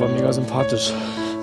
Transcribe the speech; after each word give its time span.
war 0.00 0.08
mega 0.08 0.32
sympathisch. 0.32 0.92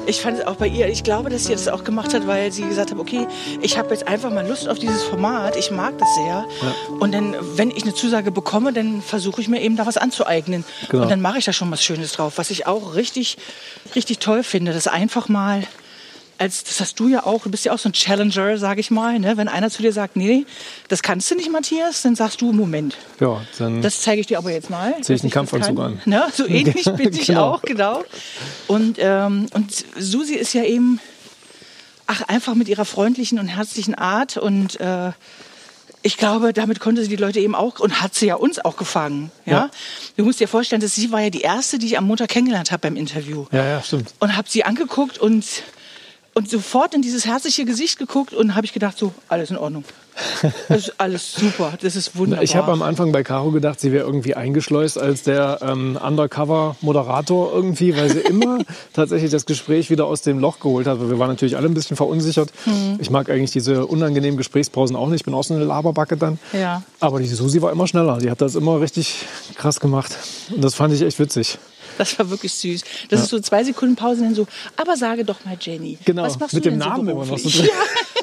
Ich 0.08 0.22
fand 0.22 0.40
es 0.40 0.48
auch 0.48 0.56
bei 0.56 0.68
ihr, 0.68 0.88
ich 0.88 1.04
glaube, 1.04 1.30
dass 1.30 1.46
sie 1.46 1.52
das 1.52 1.68
auch 1.68 1.84
gemacht 1.84 2.14
hat, 2.14 2.28
weil 2.28 2.52
sie 2.52 2.64
gesagt 2.64 2.92
hat, 2.92 2.98
okay, 2.98 3.28
ich 3.62 3.78
habe 3.78 3.90
jetzt 3.90 4.08
einfach 4.08 4.32
mal 4.32 4.48
Lust 4.48 4.70
auf 4.70 4.80
dieses 4.80 5.04
Format, 5.04 5.58
ich 5.58 5.70
mag 5.70 5.98
das 5.98 6.08
sehr. 6.16 6.26
Ja. 6.26 6.76
Und 7.00 7.14
dann, 7.14 7.36
wenn 7.56 7.72
ich 7.72 7.84
eine 7.84 7.94
Zusage 7.94 8.32
bekomme, 8.32 8.72
dann 8.72 9.02
versuche 9.02 9.42
ich 9.42 9.50
mir 9.50 9.62
eben 9.62 9.76
da 9.76 9.86
was 9.86 9.98
anzueignen. 9.98 10.64
Genau. 10.90 11.04
Und 11.04 11.12
dann 11.12 11.20
mache 11.20 11.40
ich 11.40 11.46
da 11.46 11.52
schon 11.52 11.70
was 11.72 11.84
Schönes 11.84 12.14
drauf, 12.14 12.38
was 12.38 12.52
ich 12.52 12.66
auch 12.66 12.96
richtig, 12.96 13.38
richtig 13.96 14.20
toll 14.20 14.44
finde, 14.44 14.72
das 14.72 14.88
einfach 14.88 15.28
mal 15.28 15.64
als, 16.38 16.64
das 16.64 16.80
hast 16.80 17.00
du 17.00 17.08
ja 17.08 17.26
auch, 17.26 17.44
du 17.44 17.52
bist 17.52 17.66
ja 17.66 17.74
auch 17.74 17.80
so 17.80 17.90
ein 17.90 17.94
Challenger, 17.94 18.58
sag 18.58 18.78
ich 18.78 18.92
mal. 18.92 19.20
Ne? 19.20 19.38
Wenn 19.38 19.48
einer 19.48 19.70
zu 19.70 19.82
dir 19.82 19.92
sagt, 19.92 20.16
nee, 20.16 20.46
das 20.88 21.02
kannst 21.02 21.30
du 21.32 21.36
nicht, 21.36 21.52
Matthias, 21.52 22.02
dann 22.02 22.16
sagst 22.16 22.42
du, 22.42 22.52
Moment. 22.52 22.98
Ja, 23.20 23.42
dann. 23.58 23.82
Das 23.82 24.02
zeige 24.02 24.22
ich 24.22 24.28
dir 24.28 24.38
aber 24.38 24.52
jetzt 24.52 24.70
mal. 24.70 24.96
Zieh 25.02 25.14
ich 25.14 25.24
einen 25.24 25.32
Kampfanzug 25.32 25.80
an. 25.80 26.02
Ne? 26.06 26.24
So 26.34 26.46
ähnlich 26.48 26.86
bin 26.86 27.14
ich 27.14 27.28
genau. 27.28 27.54
auch, 27.54 27.62
genau. 27.62 28.04
Und, 28.68 28.98
ähm, 29.00 29.48
und 29.54 29.72
Susi 29.98 30.36
ist 30.36 30.54
ja 30.54 30.64
eben, 30.64 31.00
ach, 32.06 32.22
einfach 32.24 32.56
mit 32.56 32.68
ihrer 32.68 32.86
freundlichen 32.86 33.40
und 33.40 33.48
herzlichen 33.48 33.96
Art 33.96 34.38
und, 34.38 34.80
äh, 34.80 35.12
ich 36.04 36.16
glaube, 36.16 36.54
damit 36.54 36.80
konnte 36.80 37.02
sie 37.02 37.10
die 37.10 37.16
Leute 37.18 37.40
eben 37.40 37.56
auch 37.56 37.80
und 37.80 38.02
hat 38.02 38.14
sie 38.14 38.28
ja 38.28 38.36
uns 38.36 38.64
auch 38.64 38.78
gefangen. 38.78 39.32
Ja? 39.46 39.54
ja. 39.54 39.70
Du 40.16 40.24
musst 40.24 40.40
dir 40.40 40.48
vorstellen, 40.48 40.80
dass 40.80 40.96
sie 40.96 41.12
war 41.12 41.22
ja 41.22 41.30
die 41.30 41.42
erste, 41.42 41.80
die 41.80 41.88
ich 41.88 41.98
am 41.98 42.06
Montag 42.06 42.30
kennengelernt 42.30 42.72
habe 42.72 42.82
beim 42.82 42.96
Interview. 42.96 43.46
Ja, 43.52 43.66
ja, 43.66 43.82
stimmt. 43.82 44.14
Und 44.20 44.38
habe 44.38 44.48
sie 44.50 44.64
angeguckt 44.64 45.18
und 45.18 45.44
und 46.38 46.48
sofort 46.48 46.94
in 46.94 47.02
dieses 47.02 47.26
herzliche 47.26 47.66
Gesicht 47.66 47.98
geguckt 47.98 48.32
und 48.32 48.54
habe 48.54 48.64
ich 48.64 48.72
gedacht, 48.72 48.96
so, 48.96 49.12
alles 49.28 49.50
in 49.50 49.58
Ordnung. 49.58 49.84
Das 50.68 50.88
ist 50.88 51.00
alles 51.00 51.34
super, 51.34 51.74
das 51.82 51.96
ist 51.96 52.16
wunderbar. 52.16 52.44
Ich 52.44 52.56
habe 52.56 52.72
am 52.72 52.82
Anfang 52.82 53.12
bei 53.12 53.24
Caro 53.24 53.52
gedacht, 53.52 53.80
sie 53.80 53.92
wäre 53.92 54.06
irgendwie 54.06 54.36
eingeschleust 54.36 54.98
als 54.98 55.24
der 55.24 55.60
ähm, 55.62 55.98
Undercover-Moderator 56.04 57.54
irgendwie, 57.54 57.96
weil 57.96 58.12
sie 58.12 58.20
immer 58.20 58.60
tatsächlich 58.94 59.32
das 59.32 59.46
Gespräch 59.46 59.90
wieder 59.90 60.06
aus 60.06 60.24
dem 60.24 60.40
Loch 60.40 60.60
geholt 60.60 60.88
hat. 60.88 61.00
Wir 61.00 61.18
waren 61.20 61.30
natürlich 61.30 61.56
alle 61.56 61.68
ein 61.68 61.74
bisschen 61.74 61.98
verunsichert. 61.98 62.52
Mhm. 62.66 62.98
Ich 63.00 63.10
mag 63.10 63.30
eigentlich 63.30 63.52
diese 63.52 63.86
unangenehmen 63.86 64.38
Gesprächspausen 64.38 64.96
auch 64.96 65.08
nicht. 65.08 65.22
Ich 65.22 65.26
bin 65.26 65.34
auch 65.34 65.44
so 65.44 65.56
eine 65.56 65.64
Laberbacke 65.64 66.18
dann. 66.18 66.40
Ja. 66.52 66.84
Aber 67.00 67.20
die 67.20 67.28
Susi 67.28 67.62
war 67.62 67.72
immer 67.72 67.88
schneller. 67.88 68.18
Die 68.18 68.30
hat 68.30 68.42
das 68.42 68.56
immer 68.56 68.82
richtig 68.82 69.26
krass 69.56 69.80
gemacht. 69.80 70.16
Und 70.54 70.64
das 70.64 70.76
fand 70.76 70.94
ich 70.94 71.02
echt 71.02 71.20
witzig. 71.20 71.58
Das 71.98 72.18
war 72.20 72.30
wirklich 72.30 72.54
süß. 72.54 72.84
Das 73.10 73.20
ja. 73.20 73.24
ist 73.24 73.30
so 73.30 73.40
zwei 73.40 73.64
Sekunden 73.64 73.96
Pause, 73.96 74.22
dann 74.22 74.36
so, 74.36 74.48
aber 74.76 74.98
sage 74.98 75.26
doch 75.26 75.44
mal 75.46 75.58
Jenny. 75.60 75.98
Genau, 76.06 76.24
was 76.24 76.40
machst 76.40 76.54
mit 76.54 76.66
du 76.66 76.70
dem 76.70 76.80
Namen 76.80 77.06
so 77.06 77.12
immer 77.12 77.26
noch 77.26 77.38
so 77.38 77.50
drin. 77.50 77.70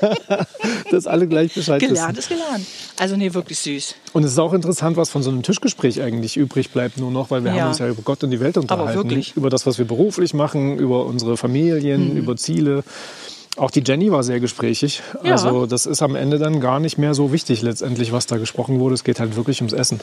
Ja. 0.01 0.47
Dass 0.91 1.07
alle 1.07 1.27
gleich 1.27 1.55
Bescheid 1.55 1.81
gelernt 1.81 2.17
wissen. 2.17 2.33
ist 2.35 2.41
gelernt. 2.41 2.67
Also 2.99 3.17
nee, 3.17 3.33
wirklich 3.33 3.59
süß. 3.59 3.95
Und 4.13 4.25
es 4.25 4.33
ist 4.33 4.39
auch 4.39 4.53
interessant, 4.53 4.97
was 4.97 5.11
von 5.11 5.23
so 5.23 5.31
einem 5.31 5.43
Tischgespräch 5.43 6.03
eigentlich 6.03 6.37
übrig 6.37 6.71
bleibt 6.71 6.99
nur 6.99 7.11
noch, 7.11 7.31
weil 7.31 7.45
wir 7.45 7.55
ja. 7.55 7.63
haben 7.63 7.69
uns 7.69 7.79
ja 7.79 7.89
über 7.89 8.03
Gott 8.03 8.23
und 8.25 8.31
die 8.31 8.41
Welt 8.41 8.57
unterhalten. 8.57 8.91
Aber 8.91 8.95
wirklich. 8.95 9.37
Über 9.37 9.51
das, 9.51 9.67
was 9.67 9.79
wir 9.79 9.85
beruflich 9.87 10.35
machen, 10.35 10.79
über 10.79 11.07
unsere 11.07 11.37
Familien, 11.37 12.13
mhm. 12.13 12.17
über 12.17 12.37
Ziele. 12.37 12.85
Auch 13.57 13.71
die 13.71 13.83
Jenny 13.87 14.11
war 14.11 14.25
sehr 14.25 14.41
gesprächig. 14.41 15.03
Ja. 15.23 15.33
Also 15.33 15.67
das 15.67 15.87
ist 15.87 16.03
am 16.03 16.17
Ende 16.17 16.39
dann 16.39 16.61
gar 16.61 16.81
nicht 16.81 16.99
mehr 16.99 17.15
so 17.15 17.33
wichtig 17.33 17.63
letztendlich, 17.63 18.11
was 18.11 18.27
da 18.27 18.37
gesprochen 18.37 18.81
wurde. 18.81 18.95
Es 18.95 19.05
geht 19.05 19.21
halt 19.21 19.37
wirklich 19.37 19.61
ums 19.61 19.73
Essen. 19.73 20.01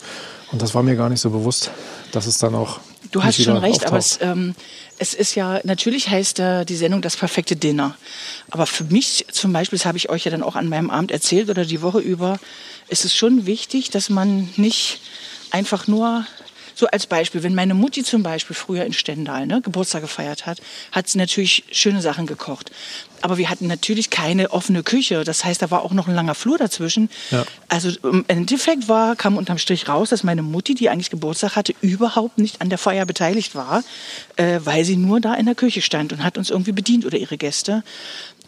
Und 0.51 0.61
das 0.61 0.73
war 0.73 0.83
mir 0.83 0.95
gar 0.95 1.09
nicht 1.09 1.19
so 1.19 1.29
bewusst, 1.31 1.71
dass 2.13 2.27
es 2.27 2.37
dann 2.37 2.55
auch. 2.55 2.79
Du 3.11 3.23
hast 3.23 3.41
schon 3.41 3.57
recht, 3.57 3.85
auftaucht. 3.85 3.91
aber 3.91 3.97
es, 3.97 4.19
ähm, 4.21 4.55
es 4.99 5.13
ist 5.13 5.35
ja, 5.35 5.59
natürlich 5.65 6.07
heißt 6.07 6.39
äh, 6.39 6.63
die 6.63 6.77
Sendung 6.77 7.01
das 7.01 7.17
perfekte 7.17 7.57
Dinner. 7.57 7.97
Aber 8.51 8.65
für 8.65 8.85
mich 8.85 9.25
zum 9.31 9.51
Beispiel, 9.51 9.77
das 9.77 9.85
habe 9.85 9.97
ich 9.97 10.09
euch 10.09 10.23
ja 10.23 10.31
dann 10.31 10.43
auch 10.43 10.55
an 10.55 10.69
meinem 10.69 10.89
Abend 10.89 11.11
erzählt 11.11 11.49
oder 11.49 11.65
die 11.65 11.81
Woche 11.81 11.99
über, 11.99 12.39
ist 12.87 13.03
es 13.03 13.13
schon 13.13 13.45
wichtig, 13.45 13.89
dass 13.89 14.09
man 14.09 14.49
nicht 14.55 15.01
einfach 15.51 15.87
nur 15.87 16.25
so 16.81 16.87
als 16.87 17.05
Beispiel, 17.05 17.43
wenn 17.43 17.53
meine 17.53 17.75
Mutti 17.75 18.03
zum 18.03 18.23
Beispiel 18.23 18.55
früher 18.55 18.85
in 18.85 18.93
Stendal 18.93 19.45
ne, 19.45 19.61
Geburtstag 19.61 20.01
gefeiert 20.01 20.47
hat, 20.47 20.59
hat 20.91 21.07
sie 21.07 21.19
natürlich 21.19 21.63
schöne 21.71 22.01
Sachen 22.01 22.25
gekocht. 22.25 22.71
Aber 23.21 23.37
wir 23.37 23.51
hatten 23.51 23.67
natürlich 23.67 24.09
keine 24.09 24.49
offene 24.49 24.81
Küche. 24.81 25.23
Das 25.23 25.45
heißt, 25.45 25.61
da 25.61 25.69
war 25.69 25.83
auch 25.83 25.93
noch 25.93 26.07
ein 26.07 26.15
langer 26.15 26.33
Flur 26.33 26.57
dazwischen. 26.57 27.11
Ja. 27.29 27.45
Also 27.67 27.91
im 28.01 28.25
Endeffekt 28.27 28.89
war, 28.89 29.15
kam 29.15 29.37
unterm 29.37 29.59
Strich 29.59 29.87
raus, 29.87 30.09
dass 30.09 30.23
meine 30.23 30.41
Mutti, 30.41 30.73
die 30.73 30.89
eigentlich 30.89 31.11
Geburtstag 31.11 31.55
hatte, 31.55 31.75
überhaupt 31.81 32.39
nicht 32.39 32.61
an 32.61 32.69
der 32.69 32.79
Feier 32.79 33.05
beteiligt 33.05 33.53
war, 33.53 33.83
äh, 34.37 34.59
weil 34.63 34.83
sie 34.83 34.97
nur 34.97 35.21
da 35.21 35.35
in 35.35 35.45
der 35.45 35.53
Küche 35.53 35.83
stand 35.83 36.13
und 36.13 36.23
hat 36.23 36.39
uns 36.39 36.49
irgendwie 36.49 36.71
bedient 36.71 37.05
oder 37.05 37.19
ihre 37.19 37.37
Gäste. 37.37 37.83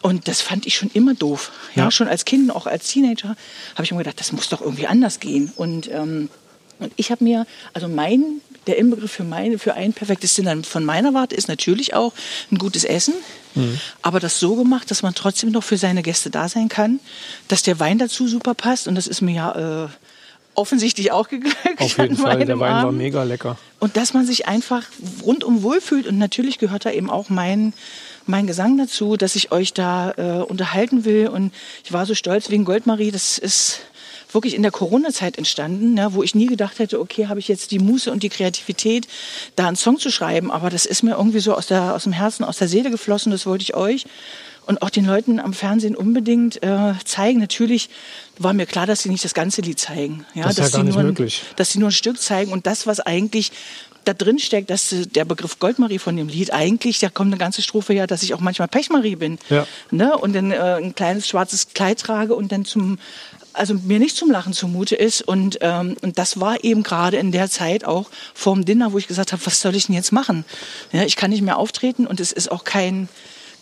Und 0.02 0.26
das 0.26 0.40
fand 0.40 0.66
ich 0.66 0.74
schon 0.74 0.90
immer 0.92 1.14
doof. 1.14 1.52
Ja, 1.76 1.84
ja. 1.84 1.90
schon 1.92 2.08
als 2.08 2.24
Kind, 2.24 2.50
auch 2.50 2.66
als 2.66 2.88
Teenager, 2.88 3.36
habe 3.74 3.84
ich 3.84 3.92
mir 3.92 3.98
gedacht, 3.98 4.18
das 4.18 4.32
muss 4.32 4.48
doch 4.48 4.60
irgendwie 4.60 4.88
anders 4.88 5.20
gehen. 5.20 5.52
Und 5.54 5.88
ähm, 5.88 6.30
und 6.78 6.92
ich 6.96 7.10
habe 7.10 7.24
mir, 7.24 7.46
also 7.72 7.88
mein, 7.88 8.40
der 8.66 8.78
Inbegriff 8.78 9.12
für, 9.12 9.24
meine, 9.24 9.58
für 9.58 9.74
ein 9.74 9.92
perfektes 9.92 10.34
Dinner 10.34 10.62
von 10.62 10.84
meiner 10.84 11.14
Warte 11.14 11.34
ist 11.34 11.48
natürlich 11.48 11.94
auch 11.94 12.12
ein 12.50 12.58
gutes 12.58 12.84
Essen, 12.84 13.14
mhm. 13.54 13.78
aber 14.02 14.20
das 14.20 14.40
so 14.40 14.56
gemacht, 14.56 14.90
dass 14.90 15.02
man 15.02 15.14
trotzdem 15.14 15.50
noch 15.50 15.64
für 15.64 15.76
seine 15.76 16.02
Gäste 16.02 16.30
da 16.30 16.48
sein 16.48 16.68
kann, 16.68 17.00
dass 17.48 17.62
der 17.62 17.78
Wein 17.80 17.98
dazu 17.98 18.26
super 18.26 18.54
passt 18.54 18.88
und 18.88 18.94
das 18.94 19.06
ist 19.06 19.20
mir 19.20 19.34
ja 19.34 19.84
äh, 19.84 19.88
offensichtlich 20.54 21.12
auch 21.12 21.28
geglückt. 21.28 21.58
Auf 21.78 21.98
jeden 21.98 22.16
Fall, 22.16 22.44
der 22.44 22.58
Wein 22.60 22.72
Abend. 22.72 22.84
war 22.84 22.92
mega 22.92 23.22
lecker. 23.22 23.58
Und 23.80 23.96
dass 23.96 24.14
man 24.14 24.24
sich 24.24 24.46
einfach 24.46 24.84
rundum 25.22 25.62
wohlfühlt 25.62 26.06
und 26.06 26.18
natürlich 26.18 26.58
gehört 26.58 26.86
da 26.86 26.90
eben 26.90 27.10
auch 27.10 27.28
mein 27.28 27.74
mein 28.26 28.46
Gesang 28.46 28.78
dazu, 28.78 29.16
dass 29.16 29.36
ich 29.36 29.52
euch 29.52 29.74
da 29.74 30.14
äh, 30.16 30.42
unterhalten 30.42 31.04
will 31.04 31.28
und 31.28 31.52
ich 31.84 31.92
war 31.92 32.06
so 32.06 32.14
stolz 32.14 32.48
wegen 32.50 32.64
Goldmarie, 32.64 33.10
das 33.10 33.36
ist 33.36 33.80
wirklich 34.34 34.54
in 34.54 34.62
der 34.62 34.72
Corona-Zeit 34.72 35.38
entstanden, 35.38 35.94
ne, 35.94 36.08
wo 36.12 36.22
ich 36.22 36.34
nie 36.34 36.46
gedacht 36.46 36.78
hätte, 36.78 37.00
okay, 37.00 37.28
habe 37.28 37.40
ich 37.40 37.48
jetzt 37.48 37.70
die 37.70 37.78
Muße 37.78 38.10
und 38.10 38.22
die 38.22 38.28
Kreativität, 38.28 39.06
da 39.56 39.66
einen 39.66 39.76
Song 39.76 39.98
zu 39.98 40.10
schreiben. 40.10 40.50
Aber 40.50 40.70
das 40.70 40.86
ist 40.86 41.02
mir 41.02 41.12
irgendwie 41.12 41.40
so 41.40 41.54
aus, 41.54 41.66
der, 41.66 41.94
aus 41.94 42.04
dem 42.04 42.12
Herzen, 42.12 42.44
aus 42.44 42.58
der 42.58 42.68
Seele 42.68 42.90
geflossen. 42.90 43.32
Das 43.32 43.46
wollte 43.46 43.62
ich 43.62 43.74
euch 43.74 44.06
und 44.66 44.82
auch 44.82 44.90
den 44.90 45.04
Leuten 45.04 45.40
am 45.40 45.52
Fernsehen 45.52 45.94
unbedingt 45.94 46.62
äh, 46.62 46.94
zeigen. 47.04 47.38
Natürlich 47.38 47.90
war 48.38 48.52
mir 48.52 48.66
klar, 48.66 48.86
dass 48.86 49.02
sie 49.02 49.10
nicht 49.10 49.24
das 49.24 49.34
ganze 49.34 49.60
Lied 49.60 49.78
zeigen. 49.78 50.26
Ja, 50.34 50.44
das 50.44 50.52
ist 50.52 50.58
dass 50.58 50.72
ja 50.72 50.78
gar 50.78 50.84
nicht 50.84 50.98
möglich. 50.98 51.42
Ein, 51.50 51.56
dass 51.56 51.70
sie 51.70 51.78
nur 51.78 51.88
ein 51.88 51.92
Stück 51.92 52.20
zeigen 52.20 52.52
und 52.52 52.66
das, 52.66 52.86
was 52.86 53.00
eigentlich 53.00 53.52
da 54.04 54.12
drin 54.12 54.38
steckt, 54.38 54.68
dass 54.68 54.94
der 55.14 55.24
Begriff 55.24 55.58
Goldmarie 55.58 55.98
von 55.98 56.16
dem 56.16 56.28
Lied 56.28 56.52
eigentlich, 56.52 56.98
da 56.98 57.08
kommt 57.08 57.28
eine 57.28 57.38
ganze 57.38 57.62
Strophe 57.62 57.94
ja, 57.94 58.06
dass 58.06 58.22
ich 58.22 58.34
auch 58.34 58.40
manchmal 58.40 58.68
Pechmarie 58.68 59.16
bin. 59.16 59.38
Ja. 59.48 59.66
Ne? 59.90 60.16
Und 60.16 60.34
dann 60.34 60.50
äh, 60.50 60.58
ein 60.58 60.94
kleines 60.94 61.26
schwarzes 61.26 61.68
Kleid 61.72 62.00
trage 62.00 62.34
und 62.34 62.52
dann 62.52 62.66
zum 62.66 62.98
also 63.54 63.74
mir 63.74 63.98
nicht 63.98 64.16
zum 64.16 64.30
Lachen 64.30 64.52
zumute 64.52 64.96
ist. 64.96 65.22
Und, 65.22 65.58
ähm, 65.60 65.96
und 66.02 66.18
das 66.18 66.40
war 66.40 66.62
eben 66.62 66.82
gerade 66.82 67.16
in 67.16 67.32
der 67.32 67.48
Zeit 67.48 67.84
auch 67.84 68.10
vorm 68.34 68.64
Dinner, 68.64 68.92
wo 68.92 68.98
ich 68.98 69.06
gesagt 69.06 69.32
habe, 69.32 69.44
was 69.46 69.60
soll 69.60 69.74
ich 69.74 69.86
denn 69.86 69.94
jetzt 69.94 70.12
machen? 70.12 70.44
Ja, 70.92 71.04
ich 71.04 71.16
kann 71.16 71.30
nicht 71.30 71.42
mehr 71.42 71.58
auftreten 71.58 72.06
und 72.06 72.20
es 72.20 72.32
ist 72.32 72.50
auch 72.50 72.64
kein, 72.64 73.08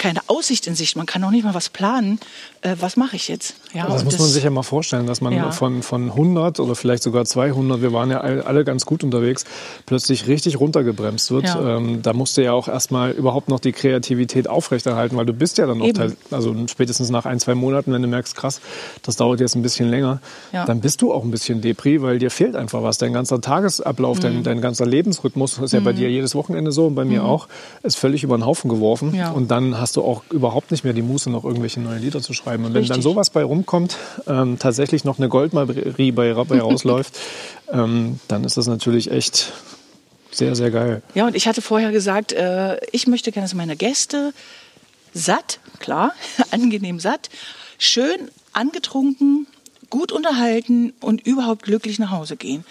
keine 0.03 0.21
Aussicht 0.27 0.67
in 0.67 0.75
Sicht. 0.75 0.97
Man 0.97 1.07
kann 1.07 1.23
auch 1.23 1.31
nicht 1.31 1.45
mal 1.45 1.55
was 1.55 1.69
planen. 1.69 2.19
Äh, 2.61 2.75
was 2.81 2.97
mache 2.97 3.15
ich 3.15 3.29
jetzt? 3.29 3.55
Ja, 3.73 3.87
das 3.87 4.03
muss 4.03 4.15
das, 4.15 4.23
man 4.23 4.31
sich 4.31 4.43
ja 4.43 4.51
mal 4.51 4.65
vorstellen, 4.65 5.07
dass 5.07 5.21
man 5.21 5.33
ja. 5.33 5.53
von, 5.53 5.85
von 5.85 6.11
100 6.11 6.59
oder 6.59 6.75
vielleicht 6.75 7.05
sogar 7.05 7.25
200, 7.25 7.83
wir 7.83 7.93
waren 7.93 8.11
ja 8.11 8.19
alle 8.19 8.65
ganz 8.65 8.85
gut 8.85 9.05
unterwegs, 9.05 9.45
plötzlich 9.87 10.27
richtig 10.27 10.59
runtergebremst 10.59 11.31
wird. 11.31 11.45
Ja. 11.45 11.77
Ähm, 11.77 12.03
da 12.03 12.15
musst 12.15 12.37
du 12.37 12.43
ja 12.43 12.53
auch 12.53 12.67
erstmal 12.67 13.13
überhaupt 13.13 13.49
noch 13.49 13.61
die 13.61 13.71
Kreativität 13.71 14.49
aufrechterhalten, 14.49 15.17
weil 15.17 15.25
du 15.25 15.33
bist 15.33 15.59
ja 15.59 15.67
dann 15.69 15.79
noch, 15.79 15.93
teil, 15.93 16.17
also 16.33 16.53
spätestens 16.67 17.11
nach 17.11 17.25
ein, 17.25 17.39
zwei 17.39 17.55
Monaten, 17.55 17.93
wenn 17.93 18.03
du 18.03 18.09
merkst, 18.09 18.35
krass, 18.35 18.61
das 19.03 19.15
dauert 19.15 19.39
jetzt 19.39 19.55
ein 19.55 19.63
bisschen 19.63 19.89
länger, 19.89 20.21
ja. 20.53 20.65
dann 20.65 20.81
bist 20.81 21.01
du 21.03 21.13
auch 21.13 21.23
ein 21.23 21.31
bisschen 21.31 21.61
Depri, 21.61 22.03
weil 22.03 22.19
dir 22.19 22.33
fehlt 22.33 22.57
einfach 22.57 22.83
was. 22.83 22.99
Dein 22.99 23.13
ganzer 23.13 23.41
Tagesablauf, 23.41 24.19
mhm. 24.19 24.23
dein, 24.23 24.43
dein 24.43 24.61
ganzer 24.61 24.85
Lebensrhythmus, 24.85 25.59
ist 25.59 25.73
ja 25.73 25.79
mhm. 25.79 25.85
bei 25.85 25.93
dir 25.93 26.11
jedes 26.11 26.35
Wochenende 26.35 26.73
so 26.73 26.89
und 26.89 26.97
bei 26.97 27.05
mir 27.05 27.21
mhm. 27.21 27.29
auch, 27.29 27.47
ist 27.85 27.97
völlig 27.97 28.25
über 28.25 28.37
den 28.37 28.45
Haufen 28.45 28.69
geworfen. 28.69 29.13
Und 29.35 29.51
dann 29.51 29.79
hast 29.79 29.92
du 29.97 30.03
auch 30.03 30.23
überhaupt 30.31 30.71
nicht 30.71 30.85
mehr 30.85 30.93
die 30.93 31.03
Muße, 31.03 31.31
noch 31.31 31.45
irgendwelche 31.45 31.81
neuen 31.81 32.01
Lieder 32.01 32.21
zu 32.21 32.33
schreiben. 32.33 32.65
Und 32.65 32.75
wenn 32.75 32.81
Richtig. 32.81 32.97
dann 32.97 33.03
sowas 33.03 33.31
bei 33.31 33.43
rumkommt, 33.43 33.97
ähm, 34.27 34.59
tatsächlich 34.59 35.05
noch 35.05 35.19
eine 35.19 35.29
Goldmarie 35.29 36.13
bei, 36.13 36.35
bei 36.35 36.61
rausläuft, 36.61 37.19
ähm, 37.73 38.21
dann 38.29 38.45
ist 38.45 38.57
das 38.57 38.67
natürlich 38.67 39.11
echt 39.11 39.53
sehr, 40.31 40.55
sehr 40.55 40.71
geil. 40.71 41.03
Ja, 41.15 41.27
und 41.27 41.37
ich 41.37 41.47
hatte 41.47 41.63
vorher 41.63 41.93
gesagt, 41.93 42.33
äh, 42.33 42.79
ich 42.91 43.07
möchte 43.07 43.33
gerne, 43.33 43.45
dass 43.45 43.55
meine 43.55 43.77
Gäste 43.77 44.33
satt, 45.13 45.61
klar, 45.79 46.13
angenehm 46.51 47.01
satt, 47.01 47.29
schön 47.79 48.31
angetrunken, 48.53 49.47
gut 49.91 50.11
unterhalten 50.11 50.95
und 51.01 51.27
überhaupt 51.27 51.65
glücklich 51.65 51.99
nach 51.99 52.11
Hause 52.11 52.37
gehen. 52.37 52.65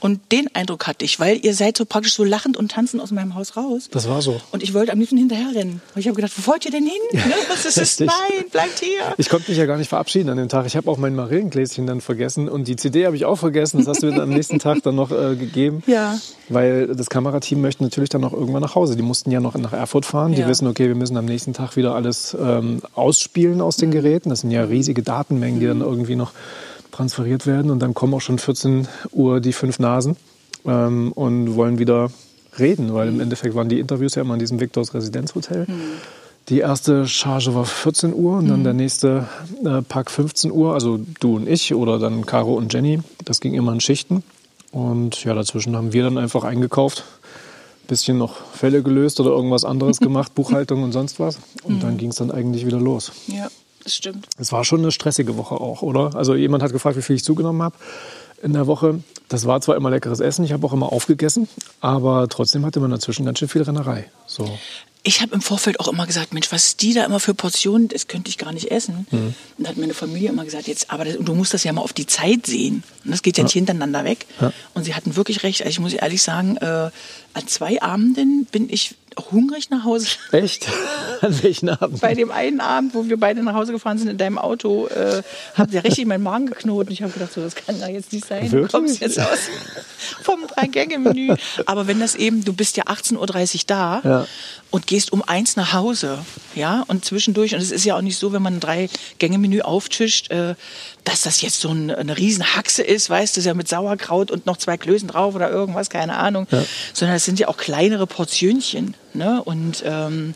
Und 0.00 0.20
den 0.32 0.48
Eindruck 0.54 0.86
hatte 0.86 1.04
ich, 1.04 1.18
weil 1.18 1.44
ihr 1.44 1.54
seid 1.54 1.76
so 1.76 1.84
praktisch 1.84 2.14
so 2.14 2.24
lachend 2.24 2.56
und 2.56 2.70
tanzend 2.70 3.02
aus 3.02 3.10
meinem 3.10 3.34
Haus 3.34 3.56
raus. 3.56 3.88
Das 3.90 4.08
war 4.08 4.22
so. 4.22 4.40
Und 4.52 4.62
ich 4.62 4.74
wollte 4.74 4.92
am 4.92 4.98
liebsten 4.98 5.16
hinterher 5.16 5.54
rennen. 5.54 5.80
Und 5.94 6.00
ich 6.00 6.06
habe 6.06 6.16
gedacht, 6.16 6.32
wo 6.36 6.50
wollt 6.50 6.64
ihr 6.64 6.70
denn 6.70 6.84
hin? 6.84 6.92
Ja, 7.12 7.26
ne? 7.26 7.34
Was 7.48 7.64
ist 7.64 7.78
das? 7.78 7.98
Nein, 8.00 8.44
bleibt 8.50 8.80
hier. 8.80 9.14
Ich 9.16 9.28
konnte 9.28 9.50
mich 9.50 9.58
ja 9.58 9.66
gar 9.66 9.76
nicht 9.76 9.88
verabschieden 9.88 10.28
an 10.28 10.36
dem 10.36 10.48
Tag. 10.48 10.66
Ich 10.66 10.76
habe 10.76 10.90
auch 10.90 10.98
mein 10.98 11.14
Marillengläschen 11.14 11.86
dann 11.86 12.00
vergessen 12.00 12.48
und 12.48 12.68
die 12.68 12.76
CD 12.76 13.06
habe 13.06 13.16
ich 13.16 13.24
auch 13.24 13.36
vergessen. 13.36 13.78
Das 13.78 13.88
hast 13.88 14.02
du 14.02 14.06
mir 14.06 14.12
dann 14.12 14.22
am 14.22 14.30
nächsten 14.30 14.58
Tag 14.58 14.82
dann 14.82 14.94
noch 14.94 15.10
äh, 15.10 15.34
gegeben. 15.36 15.82
Ja. 15.86 16.18
Weil 16.48 16.88
das 16.88 17.10
Kamerateam 17.10 17.60
möchte 17.60 17.82
natürlich 17.82 18.10
dann 18.10 18.20
noch 18.20 18.32
irgendwann 18.32 18.62
nach 18.62 18.74
Hause. 18.74 18.96
Die 18.96 19.02
mussten 19.02 19.30
ja 19.30 19.40
noch 19.40 19.54
nach 19.54 19.72
Erfurt 19.72 20.06
fahren. 20.06 20.32
Die 20.32 20.42
ja. 20.42 20.48
wissen, 20.48 20.66
okay, 20.66 20.88
wir 20.88 20.94
müssen 20.94 21.16
am 21.16 21.24
nächsten 21.24 21.52
Tag 21.52 21.76
wieder 21.76 21.94
alles 21.94 22.36
ähm, 22.40 22.82
ausspielen 22.94 23.60
aus 23.60 23.76
den 23.76 23.90
Geräten. 23.90 24.30
Das 24.30 24.40
sind 24.40 24.50
ja 24.50 24.64
riesige 24.64 25.02
Datenmengen, 25.02 25.60
die 25.60 25.66
dann 25.66 25.80
irgendwie 25.80 26.16
noch 26.16 26.32
transferiert 26.98 27.46
werden 27.46 27.70
und 27.70 27.78
dann 27.78 27.94
kommen 27.94 28.12
auch 28.14 28.20
schon 28.20 28.38
14 28.38 28.88
Uhr 29.12 29.40
die 29.40 29.52
fünf 29.52 29.78
Nasen 29.78 30.16
ähm, 30.66 31.12
und 31.12 31.54
wollen 31.54 31.78
wieder 31.78 32.10
reden, 32.58 32.92
weil 32.92 33.08
im 33.08 33.20
Endeffekt 33.20 33.54
waren 33.54 33.68
die 33.68 33.78
Interviews 33.78 34.16
ja 34.16 34.22
immer 34.22 34.34
in 34.34 34.40
diesem 34.40 34.58
Victors 34.58 34.94
Residenzhotel. 34.94 35.66
Mhm. 35.68 35.80
Die 36.48 36.58
erste 36.58 37.06
Charge 37.06 37.54
war 37.54 37.64
14 37.64 38.12
Uhr 38.14 38.38
und 38.38 38.48
dann 38.48 38.60
mhm. 38.60 38.64
der 38.64 38.72
nächste 38.72 39.28
äh, 39.64 39.82
Pack 39.82 40.10
15 40.10 40.50
Uhr, 40.50 40.74
also 40.74 40.98
du 41.20 41.36
und 41.36 41.48
ich 41.48 41.72
oder 41.72 42.00
dann 42.00 42.26
Caro 42.26 42.54
und 42.54 42.72
Jenny. 42.72 43.00
Das 43.24 43.40
ging 43.40 43.54
immer 43.54 43.72
in 43.72 43.80
Schichten. 43.80 44.24
Und 44.72 45.22
ja, 45.22 45.34
dazwischen 45.34 45.76
haben 45.76 45.92
wir 45.92 46.02
dann 46.02 46.18
einfach 46.18 46.42
eingekauft, 46.42 47.04
bisschen 47.86 48.18
noch 48.18 48.34
Fälle 48.54 48.82
gelöst 48.82 49.20
oder 49.20 49.30
irgendwas 49.30 49.64
anderes 49.64 49.98
gemacht, 50.00 50.34
Buchhaltung 50.34 50.82
und 50.82 50.90
sonst 50.90 51.20
was. 51.20 51.38
Und 51.62 51.76
mhm. 51.76 51.80
dann 51.80 51.96
ging 51.96 52.10
es 52.10 52.16
dann 52.16 52.32
eigentlich 52.32 52.66
wieder 52.66 52.80
los. 52.80 53.12
Ja, 53.28 53.48
das 53.88 53.96
stimmt. 53.96 54.28
Es 54.38 54.52
war 54.52 54.64
schon 54.64 54.80
eine 54.80 54.92
stressige 54.92 55.36
Woche 55.36 55.54
auch, 55.54 55.82
oder? 55.82 56.14
Also 56.14 56.34
jemand 56.34 56.62
hat 56.62 56.72
gefragt, 56.72 56.96
wie 56.96 57.02
viel 57.02 57.16
ich 57.16 57.24
zugenommen 57.24 57.62
habe 57.62 57.76
in 58.42 58.52
der 58.52 58.66
Woche. 58.66 59.00
Das 59.28 59.46
war 59.46 59.60
zwar 59.60 59.76
immer 59.76 59.90
leckeres 59.90 60.20
Essen, 60.20 60.44
ich 60.44 60.52
habe 60.52 60.66
auch 60.66 60.72
immer 60.72 60.92
aufgegessen, 60.92 61.48
aber 61.80 62.28
trotzdem 62.28 62.64
hatte 62.64 62.80
man 62.80 62.90
dazwischen 62.90 63.24
ganz 63.24 63.38
schön 63.38 63.48
viel 63.48 63.62
Rennerei. 63.62 64.10
So 64.26 64.48
ich 65.08 65.22
habe 65.22 65.34
im 65.34 65.40
Vorfeld 65.40 65.80
auch 65.80 65.88
immer 65.88 66.06
gesagt, 66.06 66.34
Mensch, 66.34 66.50
was 66.50 66.76
die 66.76 66.92
da 66.92 67.04
immer 67.04 67.20
für 67.20 67.32
Portionen, 67.32 67.88
das 67.88 68.08
könnte 68.08 68.28
ich 68.28 68.36
gar 68.36 68.52
nicht 68.52 68.70
essen. 68.70 69.06
Mhm. 69.10 69.34
Und 69.56 69.64
da 69.64 69.70
hat 69.70 69.76
meine 69.76 69.94
Familie 69.94 70.28
immer 70.28 70.44
gesagt, 70.44 70.66
jetzt, 70.68 70.90
aber 70.90 71.04
das, 71.04 71.16
du 71.18 71.34
musst 71.34 71.54
das 71.54 71.64
ja 71.64 71.72
mal 71.72 71.82
auf 71.82 71.92
die 71.92 72.06
Zeit 72.06 72.46
sehen. 72.46 72.82
Und 73.04 73.12
das 73.12 73.22
geht 73.22 73.38
ja, 73.38 73.42
ja. 73.42 73.44
nicht 73.46 73.54
hintereinander 73.54 74.04
weg. 74.04 74.26
Ja. 74.40 74.52
Und 74.74 74.84
sie 74.84 74.94
hatten 74.94 75.16
wirklich 75.16 75.42
recht. 75.44 75.62
Also 75.62 75.70
ich 75.70 75.80
muss 75.80 75.94
ehrlich 75.94 76.22
sagen, 76.22 76.56
äh, 76.58 76.90
an 77.32 77.46
zwei 77.46 77.80
Abenden 77.80 78.46
bin 78.50 78.68
ich 78.68 78.96
hungrig 79.18 79.70
nach 79.70 79.84
Hause. 79.84 80.08
Echt? 80.32 80.66
An 81.20 81.42
welchen 81.42 81.68
Abend? 81.68 82.00
Bei 82.00 82.14
dem 82.14 82.30
einen 82.30 82.60
Abend, 82.60 82.94
wo 82.94 83.08
wir 83.08 83.18
beide 83.18 83.42
nach 83.42 83.54
Hause 83.54 83.72
gefahren 83.72 83.98
sind 83.98 84.08
in 84.08 84.18
deinem 84.18 84.38
Auto, 84.38 84.86
äh, 84.86 85.22
hat 85.54 85.72
der 85.72 85.84
richtig 85.84 86.06
meinen 86.06 86.22
Magen 86.22 86.46
geknotet. 86.46 86.92
Ich 86.92 87.02
habe 87.02 87.12
gedacht, 87.12 87.32
so, 87.32 87.40
das 87.40 87.54
kann 87.54 87.78
da 87.80 87.88
jetzt 87.88 88.12
nicht 88.12 88.26
sein. 88.26 88.50
Wirklich? 88.50 88.70
Du 88.70 88.78
kommst 88.78 89.00
jetzt 89.00 89.18
aus 89.18 89.48
vom 90.22 90.46
Drei-Gänge-Menü. 90.46 91.34
Aber 91.66 91.86
wenn 91.86 92.00
das 92.00 92.14
eben, 92.14 92.44
du 92.44 92.52
bist 92.52 92.76
ja 92.76 92.84
18.30 92.84 93.16
Uhr 93.54 93.60
da 93.66 94.00
ja. 94.04 94.26
und 94.70 94.86
gehst 94.86 95.12
um 95.12 95.22
eins 95.22 95.56
nach 95.56 95.72
Hause, 95.72 96.18
ja, 96.54 96.84
und 96.86 97.04
zwischendurch, 97.04 97.54
und 97.54 97.60
es 97.60 97.70
ist 97.70 97.84
ja 97.84 97.96
auch 97.96 98.02
nicht 98.02 98.18
so, 98.18 98.32
wenn 98.32 98.42
man 98.42 98.54
ein 98.54 98.60
Drei-Gänge-Menü 98.60 99.62
auftischt, 99.62 100.30
äh, 100.30 100.54
dass 101.08 101.22
das 101.22 101.40
jetzt 101.40 101.60
so 101.60 101.70
ein, 101.70 101.90
eine 101.90 102.18
Riesenhaxe 102.18 102.82
ist, 102.82 103.08
weißt 103.08 103.36
du, 103.36 103.40
ist 103.40 103.46
ja 103.46 103.54
mit 103.54 103.66
Sauerkraut 103.66 104.30
und 104.30 104.44
noch 104.44 104.58
zwei 104.58 104.76
Klößen 104.76 105.08
drauf 105.08 105.34
oder 105.34 105.50
irgendwas, 105.50 105.88
keine 105.88 106.16
Ahnung. 106.16 106.46
Ja. 106.50 106.62
Sondern 106.92 107.16
es 107.16 107.24
sind 107.24 107.38
ja 107.38 107.48
auch 107.48 107.56
kleinere 107.56 108.06
Portionchen. 108.06 108.94
Ne? 109.14 109.42
Und, 109.42 109.82
ähm, 109.86 110.34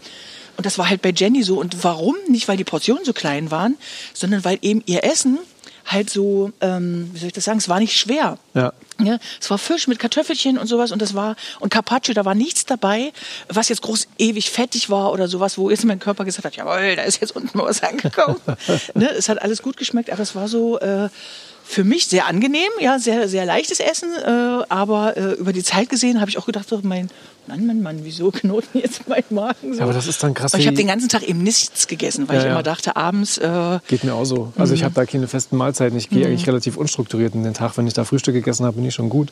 und 0.57 0.65
das 0.65 0.79
war 0.79 0.89
halt 0.89 1.03
bei 1.03 1.13
Jenny 1.15 1.43
so. 1.43 1.61
Und 1.61 1.85
warum? 1.85 2.17
Nicht, 2.27 2.49
weil 2.49 2.57
die 2.57 2.65
Portionen 2.65 3.05
so 3.05 3.13
klein 3.13 3.51
waren, 3.51 3.77
sondern 4.15 4.45
weil 4.47 4.59
eben 4.63 4.83
ihr 4.87 5.05
Essen 5.05 5.39
halt 5.93 6.11
so, 6.11 6.53
ähm, 6.61 7.11
wie 7.13 7.19
soll 7.19 7.29
ich 7.29 7.33
das 7.33 7.45
sagen, 7.45 7.59
es 7.59 7.69
war 7.69 7.81
nicht 7.81 7.97
schwer. 7.97 8.39
Ja. 8.55 8.73
ja. 9.01 9.19
Es 9.41 9.51
war 9.51 9.59
Fisch 9.59 9.89
mit 9.89 9.99
Kartoffelchen 9.99 10.59
und 10.59 10.67
sowas 10.67 10.93
und 10.93 11.03
das 11.03 11.15
war, 11.15 11.37
und 11.61 11.71
Carpaccio, 11.71 12.15
da 12.15 12.25
war 12.25 12.35
nichts 12.35 12.67
dabei, 12.67 13.13
was 13.49 13.69
jetzt 13.69 13.83
groß 13.83 14.09
ewig 14.19 14.51
fettig 14.51 14.91
war 14.91 15.13
oder 15.13 15.29
sowas, 15.29 15.59
wo 15.59 15.71
jetzt 15.71 15.85
mein 15.85 15.99
Körper 15.99 16.25
gesagt 16.25 16.45
hat, 16.45 16.57
jawohl, 16.57 16.97
da 16.97 17.03
ist 17.03 17.21
jetzt 17.21 17.35
unten 17.37 17.57
mal 17.57 17.67
was 17.67 17.83
angekommen. 17.83 18.41
ne? 18.95 19.11
Es 19.11 19.29
hat 19.29 19.41
alles 19.43 19.63
gut 19.63 19.77
geschmeckt, 19.77 20.11
aber 20.11 20.23
es 20.23 20.35
war 20.35 20.49
so, 20.49 20.79
äh, 20.81 21.09
für 21.65 21.85
mich 21.85 22.07
sehr 22.07 22.27
angenehm, 22.27 22.71
ja, 22.81 22.99
sehr, 22.99 23.29
sehr 23.29 23.47
leichtes 23.47 23.81
Essen, 23.81 24.11
äh, 24.15 24.65
aber 24.69 25.17
äh, 25.17 25.33
über 25.35 25.53
die 25.53 25.63
Zeit 25.63 25.89
gesehen 25.89 26.21
habe 26.21 26.31
ich 26.31 26.39
auch 26.39 26.47
gedacht, 26.47 26.69
so, 26.69 26.81
mein 26.83 27.09
Mann, 27.47 27.67
Mann, 27.67 27.83
Mann, 27.83 28.01
wieso 28.03 28.31
knoten 28.31 28.79
jetzt 28.79 29.09
mein 29.09 29.25
Magen 29.31 29.73
so? 29.73 29.79
Ja, 29.79 29.85
aber 29.85 29.93
das 29.93 30.07
ist 30.07 30.23
dann 30.23 30.35
krass. 30.35 30.55
ich 30.55 30.67
habe 30.67 30.77
den 30.77 30.87
ganzen 30.87 31.09
Tag 31.09 31.23
eben 31.23 31.43
nichts 31.43 31.89
gegessen, 31.89 32.29
weil 32.29 32.37
ja, 32.37 32.43
ich 32.43 32.51
immer 32.51 32.63
dachte, 32.63 32.97
abends. 32.97 33.39
Äh, 33.39 33.81
Geht 33.89 34.05
mir 34.05 34.15
auch 34.15 34.25
so. 34.25 34.53
Also 34.57 34.75
ich 34.75 34.81
mhm. 34.81 34.87
habe 34.87 34.95
da 34.95 35.07
keine 35.07 35.27
festen 35.27 35.57
Mahlzeiten. 35.57 35.99
Ich 35.99 36.09
gehe 36.09 36.21
mhm. 36.21 36.27
eigentlich 36.27 36.47
relativ 36.47 36.77
unstrukturiert 36.77 37.35
in 37.35 37.43
den 37.43 37.55
Tag. 37.55 37.77
Wenn 37.77 37.87
ich 37.87 37.95
da 37.95 38.05
Frühstück 38.05 38.35
gegessen 38.35 38.65
habe, 38.65 38.77
bin 38.77 38.85
ich 38.85 38.95
schon 38.95 39.09
gut. 39.09 39.31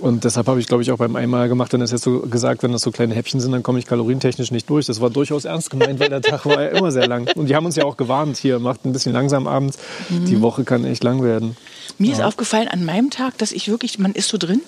Und 0.00 0.24
deshalb 0.24 0.46
habe 0.46 0.60
ich, 0.60 0.66
glaube 0.66 0.82
ich, 0.82 0.90
auch 0.90 0.98
beim 0.98 1.16
einmal 1.16 1.48
gemacht, 1.48 1.72
dann 1.72 1.80
ist 1.80 1.90
jetzt 1.90 2.04
so 2.04 2.20
gesagt, 2.20 2.62
wenn 2.62 2.72
das 2.72 2.82
so 2.82 2.90
kleine 2.90 3.14
Häppchen 3.14 3.40
sind, 3.40 3.52
dann 3.52 3.62
komme 3.62 3.78
ich 3.78 3.86
kalorientechnisch 3.86 4.50
nicht 4.50 4.68
durch. 4.70 4.86
Das 4.86 5.00
war 5.00 5.10
durchaus 5.10 5.44
ernst 5.44 5.70
gemeint, 5.70 6.00
weil 6.00 6.08
der 6.08 6.22
Tag 6.22 6.46
war 6.46 6.62
ja 6.62 6.68
immer 6.68 6.90
sehr 6.90 7.06
lang. 7.06 7.30
Und 7.34 7.48
die 7.48 7.56
haben 7.56 7.66
uns 7.66 7.76
ja 7.76 7.84
auch 7.84 7.96
gewarnt, 7.96 8.36
hier, 8.36 8.58
macht 8.58 8.84
ein 8.84 8.92
bisschen 8.92 9.12
langsam 9.12 9.46
abends. 9.46 9.78
Mhm. 10.08 10.24
Die 10.24 10.40
Woche 10.40 10.64
kann 10.64 10.84
echt 10.84 11.04
lang 11.04 11.22
werden. 11.22 11.56
Mir 11.98 12.10
ja. 12.10 12.18
ist 12.18 12.22
aufgefallen 12.22 12.68
an 12.68 12.84
meinem 12.84 13.10
Tag, 13.10 13.38
dass 13.38 13.52
ich 13.52 13.68
wirklich, 13.68 13.98
man 13.98 14.12
ist 14.12 14.28
so 14.28 14.38
drin, 14.38 14.60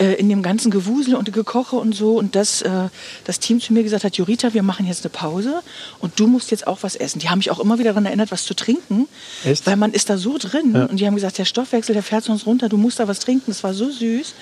äh, 0.00 0.14
in 0.14 0.28
dem 0.28 0.42
ganzen 0.42 0.70
Gewusel 0.70 1.14
und 1.14 1.30
Gekoche 1.32 1.76
und 1.76 1.94
so 1.94 2.16
und 2.16 2.34
dass 2.34 2.62
äh, 2.62 2.88
das 3.24 3.38
Team 3.38 3.60
zu 3.60 3.72
mir 3.72 3.82
gesagt 3.82 4.02
hat, 4.02 4.16
Jurita, 4.16 4.54
wir 4.54 4.62
machen 4.62 4.86
jetzt 4.86 5.04
eine 5.04 5.10
Pause 5.10 5.62
und 6.00 6.18
du 6.18 6.26
musst 6.26 6.50
jetzt 6.50 6.66
auch 6.66 6.78
was 6.80 6.96
essen. 6.96 7.18
Die 7.18 7.28
haben 7.28 7.38
mich 7.38 7.50
auch 7.50 7.60
immer 7.60 7.78
wieder 7.78 7.90
daran 7.90 8.06
erinnert, 8.06 8.32
was 8.32 8.44
zu 8.44 8.54
trinken, 8.54 9.06
Echt? 9.44 9.66
weil 9.66 9.76
man 9.76 9.92
ist 9.92 10.10
da 10.10 10.16
so 10.16 10.38
drin 10.38 10.72
ja. 10.74 10.84
und 10.86 10.98
die 10.98 11.06
haben 11.06 11.14
gesagt, 11.14 11.38
der 11.38 11.44
Stoffwechsel, 11.44 11.92
der 11.92 12.02
fährt 12.02 12.24
sonst 12.24 12.46
runter, 12.46 12.68
du 12.68 12.78
musst 12.78 12.98
da 12.98 13.08
was 13.08 13.20
trinken. 13.20 13.44
Das 13.48 13.62
war 13.62 13.74
so 13.74 13.90
süß 13.90 14.34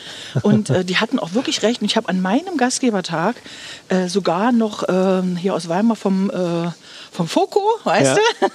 und 0.43 0.71
äh, 0.71 0.85
die 0.85 0.97
hatten 0.99 1.19
auch 1.19 1.35
wirklich 1.35 1.63
recht 1.63 1.83
und 1.83 1.87
ich 1.87 1.97
habe 1.97 2.09
an 2.09 2.21
meinem 2.21 2.57
Gastgebertag 2.57 3.37
äh, 3.89 4.09
sogar 4.09 4.53
noch 4.53 4.85
ähm, 4.89 5.37
hier 5.37 5.55
aus 5.55 5.69
Weimar 5.69 5.97
vom 5.97 6.31
äh, 6.31 6.71
vom 7.11 7.27
Foco, 7.27 7.63
weißt 7.85 8.17
ja. 8.17 8.23
du? 8.41 8.47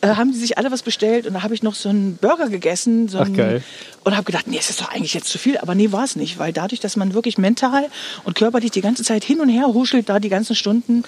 äh, 0.00 0.14
haben 0.14 0.32
die 0.32 0.38
sich 0.38 0.58
alle 0.58 0.70
was 0.70 0.82
bestellt 0.82 1.26
und 1.26 1.34
da 1.34 1.42
habe 1.42 1.54
ich 1.54 1.62
noch 1.62 1.74
so 1.74 1.88
einen 1.88 2.16
Burger 2.16 2.48
gegessen. 2.48 3.08
So 3.08 3.18
einen, 3.18 3.34
Ach, 3.34 3.36
geil. 3.36 3.62
Und 4.04 4.16
habe 4.16 4.24
gedacht, 4.24 4.46
nee, 4.46 4.56
es 4.58 4.70
ist 4.70 4.80
doch 4.80 4.88
eigentlich 4.90 5.14
jetzt 5.14 5.28
zu 5.28 5.36
viel. 5.36 5.58
Aber 5.58 5.74
nee, 5.74 5.90
war 5.92 6.04
es 6.06 6.16
nicht, 6.16 6.38
weil 6.38 6.52
dadurch, 6.52 6.80
dass 6.80 6.96
man 6.96 7.12
wirklich 7.12 7.36
mental 7.36 7.88
und 8.24 8.34
körperlich 8.34 8.70
die 8.70 8.80
ganze 8.80 9.02
Zeit 9.02 9.24
hin 9.24 9.40
und 9.40 9.50
her 9.50 9.66
huschelt, 9.66 10.08
da 10.08 10.18
die 10.18 10.30
ganzen 10.30 10.56
Stunden, 10.56 11.02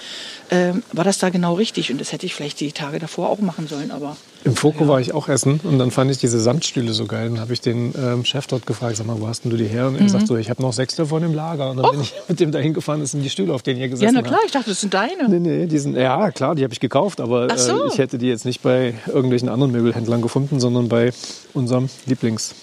äh, 0.50 0.72
war 0.92 1.04
das 1.04 1.18
da 1.18 1.30
genau 1.30 1.54
richtig. 1.54 1.90
Und 1.90 2.00
das 2.00 2.12
hätte 2.12 2.26
ich 2.26 2.34
vielleicht 2.34 2.60
die 2.60 2.72
Tage 2.72 2.98
davor 2.98 3.30
auch 3.30 3.38
machen 3.38 3.66
sollen, 3.66 3.90
aber... 3.90 4.16
Im 4.44 4.54
Foko 4.54 4.84
ja. 4.84 4.88
war 4.88 5.00
ich 5.00 5.12
auch 5.14 5.28
essen 5.28 5.58
und 5.64 5.80
dann 5.80 5.90
fand 5.90 6.12
ich 6.12 6.18
diese 6.18 6.38
Samtstühle 6.38 6.92
so 6.92 7.06
geil. 7.06 7.28
Dann 7.28 7.40
habe 7.40 7.52
ich 7.52 7.60
den 7.60 7.92
ähm, 7.98 8.24
Chef 8.24 8.46
dort 8.46 8.66
gefragt, 8.66 8.96
sag 8.96 9.06
mal, 9.06 9.20
wo 9.20 9.26
hast 9.26 9.42
denn 9.42 9.50
du 9.50 9.56
die 9.56 9.66
her? 9.66 9.88
Und 9.88 9.96
er 9.96 10.02
mhm. 10.02 10.08
sagt 10.08 10.28
so, 10.28 10.36
ich 10.36 10.48
habe 10.48 10.62
noch 10.62 10.72
sechs 10.72 10.94
davon 10.94 11.24
im 11.24 11.34
Lager. 11.34 11.70
Und 11.70 11.78
dann 11.78 11.86
oh. 11.86 11.90
bin 11.90 12.02
ich 12.02 12.14
mit 12.28 12.38
dem 12.38 12.52
dahin 12.52 12.72
gefahren, 12.72 13.00
das 13.00 13.10
sind 13.10 13.22
die 13.22 13.30
Stühle, 13.30 13.52
auf 13.52 13.62
denen 13.62 13.80
ihr 13.80 13.88
gesessen 13.88 14.16
habt. 14.16 14.26
Ja, 14.26 14.30
na 14.30 14.36
klar, 14.36 14.40
ich 14.46 14.52
dachte, 14.52 14.70
das 14.70 14.80
sind 14.80 14.94
deine. 14.94 15.28
Nee, 15.28 15.40
nee, 15.40 15.66
die 15.66 15.78
sind, 15.78 15.96
ja 15.96 16.30
klar, 16.30 16.54
die 16.54 16.62
habe 16.62 16.72
ich 16.72 16.78
gekauft, 16.78 17.20
aber 17.20 17.56
so. 17.58 17.84
äh, 17.84 17.88
ich 17.88 17.98
hätte 17.98 18.16
die 18.16 18.28
jetzt 18.28 18.44
nicht 18.44 18.62
bei 18.62 18.94
irgendwelchen 19.08 19.48
anderen 19.48 19.72
Möbelhändlern 19.72 20.22
gefunden, 20.22 20.60
sondern 20.60 20.88
bei 20.88 21.12
unserem 21.52 21.88
Lieblings... 22.06 22.54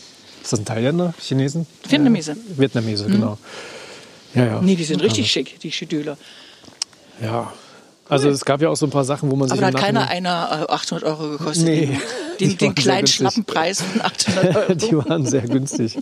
Ist 0.45 0.53
das 0.53 0.59
ein 0.59 0.65
Thailänder, 0.65 1.15
Chinesen? 1.19 1.65
Vietnamese. 1.89 2.33
Ja, 2.33 2.57
Vietnamese, 2.57 3.07
mhm. 3.07 3.11
genau. 3.13 3.37
Ja, 4.35 4.45
ja. 4.45 4.61
Nee, 4.61 4.75
die 4.75 4.83
sind 4.83 5.01
richtig 5.01 5.23
also. 5.23 5.29
schick, 5.29 5.59
die 5.59 5.71
Schedüle. 5.71 6.17
Ja, 7.19 7.51
also 8.07 8.29
es 8.29 8.45
gab 8.45 8.61
ja 8.61 8.69
auch 8.69 8.75
so 8.75 8.85
ein 8.85 8.91
paar 8.91 9.05
Sachen, 9.05 9.31
wo 9.31 9.35
man 9.35 9.49
sich. 9.49 9.57
Aber 9.57 9.71
da 9.71 9.75
hat 9.75 9.83
keiner 9.83 10.07
einer 10.07 10.69
800 10.69 11.03
äh, 11.03 11.09
Euro 11.09 11.29
gekostet. 11.31 11.65
Nee, 11.65 11.99
den, 12.39 12.57
den 12.59 12.75
kleinen 12.75 13.07
Schlappenpreis 13.07 13.81
von 13.81 14.01
800 14.01 14.55
Euro. 14.55 14.75
die 14.75 14.95
waren 14.97 15.25
sehr 15.25 15.41
günstig. 15.41 15.97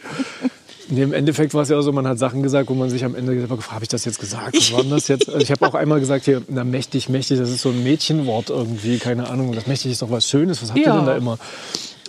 Nee, 0.89 1.03
Im 1.03 1.13
Endeffekt 1.13 1.53
war 1.53 1.62
es 1.62 1.70
ja 1.70 1.77
auch 1.77 1.82
so, 1.82 1.94
man 1.94 2.06
hat 2.06 2.20
Sachen 2.20 2.44
gesagt, 2.44 2.70
wo 2.70 2.74
man 2.74 2.89
sich 2.89 3.06
am 3.06 3.15
Ende 3.15 3.36
gefragt 3.36 3.72
habe 3.72 3.86
ich 3.86 3.89
das 3.89 4.03
jetzt 4.03 4.20
gesagt? 4.20 4.58
Was 4.58 4.74
war 4.74 4.82
denn 4.82 4.91
das 4.91 5.08
jetzt? 5.08 5.29
Also 5.29 5.39
ich 5.39 5.51
habe 5.51 5.65
auch 5.65 5.75
einmal 5.75 6.01
gesagt, 6.01 6.25
hier, 6.25 6.41
na 6.50 6.65
mächtig, 6.65 7.08
mächtig, 7.08 7.39
das 7.39 7.50
ist 7.50 7.62
so 7.62 7.70
ein 7.70 7.82
Mädchenwort 7.82 8.50
irgendwie, 8.50 8.98
keine 8.98 9.29
Ahnung. 9.29 9.53
Das 9.53 9.67
mächtig 9.67 9.94
ist 9.94 10.01
doch 10.01 10.12
was 10.12 10.27
Schönes, 10.27 10.62
was 10.62 10.72
habt 10.72 10.79
ja. 10.79 10.94
ihr 10.94 10.98
denn 10.98 11.06
da 11.06 11.15
immer? 11.15 11.39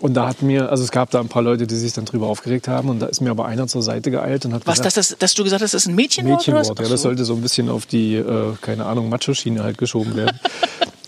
Und 0.00 0.14
da 0.14 0.28
hat 0.28 0.42
mir, 0.42 0.70
also 0.70 0.82
es 0.82 0.90
gab 0.90 1.10
da 1.10 1.20
ein 1.20 1.28
paar 1.28 1.42
Leute, 1.42 1.66
die 1.66 1.76
sich 1.76 1.92
dann 1.92 2.04
drüber 2.04 2.26
aufgeregt 2.26 2.68
haben 2.68 2.88
und 2.88 3.00
da 3.00 3.06
ist 3.06 3.20
mir 3.20 3.30
aber 3.30 3.46
einer 3.46 3.66
zur 3.68 3.82
Seite 3.82 4.10
geeilt 4.10 4.44
und 4.44 4.52
hat 4.52 4.66
Was, 4.66 4.78
gesagt, 4.78 4.96
dass, 4.96 5.08
das, 5.08 5.18
dass 5.18 5.34
du 5.34 5.44
gesagt 5.44 5.62
hast, 5.62 5.72
das 5.72 5.82
ist 5.82 5.88
ein 5.88 5.94
Mädchenwort? 5.94 6.38
Mädchenwort, 6.38 6.80
ja, 6.80 6.88
das 6.88 7.02
sollte 7.02 7.24
so 7.24 7.34
ein 7.34 7.40
bisschen 7.40 7.68
auf 7.68 7.86
die, 7.86 8.16
äh, 8.16 8.54
keine 8.60 8.86
Ahnung, 8.86 9.08
Macho-Schiene 9.08 9.62
halt 9.62 9.78
geschoben 9.78 10.16
werden. 10.16 10.38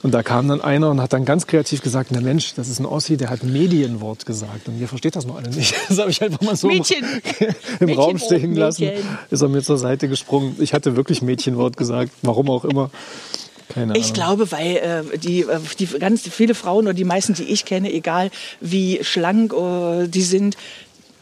Und 0.03 0.13
da 0.13 0.23
kam 0.23 0.47
dann 0.47 0.61
einer 0.61 0.91
und 0.91 1.01
hat 1.01 1.13
dann 1.15 1.25
ganz 1.25 1.49
kreativ 1.49 1.83
gesagt, 1.83 2.11
na 2.13 2.21
Mensch, 2.21 2.55
das 2.55 2.69
ist 2.69 2.79
ein 2.79 2.87
Ossi, 2.87 3.17
der 3.17 3.29
hat 3.29 3.43
Medienwort 3.43 4.25
gesagt. 4.25 4.69
Und 4.69 4.79
ihr 4.79 4.87
versteht 4.87 5.17
das 5.17 5.27
noch 5.27 5.37
alle 5.37 5.51
nicht. 5.51 5.75
Das 5.89 5.99
habe 5.99 6.11
ich 6.11 6.23
einfach 6.23 6.43
mal 6.43 6.55
so 6.55 6.69
Mädchen. 6.69 7.05
im, 7.81 7.89
im 7.89 7.99
Raum 7.99 8.17
stehen 8.19 8.55
lassen. 8.55 8.89
Ist 9.31 9.43
er 9.43 9.49
mir 9.49 9.63
zur 9.63 9.79
Seite 9.79 10.09
gesprungen. 10.09 10.55
Ich 10.61 10.75
hatte 10.75 10.95
wirklich 10.95 11.23
Mädchenwort 11.23 11.77
gesagt, 11.77 12.13
warum 12.23 12.51
auch 12.51 12.65
immer. 12.65 12.91
Keine 13.69 13.97
ich 13.97 14.13
glaube, 14.13 14.53
weil 14.53 14.77
äh, 14.77 15.19
die, 15.19 15.41
äh, 15.41 15.59
die 15.79 15.87
ganz 15.87 16.23
viele 16.29 16.55
Frauen 16.55 16.85
oder 16.87 16.95
die 16.95 17.05
meisten, 17.05 17.35
die 17.35 17.45
ich 17.45 17.65
kenne, 17.65 17.93
egal 17.93 18.31
wie 18.61 19.03
schlank 19.03 19.53
äh, 19.53 20.07
die 20.07 20.23
sind, 20.23 20.57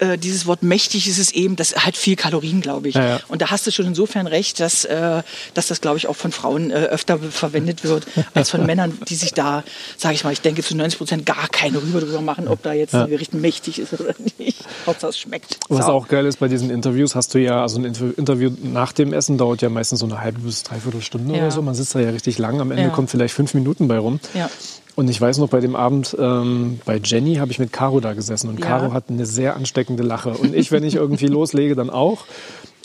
äh, 0.05 0.19
dieses 0.19 0.47
Wort 0.47 0.63
mächtig 0.63 1.09
ist 1.09 1.19
es 1.19 1.33
eben, 1.33 1.57
das 1.57 1.75
hat 1.77 1.97
viel 1.97 2.17
Kalorien, 2.17 2.61
glaube 2.61 2.89
ich. 2.89 2.95
Ja, 2.95 3.07
ja. 3.07 3.21
Und 3.29 3.43
da 3.43 3.51
hast 3.51 3.67
du 3.67 3.71
schon 3.71 3.87
insofern 3.87 4.27
recht, 4.27 4.61
dass, 4.61 4.85
äh, 4.85 5.23
dass 5.55 5.67
das, 5.67 5.81
glaube 5.81 5.99
ich, 5.99 6.07
auch 6.07 6.17
von 6.17 6.33
Frauen 6.33 6.71
äh, 6.71 6.75
öfter 6.75 7.19
verwendet 7.19 7.85
wird, 7.85 8.07
als 8.35 8.51
von 8.51 8.67
Männern, 8.67 8.99
die 9.09 9.15
sich 9.15 9.35
da, 9.35 9.65
sage 9.97 10.15
ich 10.15 10.25
mal, 10.25 10.33
ich 10.33 10.41
denke 10.41 10.63
zu 10.63 10.77
90 10.77 10.99
Prozent 10.99 11.27
gar 11.27 11.49
keine 11.49 11.79
Rüber 11.79 12.01
drüber 12.01 12.21
machen, 12.21 12.49
ob 12.49 12.63
da 12.63 12.73
jetzt 12.73 12.95
ein 12.95 13.09
Gericht 13.09 13.35
mächtig 13.35 13.79
ist 13.79 13.93
oder 13.93 14.15
nicht. 14.39 14.59
Hauptsache 14.87 15.11
es 15.11 15.19
schmeckt. 15.19 15.59
Was 15.69 15.87
so. 15.87 15.93
auch 15.93 16.09
geil 16.09 16.27
ist 16.27 16.39
bei 16.39 16.49
diesen 16.49 16.71
Interviews, 16.71 17.15
hast 17.15 17.35
du 17.35 17.39
ja, 17.39 17.63
also 17.63 17.79
ein 17.79 17.85
Interview 17.85 18.51
nach 18.63 18.93
dem 18.93 19.13
Essen 19.13 19.39
dauert 19.39 19.63
ja 19.63 19.69
meistens 19.69 20.01
so 20.01 20.07
eine 20.07 20.21
halbe 20.21 20.41
bis 20.41 20.63
dreiviertel 20.63 21.03
Stunde 21.03 21.35
oder 21.35 21.51
so. 21.51 21.63
Man 21.63 21.75
sitzt 21.75 21.95
da 21.95 22.01
ja 22.01 22.11
richtig 22.11 22.39
lang, 22.39 22.61
am 22.61 22.71
Ende 22.71 22.91
kommt 22.91 23.11
vielleicht 23.11 23.35
fünf 23.35 23.55
Minuten 23.55 23.89
bei 23.89 23.99
rum. 23.99 24.21
Ja. 24.35 24.51
Und 24.97 25.11
ich 25.11 25.21
weiß 25.21 25.39
noch, 25.39 25.49
bei 25.49 25.61
dem 25.61 25.75
Abend 25.75 26.17
ähm, 26.19 26.81
bei 26.85 27.01
Jenny 27.03 27.37
habe 27.37 27.51
ich 27.51 27.59
mit 27.59 27.73
Caro 27.73 28.01
da 28.01 28.13
gesessen 28.13 28.49
und 28.49 28.61
ja. 28.61 28.67
Caro 28.67 28.93
hat 28.93 29.05
eine 29.09 29.27
sehr 29.27 29.57
ansteckende 29.57 30.03
Lache. 30.03 30.31
Und 30.31 30.55
ich, 30.55 30.71
wenn 30.71 30.85
ich 30.85 30.95
irgendwie 30.95 31.27
loslege, 31.29 31.75
dann 31.75 31.91
auch. 31.91 32.25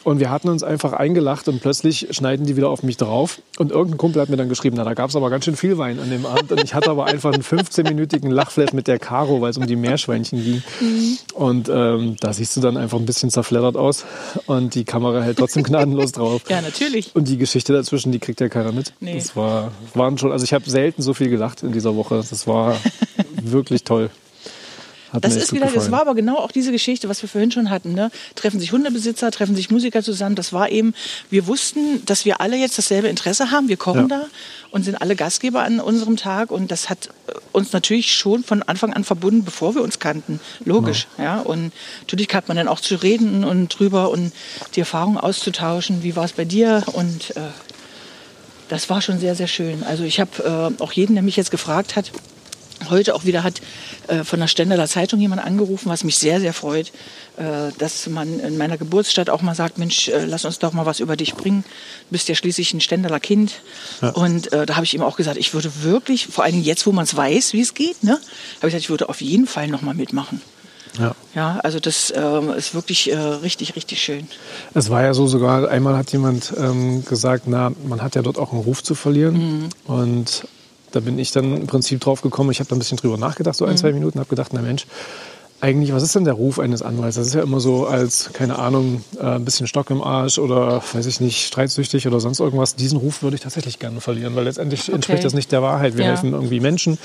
Und 0.04 0.20
wir 0.20 0.30
hatten 0.30 0.50
uns 0.50 0.64
einfach 0.64 0.94
eingelacht 0.94 1.48
und 1.48 1.62
plötzlich 1.62 2.08
schneiden 2.12 2.46
die 2.46 2.56
wieder 2.56 2.70
auf 2.70 2.84
mich 2.84 2.98
drauf. 2.98 3.42
Und 3.58 3.72
irgendein 3.72 3.98
Kumpel 3.98 4.22
hat 4.22 4.30
mir 4.30 4.38
dann 4.38 4.48
geschrieben, 4.48 4.78
na, 4.78 4.84
da 4.84 4.94
gab 4.94 5.10
es 5.10 5.16
aber 5.16 5.30
ganz 5.30 5.46
schön 5.46 5.56
viel 5.56 5.78
Wein 5.78 6.00
an 6.00 6.10
dem 6.10 6.26
Abend. 6.26 6.52
Und 6.52 6.64
ich 6.64 6.74
hatte 6.74 6.90
aber 6.90 7.06
einfach 7.06 7.34
einen 7.34 7.44
15-minütigen 7.44 8.30
Lachflash 8.30 8.72
mit 8.74 8.88
der 8.88 8.98
Caro, 8.98 9.42
weil 9.42 9.50
es 9.50 9.58
um 9.58 9.68
die 9.68 9.76
Meerschweinchen 9.76 10.44
ging. 10.44 10.64
Mhm. 10.80 11.18
Und 11.34 11.70
ähm, 11.70 12.16
da 12.20 12.32
siehst 12.32 12.56
du 12.56 12.62
dann 12.62 12.78
einfach 12.78 12.98
ein 12.98 13.06
bisschen 13.06 13.30
zerfleddert 13.30 13.76
aus. 13.76 14.06
Und 14.46 14.76
die 14.76 14.86
Kamera 14.86 15.22
hält 15.22 15.38
trotzdem 15.38 15.64
gnadenlos 15.64 16.14
drauf. 16.14 16.44
Ja, 16.48 16.62
natürlich. 16.62 17.14
Und 17.16 17.28
die 17.28 17.38
Geschichte 17.38 17.74
dazwischen, 17.74 18.12
die 18.12 18.20
kriegt 18.20 18.40
ja 18.40 18.48
keiner 18.48 18.72
mit. 18.72 18.94
Nee. 19.02 19.16
Das 19.16 19.36
war, 19.36 19.72
waren 19.94 20.18
schon, 20.18 20.32
also 20.32 20.44
ich 20.44 20.54
habe 20.54 20.70
selten 20.70 21.02
so 21.02 21.14
viel 21.14 21.30
gelacht 21.30 21.64
in 21.64 21.74
dieser 21.74 21.96
Woche. 21.96 22.24
Das 22.30 22.48
war 22.48 22.78
wirklich 23.42 23.84
toll. 23.84 24.10
Hat 25.12 25.24
das 25.24 25.36
ist 25.36 25.52
wieder, 25.52 25.66
gefallen. 25.66 25.76
das 25.76 25.92
war 25.92 26.02
aber 26.02 26.16
genau 26.16 26.38
auch 26.38 26.52
diese 26.52 26.72
Geschichte, 26.72 27.10
was 27.10 27.22
wir 27.22 27.30
vorhin 27.30 27.52
schon 27.52 27.70
hatten. 27.70 27.94
Ne? 27.94 28.12
Treffen 28.36 28.60
sich 28.60 28.72
Hundebesitzer, 28.72 29.32
treffen 29.32 29.56
sich 29.56 29.70
Musiker 29.72 30.04
zusammen. 30.04 30.36
Das 30.36 30.54
war 30.54 30.70
eben, 30.70 30.94
wir 31.30 31.48
wussten, 31.48 32.06
dass 32.06 32.26
wir 32.26 32.42
alle 32.42 32.58
jetzt 32.58 32.78
dasselbe 32.78 33.08
Interesse 33.08 33.52
haben. 33.52 33.68
Wir 33.68 33.78
kochen 33.78 34.10
ja. 34.10 34.20
da 34.20 34.26
und 34.72 34.84
sind 34.84 35.02
alle 35.02 35.16
Gastgeber 35.16 35.64
an 35.64 35.80
unserem 35.80 36.18
Tag. 36.18 36.52
Und 36.52 36.72
das 36.72 36.90
hat 36.90 37.10
äh, 37.28 37.34
uns 37.52 37.74
natürlich 37.74 38.14
schon 38.14 38.44
von 38.44 38.62
Anfang 38.64 38.94
an 38.94 39.04
verbunden, 39.04 39.44
bevor 39.44 39.76
wir 39.76 39.82
uns 39.82 40.00
kannten. 40.00 40.40
Logisch. 40.64 41.08
Ja. 41.18 41.24
ja? 41.24 41.40
Und 41.42 41.72
natürlich 42.02 42.34
hat 42.34 42.48
man 42.48 42.58
dann 42.58 42.68
auch 42.68 42.80
zu 42.80 42.96
reden 42.96 43.44
und 43.44 43.70
drüber 43.70 44.12
und 44.12 44.32
die 44.76 44.82
Erfahrungen 44.82 45.18
auszutauschen. 45.18 46.04
Wie 46.04 46.16
war 46.16 46.26
es 46.26 46.34
bei 46.34 46.46
dir? 46.46 46.84
Und 46.94 47.36
äh, 47.36 47.42
das 48.70 48.90
war 48.90 49.02
schon 49.02 49.20
sehr, 49.20 49.36
sehr 49.36 49.48
schön. 49.48 49.84
Also 49.84 50.04
ich 50.04 50.20
habe 50.20 50.74
äh, 50.80 50.84
auch 50.84 50.92
jeden, 50.92 51.16
der 51.16 51.24
mich 51.24 51.36
jetzt 51.36 51.52
gefragt 51.52 51.96
hat, 51.96 52.12
heute 52.90 53.16
auch 53.16 53.26
wieder 53.26 53.44
hat 53.44 53.62
äh, 54.08 54.24
von 54.24 54.40
der 54.40 54.48
Stendeler 54.48 54.88
Zeitung 54.88 55.20
jemand 55.20 55.44
angerufen, 55.44 55.90
was 55.90 56.04
mich 56.04 56.18
sehr, 56.18 56.40
sehr 56.40 56.54
freut, 56.54 56.92
äh, 57.38 57.72
dass 57.78 58.08
man 58.08 58.40
in 58.40 58.58
meiner 58.58 58.78
Geburtsstadt 58.78 59.30
auch 59.30 59.42
mal 59.42 59.56
sagt, 59.56 59.78
Mensch, 59.78 60.08
äh, 60.08 60.26
lass 60.26 60.46
uns 60.46 60.60
doch 60.60 60.74
mal 60.74 60.86
was 60.86 61.00
über 61.00 61.16
dich 61.16 61.36
bringen. 61.36 61.64
Du 61.64 62.12
bist 62.12 62.30
ja 62.30 62.36
schließlich 62.36 62.74
ein 62.74 62.82
Stendeler 62.82 63.20
Kind. 63.20 63.62
Ja. 64.02 64.10
Und 64.10 64.52
äh, 64.54 64.66
da 64.66 64.76
habe 64.76 64.86
ich 64.86 64.94
ihm 64.94 65.02
auch 65.02 65.18
gesagt, 65.18 65.38
ich 65.38 65.54
würde 65.54 65.84
wirklich, 65.84 66.28
vor 66.28 66.44
allem 66.44 66.62
jetzt, 66.62 66.86
wo 66.86 66.92
man 66.92 67.04
es 67.04 67.16
weiß, 67.16 67.54
wie 67.54 67.62
es 67.62 67.74
geht, 67.74 68.04
ne, 68.04 68.12
habe 68.12 68.22
ich 68.68 68.74
gesagt, 68.74 68.84
ich 68.84 68.90
würde 68.90 69.10
auf 69.10 69.22
jeden 69.22 69.48
Fall 69.48 69.68
noch 69.68 69.82
mal 69.82 69.96
mitmachen. 69.96 70.42
Ja. 70.98 71.16
ja, 71.36 71.60
also 71.64 71.80
das 71.80 72.10
äh, 72.10 72.58
ist 72.58 72.74
wirklich 72.74 73.12
äh, 73.12 73.16
richtig, 73.16 73.76
richtig 73.76 74.02
schön. 74.02 74.28
Es 74.74 74.90
war 74.90 75.04
ja 75.04 75.14
so 75.14 75.28
sogar, 75.28 75.70
einmal 75.70 75.96
hat 75.96 76.12
jemand 76.12 76.52
ähm, 76.58 77.06
gesagt, 77.06 77.44
na, 77.46 77.72
man 77.88 78.02
hat 78.02 78.16
ja 78.16 78.22
dort 78.22 78.40
auch 78.40 78.52
einen 78.52 78.62
Ruf 78.62 78.82
zu 78.84 78.96
verlieren. 78.96 79.36
Mhm. 79.36 79.70
Und 79.86 80.48
da 80.92 81.00
bin 81.00 81.20
ich 81.20 81.32
dann 81.32 81.56
im 81.56 81.68
Prinzip 81.68 82.00
drauf 82.00 82.22
gekommen. 82.22 82.52
Ich 82.52 82.60
habe 82.60 82.70
da 82.70 82.76
ein 82.76 82.80
bisschen 82.80 82.98
drüber 82.98 83.18
nachgedacht, 83.18 83.56
so 83.56 83.66
ein, 83.66 83.72
mhm. 83.74 83.78
zwei 83.78 83.94
Minuten, 83.94 84.20
habe 84.20 84.30
gedacht, 84.30 84.52
na 84.54 84.62
Mensch, 84.62 84.86
eigentlich, 85.62 85.94
was 85.94 86.04
ist 86.04 86.16
denn 86.16 86.24
der 86.24 86.36
Ruf 86.36 86.58
eines 86.58 86.82
Anwalts? 86.82 87.18
Das 87.18 87.28
ist 87.28 87.34
ja 87.34 87.42
immer 87.42 87.60
so 87.60 87.86
als, 87.86 88.32
keine 88.32 88.58
Ahnung, 88.60 89.04
äh, 89.20 89.24
ein 89.24 89.46
bisschen 89.46 89.68
Stock 89.68 89.90
im 89.90 90.02
Arsch 90.02 90.40
oder, 90.40 90.82
weiß 90.94 91.06
ich 91.06 91.20
nicht, 91.20 91.46
streitsüchtig 91.46 92.08
oder 92.08 92.20
sonst 92.20 92.40
irgendwas. 92.40 92.76
Diesen 92.76 92.98
Ruf 92.98 93.24
würde 93.24 93.36
ich 93.36 93.42
tatsächlich 93.42 93.78
gerne 93.78 94.00
verlieren, 94.00 94.36
weil 94.36 94.46
letztendlich 94.46 94.84
okay. 94.84 94.94
entspricht 94.94 95.26
das 95.26 95.34
nicht 95.34 95.52
der 95.52 95.62
Wahrheit. 95.62 95.98
Wir 95.98 96.06
ja. 96.06 96.12
helfen 96.12 96.32
irgendwie 96.32 96.62
Menschen 96.62 96.98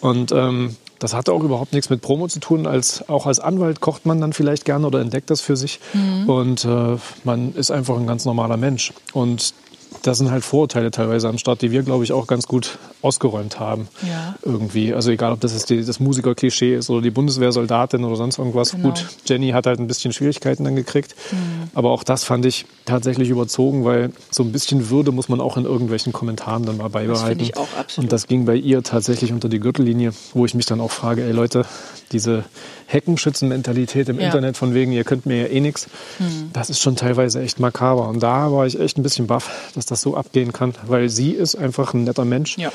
und 0.00 0.32
ähm, 0.32 0.76
das 0.98 1.12
hatte 1.12 1.32
auch 1.32 1.42
überhaupt 1.42 1.72
nichts 1.72 1.90
mit 1.90 2.00
Promo 2.00 2.28
zu 2.28 2.40
tun. 2.40 2.66
Als, 2.66 3.08
auch 3.08 3.26
als 3.26 3.40
Anwalt 3.40 3.80
kocht 3.80 4.06
man 4.06 4.20
dann 4.20 4.32
vielleicht 4.32 4.64
gerne 4.64 4.86
oder 4.86 5.00
entdeckt 5.00 5.28
das 5.30 5.40
für 5.40 5.56
sich. 5.56 5.80
Mhm. 5.92 6.28
Und 6.28 6.64
äh, 6.64 6.96
man 7.24 7.54
ist 7.54 7.70
einfach 7.70 7.96
ein 7.96 8.06
ganz 8.06 8.24
normaler 8.24 8.56
Mensch. 8.56 8.92
Und 9.12 9.54
da 10.02 10.14
sind 10.14 10.30
halt 10.30 10.44
Vorurteile 10.44 10.90
teilweise 10.90 11.28
am 11.28 11.38
Start, 11.38 11.62
die 11.62 11.70
wir, 11.70 11.82
glaube 11.82 12.04
ich, 12.04 12.12
auch 12.12 12.26
ganz 12.26 12.46
gut 12.46 12.78
ausgeräumt 13.02 13.60
haben. 13.60 13.88
Ja. 14.02 14.34
Irgendwie. 14.42 14.94
Also 14.94 15.10
egal, 15.10 15.32
ob 15.32 15.40
das 15.40 15.64
die, 15.66 15.84
das 15.84 16.00
Musikerklischee 16.00 16.74
ist 16.74 16.90
oder 16.90 17.02
die 17.02 17.10
Bundeswehrsoldatin 17.10 18.04
oder 18.04 18.16
sonst 18.16 18.38
irgendwas. 18.38 18.72
Genau. 18.72 18.88
Gut, 18.88 19.06
Jenny 19.26 19.50
hat 19.50 19.66
halt 19.66 19.78
ein 19.78 19.86
bisschen 19.86 20.12
Schwierigkeiten 20.12 20.64
dann 20.64 20.76
gekriegt. 20.76 21.14
Mhm. 21.32 21.70
Aber 21.74 21.90
auch 21.90 22.04
das 22.04 22.24
fand 22.24 22.44
ich 22.46 22.66
tatsächlich 22.84 23.30
überzogen, 23.30 23.84
weil 23.84 24.12
so 24.30 24.42
ein 24.42 24.52
bisschen 24.52 24.90
Würde 24.90 25.12
muss 25.12 25.28
man 25.28 25.40
auch 25.40 25.56
in 25.56 25.64
irgendwelchen 25.64 26.12
Kommentaren 26.12 26.64
dann 26.64 26.76
mal 26.76 26.88
beibehalten. 26.88 27.38
Das 27.38 27.48
ich 27.48 27.56
auch 27.56 27.68
absolut. 27.78 28.06
Und 28.06 28.12
das 28.12 28.26
ging 28.26 28.44
bei 28.44 28.56
ihr 28.56 28.82
tatsächlich 28.82 29.32
unter 29.32 29.48
die 29.48 29.60
Gürtellinie, 29.60 30.12
wo 30.32 30.44
ich 30.44 30.54
mich 30.54 30.66
dann 30.66 30.80
auch 30.80 30.90
frage, 30.90 31.24
ey 31.24 31.32
Leute, 31.32 31.64
diese 32.12 32.44
Heckenschützenmentalität 32.86 34.08
im 34.08 34.20
ja. 34.20 34.26
Internet 34.26 34.56
von 34.56 34.74
wegen, 34.74 34.92
ihr 34.92 35.04
könnt 35.04 35.26
mir 35.26 35.42
ja 35.42 35.46
eh 35.46 35.60
nichts, 35.60 35.88
mhm. 36.18 36.50
das 36.52 36.70
ist 36.70 36.80
schon 36.80 36.96
teilweise 36.96 37.40
echt 37.40 37.58
makaber. 37.58 38.08
Und 38.08 38.22
da 38.22 38.52
war 38.52 38.66
ich 38.66 38.78
echt 38.78 38.98
ein 38.98 39.02
bisschen 39.02 39.26
baff, 39.26 39.50
dass 39.84 40.00
das 40.00 40.02
so 40.02 40.16
abgehen 40.16 40.52
kann, 40.52 40.74
weil 40.86 41.08
sie 41.08 41.32
ist 41.32 41.56
einfach 41.56 41.94
ein 41.94 42.04
netter 42.04 42.24
Mensch, 42.24 42.56
ja. 42.58 42.72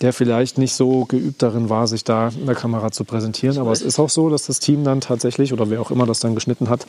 der 0.00 0.12
vielleicht 0.12 0.58
nicht 0.58 0.74
so 0.74 1.04
geübt 1.04 1.42
darin 1.42 1.68
war, 1.68 1.86
sich 1.86 2.04
da 2.04 2.28
in 2.28 2.46
der 2.46 2.54
Kamera 2.54 2.90
zu 2.90 3.04
präsentieren. 3.04 3.58
Aber 3.58 3.72
es 3.72 3.82
ist 3.82 3.98
auch 3.98 4.10
so, 4.10 4.28
dass 4.30 4.46
das 4.46 4.60
Team 4.60 4.84
dann 4.84 5.00
tatsächlich, 5.00 5.52
oder 5.52 5.70
wer 5.70 5.80
auch 5.80 5.90
immer 5.90 6.06
das 6.06 6.20
dann 6.20 6.34
geschnitten 6.34 6.68
hat, 6.68 6.86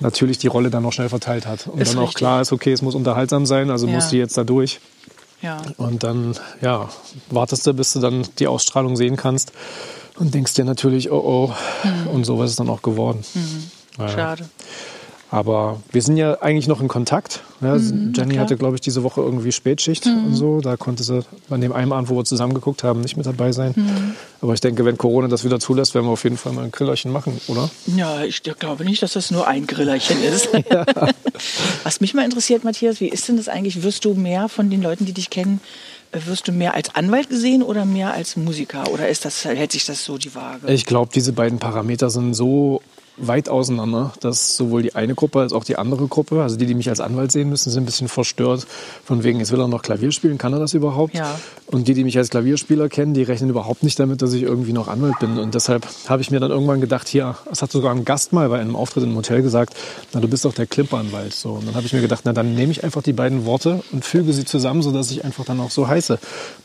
natürlich 0.00 0.38
die 0.38 0.46
Rolle 0.46 0.70
dann 0.70 0.82
noch 0.82 0.92
schnell 0.92 1.08
verteilt 1.08 1.46
hat. 1.46 1.66
Und 1.66 1.80
ist 1.80 1.92
dann 1.92 2.00
richtig. 2.00 2.16
auch 2.16 2.18
klar 2.18 2.40
ist, 2.42 2.52
okay, 2.52 2.72
es 2.72 2.82
muss 2.82 2.94
unterhaltsam 2.94 3.46
sein, 3.46 3.70
also 3.70 3.86
ja. 3.86 3.94
muss 3.94 4.08
die 4.08 4.18
jetzt 4.18 4.36
da 4.36 4.44
durch. 4.44 4.80
Ja. 5.40 5.62
Und 5.76 6.02
dann, 6.02 6.36
ja, 6.60 6.88
wartest 7.30 7.66
du, 7.66 7.72
bis 7.72 7.92
du 7.92 8.00
dann 8.00 8.26
die 8.38 8.46
Ausstrahlung 8.46 8.96
sehen 8.96 9.16
kannst 9.16 9.52
und 10.18 10.34
denkst 10.34 10.54
dir 10.54 10.64
natürlich, 10.64 11.10
oh 11.10 11.22
oh. 11.24 11.54
Mhm. 11.84 12.06
Und 12.08 12.24
so 12.24 12.42
ist 12.42 12.50
es 12.50 12.56
dann 12.56 12.68
auch 12.68 12.82
geworden. 12.82 13.24
Mhm. 13.34 14.08
Schade. 14.08 14.48
Aber 15.30 15.80
wir 15.92 16.00
sind 16.00 16.16
ja 16.16 16.40
eigentlich 16.40 16.68
noch 16.68 16.80
in 16.80 16.88
Kontakt. 16.88 17.42
Ja, 17.60 17.74
mhm, 17.74 18.12
Jenny 18.16 18.34
klar. 18.34 18.44
hatte, 18.44 18.56
glaube 18.56 18.76
ich, 18.76 18.80
diese 18.80 19.02
Woche 19.02 19.20
irgendwie 19.20 19.52
Spätschicht 19.52 20.06
mhm. 20.06 20.26
und 20.26 20.34
so. 20.34 20.60
Da 20.60 20.76
konnte 20.76 21.02
sie 21.02 21.22
an 21.50 21.60
dem 21.60 21.72
einen 21.72 21.92
Abend, 21.92 22.08
wo 22.08 22.16
wir 22.16 22.24
zusammen 22.24 22.54
geguckt 22.54 22.82
haben, 22.82 23.02
nicht 23.02 23.16
mit 23.16 23.26
dabei 23.26 23.52
sein. 23.52 23.74
Mhm. 23.76 24.14
Aber 24.40 24.54
ich 24.54 24.60
denke, 24.60 24.86
wenn 24.86 24.96
Corona 24.96 25.28
das 25.28 25.44
wieder 25.44 25.60
zulässt, 25.60 25.94
werden 25.94 26.06
wir 26.06 26.12
auf 26.12 26.24
jeden 26.24 26.38
Fall 26.38 26.52
mal 26.52 26.64
ein 26.64 26.70
Grillerchen 26.70 27.12
machen, 27.12 27.38
oder? 27.48 27.68
Ja, 27.86 28.22
ich 28.24 28.42
glaube 28.42 28.84
nicht, 28.84 29.02
dass 29.02 29.12
das 29.12 29.30
nur 29.30 29.46
ein 29.46 29.66
Grillerchen 29.66 30.22
ist. 30.22 30.48
Was 31.84 32.00
mich 32.00 32.14
mal 32.14 32.24
interessiert, 32.24 32.64
Matthias, 32.64 33.00
wie 33.00 33.08
ist 33.08 33.28
denn 33.28 33.36
das 33.36 33.48
eigentlich? 33.48 33.82
Wirst 33.82 34.04
du 34.06 34.14
mehr 34.14 34.48
von 34.48 34.70
den 34.70 34.80
Leuten, 34.80 35.04
die 35.04 35.12
dich 35.12 35.28
kennen, 35.28 35.60
wirst 36.12 36.48
du 36.48 36.52
mehr 36.52 36.74
als 36.74 36.94
Anwalt 36.94 37.28
gesehen 37.28 37.62
oder 37.62 37.84
mehr 37.84 38.14
als 38.14 38.36
Musiker? 38.36 38.90
Oder 38.90 39.08
ist 39.08 39.26
das, 39.26 39.44
hält 39.44 39.72
sich 39.72 39.84
das 39.84 40.04
so 40.04 40.16
die 40.16 40.34
Waage? 40.34 40.72
Ich 40.72 40.86
glaube, 40.86 41.10
diese 41.14 41.32
beiden 41.32 41.58
Parameter 41.58 42.08
sind 42.08 42.32
so 42.32 42.80
weit 43.18 43.48
auseinander, 43.48 44.12
dass 44.20 44.56
sowohl 44.56 44.82
die 44.82 44.94
eine 44.94 45.14
Gruppe 45.14 45.40
als 45.40 45.52
auch 45.52 45.64
die 45.64 45.76
andere 45.76 46.06
Gruppe, 46.06 46.42
also 46.42 46.56
die, 46.56 46.66
die 46.66 46.74
mich 46.74 46.88
als 46.88 47.00
Anwalt 47.00 47.32
sehen 47.32 47.48
müssen, 47.48 47.70
sind 47.70 47.82
ein 47.82 47.86
bisschen 47.86 48.08
verstört. 48.08 48.66
Von 49.04 49.24
wegen, 49.24 49.38
jetzt 49.38 49.52
will 49.52 49.60
er 49.60 49.68
noch 49.68 49.82
Klavier 49.82 50.12
spielen, 50.12 50.38
kann 50.38 50.52
er 50.52 50.58
das 50.58 50.74
überhaupt? 50.74 51.14
Ja. 51.14 51.38
Und 51.66 51.88
die, 51.88 51.94
die 51.94 52.04
mich 52.04 52.16
als 52.16 52.30
Klavierspieler 52.30 52.88
kennen, 52.88 53.14
die 53.14 53.22
rechnen 53.22 53.50
überhaupt 53.50 53.82
nicht 53.82 53.98
damit, 53.98 54.22
dass 54.22 54.32
ich 54.32 54.42
irgendwie 54.42 54.72
noch 54.72 54.88
Anwalt 54.88 55.18
bin. 55.18 55.38
Und 55.38 55.54
deshalb 55.54 55.86
habe 56.08 56.22
ich 56.22 56.30
mir 56.30 56.40
dann 56.40 56.50
irgendwann 56.50 56.80
gedacht, 56.80 57.08
hier, 57.08 57.36
es 57.50 57.60
hat 57.60 57.70
sogar 57.70 57.94
ein 57.94 58.04
Gast 58.04 58.32
mal 58.32 58.48
bei 58.48 58.58
einem 58.58 58.76
Auftritt 58.76 59.04
im 59.04 59.14
Hotel 59.14 59.42
gesagt, 59.42 59.74
na, 60.12 60.20
du 60.20 60.28
bist 60.28 60.44
doch 60.44 60.54
der 60.54 60.66
Klimperanwalt. 60.66 61.34
So, 61.34 61.52
und 61.52 61.66
dann 61.66 61.74
habe 61.74 61.86
ich 61.86 61.92
mir 61.92 62.00
gedacht, 62.00 62.22
na, 62.24 62.32
dann 62.32 62.54
nehme 62.54 62.72
ich 62.72 62.84
einfach 62.84 63.02
die 63.02 63.12
beiden 63.12 63.44
Worte 63.44 63.82
und 63.92 64.04
füge 64.04 64.32
sie 64.32 64.44
zusammen, 64.44 64.82
sodass 64.82 65.10
ich 65.10 65.24
einfach 65.24 65.44
dann 65.44 65.60
auch 65.60 65.70
so 65.70 65.88
heiße. 65.88 66.18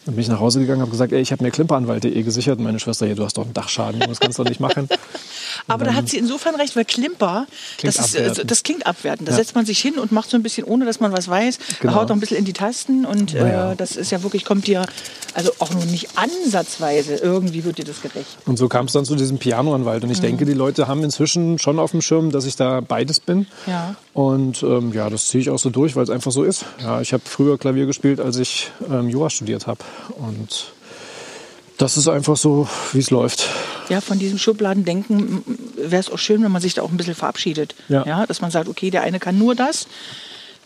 Dann 0.06 0.16
bin 0.16 0.22
ich 0.22 0.30
nach 0.30 0.40
Hause 0.40 0.60
gegangen 0.60 0.80
und 0.80 0.84
habe 0.84 0.92
gesagt, 0.92 1.12
ey, 1.12 1.22
ich 1.22 1.32
habe 1.32 1.44
mir 1.44 1.52
Klimperanwalt.de 1.52 2.24
gesichert. 2.24 2.60
Meine 2.60 2.80
Schwester, 2.80 3.06
hier, 3.06 3.16
du 3.16 3.26
hast 3.26 3.38
doch 3.38 3.44
einen 3.44 3.54
Dachschaden, 3.54 4.00
das 4.00 4.20
kannst 4.20 4.40
du 4.40 4.44
doch 4.44 4.50
nicht 4.50 4.60
machen. 4.60 4.88
Aber 5.68 5.86
da 5.86 5.94
hat 5.94 6.10
sie 6.10 6.18
insofern 6.18 6.43
recht, 6.56 6.76
weil 6.76 6.86
Klimper, 6.86 7.48
das, 7.82 7.98
ist, 7.98 8.16
äh, 8.16 8.46
das 8.46 8.64
klingt 8.64 8.86
abwertend. 8.86 9.28
Da 9.28 9.32
ja. 9.32 9.38
setzt 9.38 9.56
man 9.56 9.66
sich 9.66 9.80
hin 9.80 9.98
und 9.98 10.12
macht 10.12 10.30
so 10.30 10.38
ein 10.38 10.44
bisschen, 10.44 10.66
ohne 10.66 10.86
dass 10.86 11.00
man 11.00 11.12
was 11.12 11.28
weiß, 11.28 11.60
genau. 11.80 11.96
haut 11.96 12.10
noch 12.10 12.16
ein 12.16 12.20
bisschen 12.20 12.38
in 12.38 12.46
die 12.46 12.54
Tasten 12.54 13.06
und 13.06 13.34
ja. 13.34 13.72
äh, 13.72 13.76
das 13.76 13.96
ist 13.96 14.12
ja 14.12 14.24
wirklich, 14.24 14.46
kommt 14.46 14.68
dir 14.68 14.86
also 15.34 15.52
auch 15.60 15.72
nur 15.72 15.86
nicht 15.86 16.10
ansatzweise, 16.16 17.16
irgendwie 17.16 17.64
wird 17.64 17.78
dir 17.78 17.86
das 17.86 18.02
gerecht. 18.02 18.38
Und 18.46 18.58
so 18.58 18.68
kam 18.68 18.86
es 18.86 18.94
dann 18.94 19.06
zu 19.06 19.16
diesem 19.16 19.40
Pianoanwalt. 19.40 20.04
Und 20.04 20.12
ich 20.12 20.20
mhm. 20.20 20.24
denke, 20.24 20.46
die 20.46 20.54
Leute 20.54 20.88
haben 20.88 21.04
inzwischen 21.04 21.60
schon 21.60 21.80
auf 21.80 21.92
dem 21.92 22.02
Schirm, 22.02 22.32
dass 22.32 22.46
ich 22.46 22.56
da 22.56 22.82
beides 22.82 23.20
bin. 23.20 23.48
Ja. 23.66 23.96
Und 24.14 24.62
ähm, 24.64 24.94
ja, 24.94 25.10
das 25.10 25.28
ziehe 25.28 25.42
ich 25.42 25.50
auch 25.50 25.60
so 25.60 25.70
durch, 25.70 25.96
weil 25.96 26.04
es 26.04 26.10
einfach 26.10 26.32
so 26.32 26.44
ist. 26.44 26.66
Ja, 26.82 27.02
ich 27.02 27.14
habe 27.14 27.24
früher 27.26 27.58
Klavier 27.58 27.86
gespielt, 27.86 28.20
als 28.20 28.38
ich 28.38 28.72
ähm, 28.90 29.10
Jura 29.10 29.30
studiert 29.30 29.66
habe. 29.66 29.80
Und 30.18 30.73
das 31.78 31.98
ist 31.98 32.08
einfach 32.08 32.38
so, 32.38 32.68
wie 32.92 33.00
es 33.00 33.10
läuft. 33.10 33.50
Ja, 33.90 34.02
von 34.02 34.20
diesem 34.20 34.38
Schubladendenken 34.38 35.44
wäre 35.76 36.00
es 36.00 36.10
auch 36.10 36.18
schön, 36.18 36.44
wenn 36.44 36.52
man 36.52 36.62
sich 36.62 36.74
da 36.74 36.82
auch 36.82 36.92
ein 36.92 36.98
bisschen 36.98 37.16
verabschiedet. 37.16 37.76
Ja. 37.90 38.06
ja. 38.06 38.26
Dass 38.26 38.42
man 38.42 38.52
sagt, 38.52 38.68
okay, 38.68 38.90
der 38.90 39.02
eine 39.02 39.20
kann 39.20 39.38
nur 39.38 39.56
das, 39.56 39.88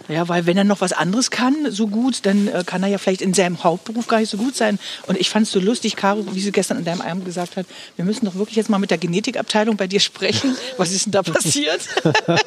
ja, 0.10 0.28
weil 0.28 0.46
wenn 0.46 0.58
er 0.58 0.64
noch 0.64 0.82
was 0.82 0.94
anderes 0.94 1.32
kann, 1.32 1.72
so 1.72 1.88
gut, 1.88 2.26
dann 2.26 2.48
äh, 2.48 2.64
kann 2.66 2.84
er 2.84 2.90
ja 2.90 2.98
vielleicht 2.98 3.22
in 3.22 3.34
seinem 3.34 3.64
Hauptberuf 3.64 4.08
gar 4.08 4.20
nicht 4.20 4.30
so 4.30 4.38
gut 4.38 4.56
sein. 4.56 4.80
Und 5.08 5.18
ich 5.18 5.30
fand 5.30 5.46
es 5.46 5.52
so 5.52 5.60
lustig, 5.60 5.96
Caro, 5.96 6.26
wie 6.34 6.40
sie 6.40 6.52
gestern 6.52 6.78
in 6.78 6.86
deinem 6.86 7.02
Abend 7.02 7.26
gesagt 7.26 7.58
hat, 7.58 7.66
wir 7.96 8.06
müssen 8.06 8.26
doch 8.26 8.36
wirklich 8.36 8.56
jetzt 8.56 8.70
mal 8.70 8.80
mit 8.80 8.92
der 8.92 8.98
Genetikabteilung 8.98 9.76
bei 9.76 9.88
dir 9.88 10.00
sprechen. 10.00 10.56
Was 10.78 10.92
ist 10.92 11.06
denn 11.06 11.12
da 11.12 11.24
passiert? 11.24 11.82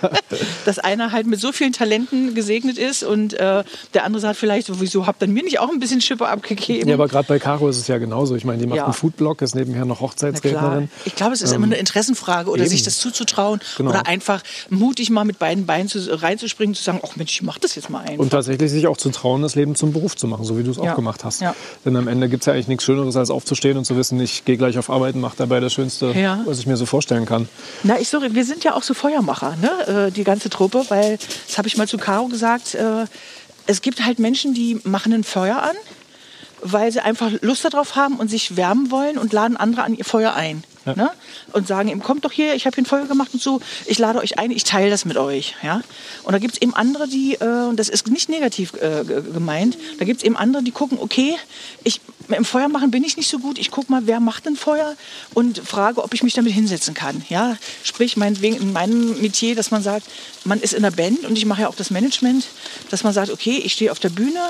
Dass 0.65 0.79
einer 0.79 1.13
halt 1.13 1.27
mit 1.27 1.41
so 1.41 1.53
vielen 1.53 1.73
Talenten 1.73 2.35
gesegnet 2.35 2.79
ist 2.79 3.03
und 3.03 3.35
äh, 3.35 3.65
der 3.95 4.05
andere 4.05 4.21
sagt 4.21 4.39
vielleicht, 4.39 4.81
wieso 4.81 5.07
habt 5.07 5.23
ihr 5.23 5.29
mir 5.29 5.43
nicht 5.43 5.59
auch 5.59 5.71
ein 5.71 5.81
bisschen 5.81 6.01
Schippe 6.01 6.29
abgegeben? 6.29 6.89
Ja, 6.89 6.95
aber 6.95 7.09
gerade 7.09 7.29
bei 7.29 7.39
Caro 7.39 7.69
ist 7.69 7.79
es 7.79 7.89
ja 7.89 7.99
genauso. 7.99 8.37
Ich 8.37 8.45
meine, 8.45 8.59
die 8.59 8.67
macht 8.67 8.79
ja. 8.79 8.85
einen 8.85 8.95
Foodblog, 8.95 9.43
ist 9.43 9.55
nebenher 9.55 9.85
noch 9.85 10.01
Hochzeitsrednerin. 10.01 10.91
Ich 11.05 11.15
glaube, 11.15 11.35
es 11.35 11.43
ist 11.43 11.51
ähm, 11.51 11.57
immer 11.57 11.67
eine 11.67 11.77
Interessenfrage 11.77 12.51
oder 12.51 12.63
eben. 12.63 12.71
sich 12.71 12.83
das 12.83 12.99
zuzutrauen 12.99 13.61
genau. 13.77 13.91
oder 13.91 14.07
einfach 14.07 14.43
mutig 14.71 15.11
mal 15.11 15.25
mit 15.25 15.39
beiden 15.39 15.67
Beinen 15.67 15.89
zu, 15.89 16.01
reinzuspringen, 16.23 16.75
zu 16.75 16.83
sagen, 16.83 17.01
ach 17.05 17.17
Mensch, 17.17 17.33
ich 17.33 17.43
mach 17.51 17.59
das 17.59 17.75
jetzt 17.75 17.91
mal 17.91 17.99
einfach. 17.99 18.19
Und 18.19 18.31
tatsächlich 18.31 18.71
sich 18.71 18.87
auch 18.87 18.97
zu 18.97 19.11
trauen, 19.11 19.43
das 19.43 19.57
Leben 19.57 19.75
zum 19.75 19.93
Beruf 19.93 20.15
zu 20.15 20.29
machen, 20.29 20.45
so 20.45 20.57
wie 20.57 20.63
du 20.63 20.71
es 20.71 20.77
ja. 20.77 20.93
auch 20.93 20.95
gemacht 20.95 21.25
hast. 21.25 21.41
Ja. 21.41 21.57
Denn 21.85 21.97
am 21.97 22.07
Ende 22.07 22.29
gibt 22.29 22.43
es 22.43 22.47
ja 22.47 22.53
eigentlich 22.53 22.69
nichts 22.69 22.85
Schöneres, 22.85 23.17
als 23.17 23.29
aufzustehen 23.29 23.77
und 23.77 23.85
zu 23.85 23.97
wissen, 23.97 24.21
ich 24.21 24.45
gehe 24.45 24.57
gleich 24.57 24.79
auf 24.79 24.89
Arbeit 24.89 25.17
und 25.17 25.21
mache 25.21 25.35
dabei 25.37 25.59
das 25.59 25.73
Schönste, 25.73 26.13
ja. 26.13 26.39
was 26.45 26.61
ich 26.61 26.69
mir 26.69 26.77
so 26.77 26.87
vorstellen 26.87 27.27
kann. 27.27 27.49
Na, 27.83 27.99
ich 27.99 28.09
sorry, 28.09 28.37
wir 28.37 28.45
sind 28.45 28.63
ja 28.63 28.75
auch 28.75 28.85
so 28.85 28.95
Feuermacher, 28.95 29.57
ne? 29.61 30.07
Äh, 30.07 30.13
die 30.13 30.23
ganze 30.23 30.49
Truppe, 30.49 30.85
weil, 30.91 31.19
das 31.49 31.59
habe 31.59 31.67
ich 31.67 31.77
mal 31.77 31.89
zu 31.89 31.99
Caro 31.99 32.29
gesagt, 32.29 32.77
äh, 32.77 33.07
es 33.67 33.83
gibt 33.83 34.05
halt 34.05 34.21
Menschen, 34.21 34.55
die 34.55 34.81
machen 34.85 35.13
ein 35.13 35.25
Feuer 35.25 35.61
an, 35.61 35.75
weil 36.63 36.93
sie 36.93 37.01
einfach 37.01 37.33
Lust 37.41 37.65
darauf 37.65 37.97
haben 37.97 38.15
und 38.15 38.31
sich 38.31 38.57
wärmen 38.57 38.93
wollen 38.93 39.19
und 39.19 39.33
laden 39.33 39.57
andere 39.57 39.83
an 39.83 39.97
ihr 39.97 40.05
Feuer 40.05 40.35
ein. 40.35 40.63
Ja. 40.87 40.95
Ne? 40.95 41.11
Und 41.53 41.67
sagen 41.67 41.89
ihm, 41.89 42.03
kommt 42.03 42.25
doch 42.25 42.33
hier, 42.33 42.55
ich 42.55 42.67
habe 42.67 42.75
hier 42.75 42.83
ein 42.83 42.87
Feuer 42.87 43.07
gemacht 43.07 43.31
und 43.35 43.43
so, 43.43 43.61
ich 43.87 43.99
lade 43.99 44.19
euch 44.19 44.39
ein, 44.39 44.51
ich 44.51 44.65
teile 44.65 44.91
das 44.91 45.05
mit 45.05 45.17
euch. 45.17 45.55
Ja? 45.63 45.83
Und 46.23 46.33
da 46.33 46.39
gibt 46.39 46.55
es 46.55 46.63
eben 46.63 46.75
andere, 46.75 47.07
die, 47.07 47.35
äh, 47.35 47.69
und 47.69 47.77
das 47.77 47.89
ist 47.89 48.09
nicht 48.09 48.29
negativ 48.29 48.73
äh, 48.75 49.05
gemeint, 49.05 49.77
da 49.99 50.05
gibt 50.05 50.21
es 50.21 50.25
eben 50.25 50.37
andere, 50.37 50.63
die 50.63 50.71
gucken, 50.71 50.99
okay, 51.01 51.37
ich, 51.85 52.01
im 52.29 52.45
Feuer 52.45 52.69
machen 52.69 52.91
bin 52.91 53.05
ich 53.05 53.17
nicht 53.17 53.29
so 53.29 53.39
gut, 53.39 53.59
ich 53.59 53.71
gucke 53.71 53.93
mal, 53.93 54.07
wer 54.07 54.21
macht 54.21 54.47
ein 54.47 54.57
Feuer 54.57 54.97
und 55.35 55.59
frage, 55.59 56.03
ob 56.03 56.15
ich 56.15 56.23
mich 56.23 56.35
damit 56.35 56.53
hinsetzen 56.53 56.95
kann. 56.95 57.23
Ja? 57.29 57.57
Sprich, 57.83 58.17
meinetwegen 58.17 58.57
in 58.57 58.73
meinem 58.73 59.21
Metier, 59.21 59.55
dass 59.55 59.71
man 59.71 59.83
sagt, 59.83 60.07
man 60.45 60.61
ist 60.61 60.73
in 60.73 60.83
der 60.83 60.93
Band 60.93 61.25
und 61.25 61.37
ich 61.37 61.45
mache 61.45 61.63
ja 61.63 61.69
auch 61.69 61.75
das 61.75 61.91
Management, 61.91 62.47
dass 62.91 63.05
man 63.05 63.13
sagt, 63.13 63.31
okay, 63.31 63.61
ich 63.63 63.75
stehe 63.75 63.93
auf 63.93 63.99
der 63.99 64.09
Bühne, 64.09 64.41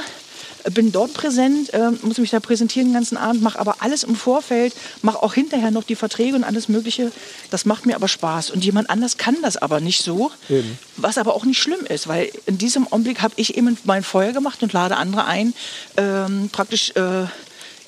bin 0.73 0.93
dort 0.93 1.15
präsent, 1.15 1.73
äh, 1.73 1.91
muss 2.03 2.19
mich 2.19 2.31
da 2.31 2.41
präsentieren 2.41 2.89
den 2.89 2.95
ganzen 2.95 3.17
Abend, 3.17 3.43
mache 3.43 3.59
aber 3.59 3.77
alles 3.81 4.05
im 4.05 4.17
Vorfeld, 4.17 4.75
mache 5.03 5.23
auch 5.23 5.35
hinterher 5.35 5.71
noch 5.71 5.85
die 5.85 5.95
Verträge 5.95 6.37
und 6.37 6.45
alles 6.45 6.69
Mögliche. 6.69 7.13
Das 7.51 7.65
macht 7.65 7.87
mir 7.87 7.95
aber 7.95 8.09
Spaß. 8.09 8.51
Und 8.51 8.65
jemand 8.65 8.91
anders 8.91 9.17
kann 9.17 9.37
das 9.43 9.57
aber 9.57 9.81
nicht 9.81 10.03
so, 10.03 10.31
eben. 10.49 10.79
was 10.97 11.19
aber 11.19 11.35
auch 11.35 11.45
nicht 11.45 11.61
schlimm 11.61 11.85
ist, 11.89 12.09
weil 12.09 12.31
in 12.47 12.59
diesem 12.59 12.87
Augenblick 12.93 13.23
habe 13.23 13.35
ich 13.37 13.57
eben 13.57 13.77
mein 13.85 14.03
Feuer 14.03 14.33
gemacht 14.33 14.63
und 14.63 14.73
lade 14.73 14.97
andere 14.97 15.25
ein, 15.25 15.55
ähm, 15.97 16.51
praktisch 16.53 16.91
äh, 16.91 17.25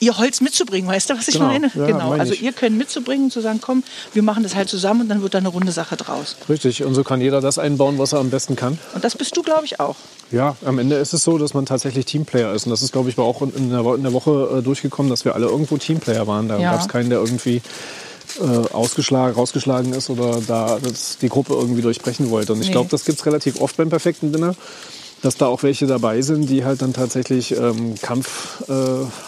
ihr 0.02 0.18
Holz 0.18 0.40
mitzubringen, 0.40 0.90
weißt 0.90 1.10
du, 1.10 1.16
was 1.16 1.28
ich 1.28 1.34
genau. 1.34 1.46
meine? 1.46 1.70
Ja, 1.74 1.86
genau. 1.86 2.10
Mein 2.10 2.20
also 2.20 2.34
ihr 2.34 2.52
könnt 2.52 2.76
mitzubringen, 2.76 3.30
zu 3.30 3.40
sagen, 3.40 3.60
komm, 3.62 3.84
wir 4.12 4.22
machen 4.22 4.42
das 4.42 4.56
halt 4.56 4.68
zusammen 4.68 5.02
und 5.02 5.08
dann 5.08 5.22
wird 5.22 5.34
da 5.34 5.38
eine 5.38 5.48
runde 5.48 5.70
Sache 5.70 5.96
draus. 5.96 6.36
Richtig. 6.48 6.82
Und 6.82 6.94
so 6.94 7.04
kann 7.04 7.20
jeder 7.20 7.40
das 7.40 7.58
einbauen, 7.58 7.98
was 7.98 8.12
er 8.12 8.18
am 8.18 8.30
besten 8.30 8.56
kann. 8.56 8.78
Und 8.94 9.04
das 9.04 9.16
bist 9.16 9.36
du, 9.36 9.42
glaube 9.42 9.64
ich, 9.64 9.78
auch. 9.78 9.94
Ja, 10.32 10.56
am 10.64 10.80
Ende 10.80 10.96
ist 10.96 11.12
es 11.12 11.22
so, 11.22 11.38
dass 11.38 11.54
man 11.54 11.66
tatsächlich 11.66 12.04
Teamplayer 12.06 12.52
ist. 12.52 12.66
Und 12.66 12.70
das 12.70 12.82
ist, 12.82 12.92
glaube 12.92 13.10
ich, 13.10 13.18
auch 13.18 13.42
in 13.42 13.70
der, 13.70 13.84
in 13.94 14.02
der 14.02 14.12
Woche 14.12 14.58
äh, 14.58 14.62
durchgekommen, 14.62 15.08
dass 15.08 15.24
wir 15.24 15.36
alle 15.36 15.46
irgendwo 15.46 15.76
Teamplayer 15.76 16.26
waren. 16.26 16.48
Da 16.48 16.58
ja. 16.58 16.72
gab 16.72 16.80
es 16.80 16.88
keinen, 16.88 17.08
der 17.08 17.20
irgendwie 17.20 17.62
äh, 18.40 18.72
ausgeschlagen, 18.72 19.36
rausgeschlagen 19.36 19.92
ist 19.92 20.10
oder 20.10 20.40
da 20.44 20.78
die 21.20 21.28
Gruppe 21.28 21.54
irgendwie 21.54 21.82
durchbrechen 21.82 22.30
wollte. 22.30 22.54
Und 22.54 22.60
ich 22.60 22.68
nee. 22.68 22.72
glaube, 22.72 22.88
das 22.90 23.04
gibt 23.04 23.20
es 23.20 23.26
relativ 23.26 23.60
oft 23.60 23.76
beim 23.76 23.88
perfekten 23.88 24.32
Dinner 24.32 24.56
dass 25.22 25.36
da 25.36 25.46
auch 25.46 25.62
welche 25.62 25.86
dabei 25.86 26.20
sind, 26.20 26.50
die 26.50 26.64
halt 26.64 26.82
dann 26.82 26.92
tatsächlich 26.92 27.56
ähm, 27.56 27.94
Kampf 28.02 28.62
äh, 28.68 28.72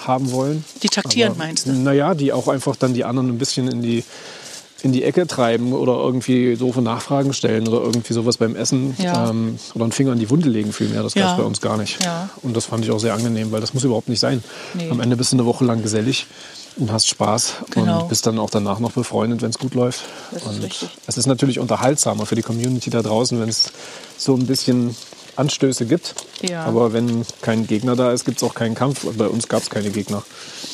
haben 0.06 0.32
wollen. 0.32 0.64
Die 0.82 0.88
taktieren, 0.88 1.32
Aber, 1.32 1.38
meinst 1.38 1.66
du? 1.66 1.72
Naja, 1.72 2.14
die 2.14 2.32
auch 2.32 2.48
einfach 2.48 2.76
dann 2.76 2.94
die 2.94 3.04
anderen 3.04 3.28
ein 3.28 3.38
bisschen 3.38 3.68
in 3.68 3.80
die, 3.80 4.02
in 4.82 4.92
die 4.92 5.04
Ecke 5.04 5.26
treiben 5.28 5.72
oder 5.72 5.94
irgendwie 5.94 6.56
doofe 6.56 6.82
Nachfragen 6.82 7.32
stellen 7.32 7.68
oder 7.68 7.80
irgendwie 7.80 8.12
sowas 8.12 8.36
beim 8.36 8.56
Essen 8.56 8.96
ja. 8.98 9.30
ähm, 9.30 9.58
oder 9.74 9.84
einen 9.84 9.92
Finger 9.92 10.12
in 10.12 10.18
die 10.18 10.28
Wunde 10.30 10.48
legen 10.48 10.72
vielmehr. 10.72 11.04
Das 11.04 11.14
ja. 11.14 11.22
gab 11.22 11.30
es 11.32 11.38
bei 11.38 11.46
uns 11.46 11.60
gar 11.60 11.76
nicht. 11.76 12.02
Ja. 12.04 12.28
Und 12.42 12.56
das 12.56 12.66
fand 12.66 12.84
ich 12.84 12.90
auch 12.90 13.00
sehr 13.00 13.14
angenehm, 13.14 13.52
weil 13.52 13.60
das 13.60 13.72
muss 13.72 13.84
überhaupt 13.84 14.08
nicht 14.08 14.20
sein. 14.20 14.42
Nee. 14.74 14.90
Am 14.90 15.00
Ende 15.00 15.16
bist 15.16 15.32
du 15.32 15.36
eine 15.36 15.46
Woche 15.46 15.64
lang 15.64 15.80
gesellig 15.82 16.26
und 16.76 16.90
hast 16.90 17.06
Spaß 17.06 17.54
genau. 17.70 18.02
und 18.02 18.08
bist 18.08 18.26
dann 18.26 18.40
auch 18.40 18.50
danach 18.50 18.80
noch 18.80 18.90
befreundet, 18.90 19.42
wenn 19.42 19.50
es 19.50 19.60
gut 19.60 19.74
läuft. 19.74 20.02
Das 20.32 20.42
und 20.42 20.56
ist 20.56 20.64
richtig. 20.64 20.88
es 21.06 21.16
ist 21.16 21.26
natürlich 21.26 21.60
unterhaltsamer 21.60 22.26
für 22.26 22.34
die 22.34 22.42
Community 22.42 22.90
da 22.90 23.00
draußen, 23.00 23.40
wenn 23.40 23.48
es 23.48 23.70
so 24.18 24.34
ein 24.34 24.46
bisschen 24.46 24.96
Anstöße 25.36 25.86
gibt. 25.86 26.14
Ja. 26.42 26.64
Aber 26.64 26.92
wenn 26.92 27.24
kein 27.42 27.66
Gegner 27.66 27.96
da 27.96 28.12
ist, 28.12 28.24
gibt 28.24 28.38
es 28.38 28.42
auch 28.42 28.54
keinen 28.54 28.74
Kampf. 28.74 29.06
Bei 29.16 29.26
uns 29.26 29.48
gab 29.48 29.62
es 29.62 29.70
keine 29.70 29.90
Gegner. 29.90 30.22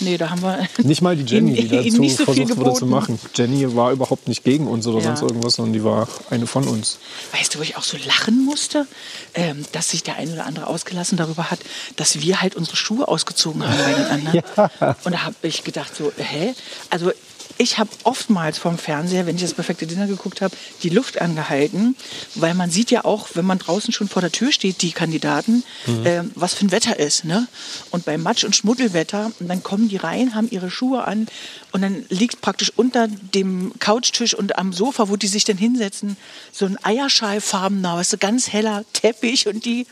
Nee, 0.01 0.17
da 0.17 0.31
haben 0.31 0.43
wir. 0.43 0.69
Nicht 0.83 1.03
mal 1.03 1.17
die 1.17 1.25
Jenny, 1.33 1.55
die 1.55 1.69
dazu 1.69 2.09
so 2.09 2.25
versucht 2.25 2.57
wurde 2.57 2.73
zu 2.75 2.87
machen. 2.87 3.19
Jenny 3.35 3.75
war 3.77 3.93
überhaupt 3.93 4.29
nicht 4.29 4.45
gegen 4.45 4.67
uns 4.67 4.87
oder 4.87 4.99
ja. 4.99 5.05
sonst 5.05 5.23
irgendwas, 5.23 5.55
sondern 5.55 5.73
die 5.73 5.85
war 5.85 6.09
eine 6.31 6.47
von 6.47 6.67
uns. 6.67 6.99
Weißt 7.33 7.55
du, 7.55 7.59
wo 7.59 7.63
ich 7.63 7.77
auch 7.77 7.83
so 7.83 7.97
lachen 8.07 8.45
musste, 8.45 8.87
ähm, 9.35 9.65
dass 9.73 9.91
sich 9.91 10.03
der 10.03 10.17
eine 10.17 10.33
oder 10.33 10.47
andere 10.47 10.67
ausgelassen 10.67 11.17
darüber 11.17 11.51
hat, 11.51 11.61
dass 11.97 12.21
wir 12.21 12.41
halt 12.41 12.57
unsere 12.57 12.77
Schuhe 12.77 13.09
ausgezogen 13.09 13.67
haben 13.67 13.79
bei 13.79 13.93
den 13.93 14.05
anderen. 14.05 14.31
Ja. 14.57 14.97
Und 15.05 15.13
da 15.13 15.25
habe 15.25 15.35
ich 15.43 15.65
gedacht, 15.65 15.95
so, 15.95 16.13
hä? 16.17 16.55
Also 16.89 17.13
ich 17.59 17.79
habe 17.79 17.91
oftmals 18.05 18.59
vom 18.59 18.79
Fernseher, 18.79 19.27
wenn 19.27 19.37
ich 19.37 19.43
das 19.43 19.55
perfekte 19.55 19.87
Dinner 19.87 20.07
geguckt 20.07 20.41
habe, 20.41 20.57
die 20.83 20.89
Luft 20.89 21.21
angehalten, 21.21 21.97
weil 22.35 22.55
man 22.55 22.71
sieht 22.71 22.91
ja 22.91 23.05
auch, 23.05 23.29
wenn 23.35 23.45
man 23.45 23.59
draußen 23.59 23.93
schon 23.93 24.09
vor 24.09 24.23
der 24.23 24.33
Tür 24.33 24.53
steht, 24.53 24.83
die 24.83 24.93
Kandidaten, 24.93 25.65
mhm. 25.87 26.07
äh, 26.07 26.23
was 26.35 26.55
für 26.55 26.67
ein 26.67 26.73
Wetter 26.73 26.99
ist. 26.99 27.25
Ne? 27.25 27.47
Und 27.91 28.05
bei 28.05 28.17
Matsch- 28.17 28.45
und 28.45 28.57
Schmuddelwetter, 28.57 29.33
und 29.39 29.49
dann 29.49 29.63
kommen 29.63 29.89
die 29.89 29.97
rein, 29.97 30.35
haben 30.35 30.49
ihre 30.51 30.71
Schuhe 30.71 31.05
an 31.05 31.27
und 31.73 31.83
dann 31.83 32.05
liegt 32.09 32.41
praktisch 32.41 32.73
unter 32.75 33.09
dem 33.09 33.73
Couchtisch 33.79 34.35
und 34.35 34.59
am 34.59 34.73
Sofa, 34.73 35.09
wo 35.09 35.17
die 35.17 35.29
sich 35.29 35.45
dann 35.45 35.59
hinsetzen, 35.59 36.17
so 36.53 36.67
ein 36.67 36.79
Eierschallfarbener, 36.83 37.97
weißt 37.97 38.15
du, 38.15 38.19
ganz 38.19 38.49
heller 38.49 38.85
Teppich 38.93 39.47
und 39.47 39.65
die 39.65 39.87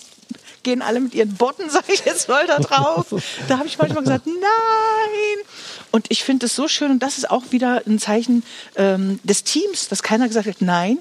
gehen 0.68 0.82
alle 0.82 1.00
mit 1.00 1.14
ihren 1.14 1.34
Botten, 1.34 1.70
sag 1.70 1.88
ich 1.88 2.04
jetzt 2.04 2.28
mal, 2.28 2.46
da 2.46 2.58
drauf. 2.58 3.06
da 3.48 3.58
habe 3.58 3.66
ich 3.66 3.78
manchmal 3.78 4.02
gesagt, 4.02 4.26
nein. 4.26 5.46
Und 5.90 6.06
ich 6.10 6.22
finde 6.22 6.46
es 6.46 6.54
so 6.54 6.68
schön 6.68 6.90
und 6.90 7.02
das 7.02 7.16
ist 7.16 7.30
auch 7.30 7.44
wieder 7.50 7.82
ein 7.86 7.98
Zeichen 7.98 8.44
ähm, 8.76 9.18
des 9.22 9.44
Teams, 9.44 9.88
dass 9.88 10.02
keiner 10.02 10.28
gesagt 10.28 10.46
hat, 10.46 10.60
nein, 10.60 10.98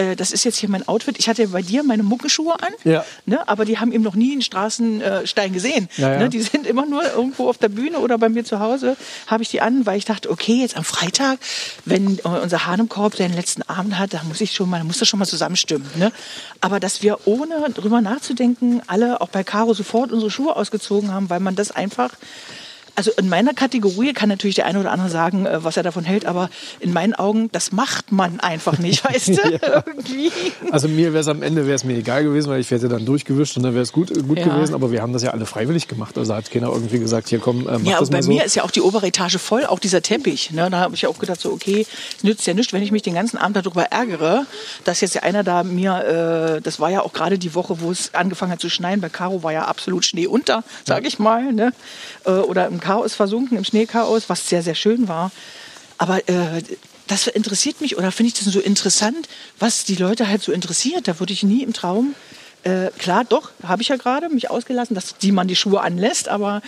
äh, 0.00 0.16
das 0.16 0.32
ist 0.32 0.44
jetzt 0.44 0.56
hier 0.56 0.68
mein 0.68 0.86
Outfit. 0.88 1.18
Ich 1.18 1.28
hatte 1.28 1.46
bei 1.48 1.62
dir 1.62 1.82
meine 1.82 2.02
Muckenschuhe 2.02 2.54
an, 2.60 2.72
ja. 2.84 3.04
ne, 3.26 3.46
aber 3.48 3.64
die 3.64 3.78
haben 3.78 3.92
eben 3.92 4.02
noch 4.02 4.14
nie 4.14 4.32
einen 4.32 4.42
Straßenstein 4.42 5.52
gesehen. 5.52 5.88
Ja, 5.96 6.12
ja. 6.12 6.18
Ne, 6.18 6.28
die 6.28 6.40
sind 6.40 6.66
immer 6.66 6.86
nur 6.86 7.02
irgendwo 7.04 7.48
auf 7.48 7.58
der 7.58 7.68
Bühne 7.68 7.98
oder 7.98 8.18
bei 8.18 8.28
mir 8.28 8.44
zu 8.44 8.60
Hause 8.60 8.96
habe 9.26 9.42
ich 9.42 9.50
die 9.50 9.60
an, 9.60 9.86
weil 9.86 9.98
ich 9.98 10.04
dachte, 10.04 10.30
okay, 10.30 10.60
jetzt 10.60 10.76
am 10.76 10.84
Freitag, 10.84 11.38
wenn 11.84 12.18
unser 12.20 12.66
Hahn 12.66 12.80
im 12.80 12.88
Korb 12.88 13.16
seinen 13.16 13.34
letzten 13.34 13.62
Abend 13.62 13.98
hat, 13.98 14.14
da 14.14 14.22
muss 14.24 14.40
ich 14.40 14.52
schon 14.52 14.70
mal, 14.70 14.82
muss 14.84 14.98
das 14.98 15.08
schon 15.08 15.18
mal 15.18 15.26
zusammenstimmen. 15.26 15.88
Ne? 15.96 16.12
Aber 16.60 16.80
dass 16.80 17.02
wir 17.02 17.18
ohne 17.26 17.70
drüber 17.74 18.00
nachzudenken 18.00 18.80
alle 18.86 19.20
auch 19.20 19.28
bei 19.28 19.44
Caro 19.44 19.74
sofort 19.74 20.12
unsere 20.12 20.30
Schuhe 20.30 20.56
ausgezogen 20.56 21.12
haben, 21.12 21.28
weil 21.30 21.40
man 21.40 21.56
das 21.56 21.70
einfach 21.70 22.10
also 22.94 23.10
in 23.16 23.28
meiner 23.28 23.54
Kategorie 23.54 24.12
kann 24.12 24.28
natürlich 24.28 24.56
der 24.56 24.66
eine 24.66 24.80
oder 24.80 24.92
andere 24.92 25.08
sagen, 25.08 25.46
äh, 25.46 25.62
was 25.64 25.76
er 25.76 25.82
davon 25.82 26.04
hält, 26.04 26.24
aber 26.24 26.50
in 26.80 26.92
meinen 26.92 27.14
Augen, 27.14 27.50
das 27.52 27.72
macht 27.72 28.12
man 28.12 28.40
einfach 28.40 28.78
nicht, 28.78 29.04
weißt 29.08 29.28
du? 29.28 29.50
ja. 29.50 29.84
Irgendwie. 29.86 30.32
Also 30.70 30.88
mir 30.88 31.12
wäre 31.12 31.20
es 31.20 31.28
am 31.28 31.42
Ende 31.42 31.66
wäre 31.66 31.76
es 31.76 31.84
mir 31.84 31.96
egal 31.96 32.24
gewesen, 32.24 32.50
weil 32.50 32.60
ich 32.60 32.70
hätte 32.70 32.88
dann 32.88 33.04
durchgewischt 33.04 33.56
und 33.56 33.62
dann 33.62 33.74
wäre 33.74 33.82
es 33.82 33.92
gut, 33.92 34.12
gut 34.26 34.38
ja. 34.38 34.44
gewesen. 34.46 34.74
Aber 34.74 34.90
wir 34.90 35.02
haben 35.02 35.12
das 35.12 35.22
ja 35.22 35.30
alle 35.30 35.46
freiwillig 35.46 35.88
gemacht. 35.88 36.16
Also 36.18 36.34
hat 36.34 36.50
keiner 36.50 36.68
irgendwie 36.68 36.98
gesagt, 36.98 37.28
hier 37.28 37.38
komm, 37.38 37.68
äh, 37.68 37.78
mach 37.78 37.84
ja, 37.84 37.98
das 37.98 38.10
mal 38.10 38.22
so. 38.22 38.28
bei 38.28 38.34
mir 38.34 38.44
ist 38.44 38.54
ja 38.54 38.64
auch 38.64 38.70
die 38.70 38.80
obere 38.80 39.06
Etage 39.06 39.38
voll, 39.38 39.64
auch 39.66 39.78
dieser 39.78 40.02
Teppich. 40.02 40.50
Ne? 40.50 40.68
Da 40.70 40.78
habe 40.78 40.94
ich 40.94 41.02
ja 41.02 41.08
auch 41.08 41.18
gedacht, 41.18 41.40
so 41.40 41.52
okay, 41.52 41.86
es 42.16 42.24
nützt 42.24 42.46
ja 42.46 42.54
nichts, 42.54 42.72
wenn 42.72 42.82
ich 42.82 42.92
mich 42.92 43.02
den 43.02 43.14
ganzen 43.14 43.38
Abend 43.38 43.56
darüber 43.56 43.84
ärgere, 43.84 44.46
dass 44.84 45.00
jetzt 45.00 45.14
ja 45.14 45.22
einer 45.22 45.44
da 45.44 45.62
mir, 45.62 46.56
äh, 46.56 46.60
das 46.60 46.80
war 46.80 46.90
ja 46.90 47.02
auch 47.02 47.12
gerade 47.12 47.38
die 47.38 47.54
Woche, 47.54 47.80
wo 47.80 47.90
es 47.90 48.14
angefangen 48.14 48.52
hat 48.52 48.60
zu 48.60 48.70
schneien. 48.70 49.00
Bei 49.00 49.08
Caro 49.08 49.42
war 49.42 49.52
ja 49.52 49.64
absolut 49.64 50.04
Schnee 50.04 50.26
unter, 50.26 50.64
sage 50.86 51.06
ich 51.08 51.18
mal. 51.18 51.52
Ne? 51.52 51.72
Äh, 52.24 52.30
oder 52.30 52.66
im 52.66 52.79
Chaos 52.80 53.14
versunken, 53.14 53.56
im 53.56 53.64
Schneechaos, 53.64 54.28
was 54.28 54.48
sehr, 54.48 54.62
sehr 54.62 54.74
schön 54.74 55.08
war. 55.08 55.30
Aber 55.98 56.28
äh, 56.28 56.62
das 57.06 57.26
interessiert 57.26 57.80
mich 57.80 57.98
oder 57.98 58.12
finde 58.12 58.28
ich 58.28 58.42
das 58.42 58.52
so 58.52 58.60
interessant, 58.60 59.28
was 59.58 59.84
die 59.84 59.96
Leute 59.96 60.28
halt 60.28 60.42
so 60.42 60.52
interessiert. 60.52 61.08
Da 61.08 61.18
würde 61.20 61.32
ich 61.32 61.42
nie 61.42 61.62
im 61.62 61.72
Traum 61.72 62.14
äh, 62.62 62.90
klar, 62.98 63.24
doch, 63.24 63.50
habe 63.62 63.80
ich 63.80 63.88
ja 63.88 63.96
gerade 63.96 64.28
mich 64.28 64.50
ausgelassen, 64.50 64.94
dass 64.94 65.16
die 65.16 65.32
man 65.32 65.48
die 65.48 65.56
Schuhe 65.56 65.80
anlässt, 65.80 66.28
aber 66.28 66.60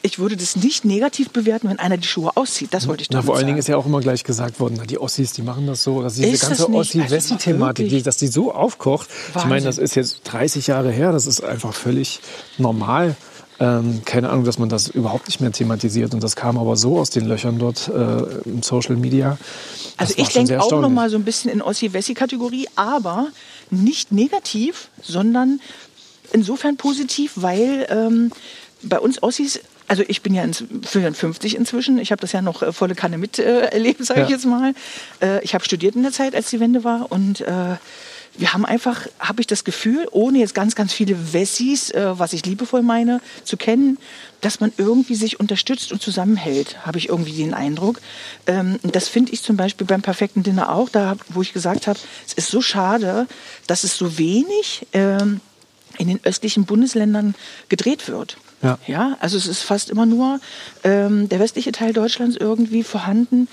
ich 0.00 0.18
würde 0.18 0.36
das 0.36 0.56
nicht 0.56 0.84
negativ 0.86 1.30
bewerten, 1.30 1.68
wenn 1.68 1.78
einer 1.78 1.98
die 1.98 2.06
Schuhe 2.06 2.30
auszieht. 2.34 2.72
Das 2.72 2.88
wollte 2.88 3.02
ich 3.02 3.08
doch 3.08 3.18
Na, 3.18 3.22
Vor 3.22 3.36
allen 3.36 3.46
Dingen 3.46 3.58
ist 3.58 3.68
ja 3.68 3.76
auch 3.76 3.84
immer 3.84 4.00
gleich 4.00 4.24
gesagt 4.24 4.58
worden, 4.58 4.80
die 4.86 4.98
Ossis, 4.98 5.32
die 5.32 5.42
machen 5.42 5.66
das 5.66 5.82
so. 5.82 6.02
Dass 6.02 6.14
diese 6.14 6.28
ist 6.28 6.40
ganze 6.42 6.70
Ossi-Wessi-Thematik, 6.70 7.92
also 7.92 8.04
dass 8.04 8.16
die 8.16 8.28
so 8.28 8.52
aufkocht. 8.52 9.08
Wahnsinn. 9.10 9.42
Ich 9.42 9.48
meine, 9.48 9.64
das 9.64 9.76
ist 9.76 9.94
jetzt 9.96 10.20
30 10.24 10.66
Jahre 10.66 10.90
her, 10.90 11.12
das 11.12 11.26
ist 11.26 11.42
einfach 11.42 11.74
völlig 11.74 12.20
normal. 12.56 13.14
Ähm, 13.60 14.02
keine 14.04 14.30
Ahnung, 14.30 14.44
dass 14.44 14.58
man 14.58 14.68
das 14.68 14.88
überhaupt 14.88 15.26
nicht 15.26 15.40
mehr 15.40 15.52
thematisiert. 15.52 16.14
Und 16.14 16.22
das 16.22 16.34
kam 16.34 16.58
aber 16.58 16.76
so 16.76 16.98
aus 16.98 17.10
den 17.10 17.26
Löchern 17.26 17.58
dort 17.58 17.88
äh, 17.88 18.48
im 18.48 18.62
Social 18.62 18.96
Media. 18.96 19.38
Also 19.96 20.14
ich 20.16 20.28
denke 20.28 20.60
auch 20.60 20.72
noch 20.72 20.90
mal 20.90 21.08
so 21.08 21.16
ein 21.16 21.24
bisschen 21.24 21.50
in 21.50 21.62
Ossi-Wessi-Kategorie, 21.62 22.66
aber 22.74 23.28
nicht 23.70 24.10
negativ, 24.10 24.88
sondern 25.02 25.60
insofern 26.32 26.76
positiv, 26.76 27.32
weil 27.36 27.86
ähm, 27.90 28.32
bei 28.82 28.98
uns 28.98 29.22
Ossis 29.22 29.60
also 29.86 30.02
ich 30.08 30.22
bin 30.22 30.34
ja 30.34 30.42
in 30.42 30.54
54 30.54 31.56
inzwischen. 31.56 31.98
Ich 31.98 32.10
habe 32.10 32.20
das 32.20 32.32
ja 32.32 32.40
noch 32.40 32.62
äh, 32.62 32.72
volle 32.72 32.94
Kanne 32.94 33.18
miterlebt, 33.18 34.00
äh, 34.00 34.04
sage 34.04 34.20
ja. 34.20 34.26
ich 34.26 34.32
jetzt 34.32 34.46
mal. 34.46 34.74
Äh, 35.20 35.44
ich 35.44 35.54
habe 35.54 35.64
studiert 35.64 35.94
in 35.94 36.02
der 36.02 36.12
Zeit, 36.12 36.34
als 36.34 36.50
die 36.50 36.58
Wende 36.58 36.84
war 36.84 37.12
und 37.12 37.42
äh, 37.42 37.76
wir 38.36 38.52
haben 38.52 38.64
einfach, 38.64 39.06
habe 39.18 39.40
ich 39.40 39.46
das 39.46 39.64
Gefühl, 39.64 40.08
ohne 40.10 40.38
jetzt 40.38 40.54
ganz, 40.54 40.74
ganz 40.74 40.92
viele 40.92 41.32
Wessis, 41.32 41.90
äh, 41.90 42.18
was 42.18 42.32
ich 42.32 42.44
liebevoll 42.44 42.82
meine, 42.82 43.20
zu 43.44 43.56
kennen, 43.56 43.98
dass 44.40 44.60
man 44.60 44.72
irgendwie 44.76 45.14
sich 45.14 45.40
unterstützt 45.40 45.92
und 45.92 46.02
zusammenhält, 46.02 46.84
habe 46.84 46.98
ich 46.98 47.08
irgendwie 47.08 47.32
den 47.32 47.54
Eindruck. 47.54 48.00
Ähm, 48.46 48.78
das 48.82 49.08
finde 49.08 49.32
ich 49.32 49.42
zum 49.42 49.56
Beispiel 49.56 49.86
beim 49.86 50.02
perfekten 50.02 50.42
Dinner 50.42 50.70
auch, 50.70 50.88
da 50.88 51.16
wo 51.28 51.42
ich 51.42 51.52
gesagt 51.52 51.86
habe, 51.86 51.98
es 52.26 52.32
ist 52.32 52.50
so 52.50 52.60
schade, 52.60 53.26
dass 53.66 53.84
es 53.84 53.96
so 53.96 54.18
wenig 54.18 54.86
ähm, 54.92 55.40
in 55.98 56.08
den 56.08 56.20
östlichen 56.24 56.64
Bundesländern 56.64 57.34
gedreht 57.68 58.08
wird. 58.08 58.36
Ja. 58.62 58.78
ja, 58.86 59.16
also 59.20 59.36
es 59.36 59.46
ist 59.46 59.62
fast 59.62 59.90
immer 59.90 60.06
nur 60.06 60.40
ähm, 60.84 61.28
der 61.28 61.38
westliche 61.38 61.70
Teil 61.70 61.92
Deutschlands 61.92 62.36
irgendwie 62.36 62.82
vorhanden. 62.82 63.46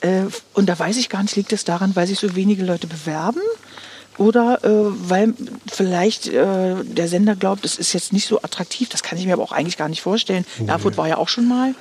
Äh, 0.00 0.24
und 0.54 0.68
da 0.68 0.76
weiß 0.76 0.96
ich 0.96 1.08
gar 1.08 1.22
nicht, 1.22 1.36
liegt 1.36 1.52
es 1.52 1.64
daran, 1.64 1.94
weil 1.94 2.06
sich 2.08 2.18
so 2.18 2.34
wenige 2.34 2.64
Leute 2.64 2.88
bewerben? 2.88 3.40
Oder 4.18 4.64
äh, 4.64 4.70
weil 5.08 5.34
vielleicht 5.70 6.28
äh, 6.28 6.74
der 6.84 7.08
Sender 7.08 7.36
glaubt, 7.36 7.64
es 7.64 7.76
ist 7.76 7.92
jetzt 7.92 8.12
nicht 8.12 8.26
so 8.26 8.38
attraktiv. 8.42 8.88
Das 8.88 9.02
kann 9.02 9.18
ich 9.18 9.26
mir 9.26 9.34
aber 9.34 9.42
auch 9.42 9.52
eigentlich 9.52 9.76
gar 9.76 9.88
nicht 9.88 10.02
vorstellen. 10.02 10.46
Nee. 10.58 10.68
Erfurt 10.68 10.96
war 10.96 11.08
ja 11.08 11.18
auch 11.18 11.28
schon 11.28 11.46
mal. 11.46 11.74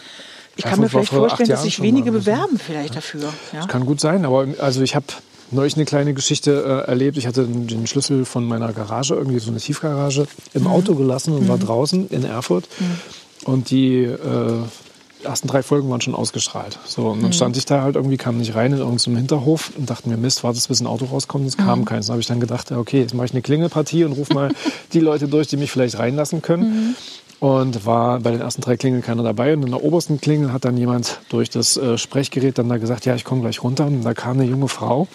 Ich 0.55 0.63
Erfurt 0.63 0.71
kann 0.71 0.79
mir 0.81 0.89
vielleicht 0.89 1.11
vorstellen, 1.11 1.49
dass 1.49 1.63
sich 1.63 1.81
wenige 1.81 2.11
bewerben 2.11 2.59
vielleicht 2.59 2.89
ja. 2.89 2.95
dafür. 2.95 3.33
Ja? 3.53 3.59
Das 3.59 3.67
kann 3.67 3.85
gut 3.85 3.99
sein, 3.99 4.25
aber 4.25 4.47
also 4.59 4.81
ich 4.81 4.95
habe 4.95 5.05
neulich 5.51 5.75
eine 5.75 5.85
kleine 5.85 6.13
Geschichte 6.13 6.83
äh, 6.85 6.89
erlebt. 6.89 7.17
Ich 7.17 7.27
hatte 7.27 7.45
den 7.45 7.87
Schlüssel 7.87 8.25
von 8.25 8.45
meiner 8.45 8.73
Garage, 8.73 9.15
irgendwie 9.15 9.39
so 9.39 9.51
eine 9.51 9.59
Tiefgarage, 9.59 10.27
im 10.53 10.63
mhm. 10.63 10.67
Auto 10.67 10.95
gelassen 10.95 11.33
und 11.33 11.43
mhm. 11.43 11.47
war 11.47 11.57
draußen 11.57 12.09
in 12.09 12.25
Erfurt. 12.25 12.67
Mhm. 12.79 12.99
Und 13.45 13.69
die 13.69 14.05
ersten 15.23 15.47
drei 15.47 15.63
Folgen 15.63 15.89
waren 15.89 16.01
schon 16.01 16.15
ausgestrahlt. 16.15 16.77
So, 16.85 17.09
und 17.09 17.21
dann 17.21 17.29
mhm. 17.29 17.33
stand 17.33 17.57
ich 17.57 17.65
da 17.65 17.81
halt 17.81 17.95
irgendwie, 17.95 18.17
kam 18.17 18.37
nicht 18.37 18.55
rein 18.55 18.73
in 18.73 18.79
irgendeinem 18.79 19.17
Hinterhof 19.17 19.71
und 19.77 19.89
dachte 19.89 20.09
mir, 20.09 20.17
Mist, 20.17 20.43
warte, 20.43 20.59
bis 20.67 20.79
ein 20.81 20.87
Auto 20.87 21.05
rauskommt. 21.05 21.47
Es 21.47 21.57
kam 21.57 21.81
mhm. 21.81 21.85
keins. 21.85 22.07
Dann 22.07 22.13
habe 22.13 22.21
ich 22.21 22.27
dann 22.27 22.39
gedacht, 22.39 22.71
okay, 22.71 23.01
jetzt 23.01 23.13
mache 23.13 23.25
ich 23.25 23.31
eine 23.31 23.41
Klingelpartie 23.41 24.03
und 24.03 24.13
rufe 24.13 24.33
mal 24.33 24.51
die 24.93 24.99
Leute 24.99 25.27
durch, 25.27 25.47
die 25.47 25.57
mich 25.57 25.71
vielleicht 25.71 25.99
reinlassen 25.99 26.41
können. 26.41 26.63
Mhm. 26.63 26.95
Und 27.39 27.85
war 27.85 28.21
bei 28.21 28.31
den 28.31 28.41
ersten 28.41 28.61
drei 28.61 28.77
Klingeln 28.77 29.01
keiner 29.01 29.23
dabei. 29.23 29.53
Und 29.53 29.63
in 29.63 29.71
der 29.71 29.83
obersten 29.83 30.21
Klingel 30.21 30.53
hat 30.53 30.65
dann 30.65 30.77
jemand 30.77 31.19
durch 31.29 31.49
das 31.49 31.77
äh, 31.77 31.97
Sprechgerät 31.97 32.57
dann 32.57 32.69
da 32.69 32.77
gesagt, 32.77 33.05
ja, 33.05 33.13
ich 33.13 33.23
komme 33.23 33.41
gleich 33.41 33.61
runter. 33.61 33.85
Und 33.87 34.03
da 34.03 34.13
kam 34.13 34.39
eine 34.39 34.49
junge 34.49 34.67
Frau 34.67 35.07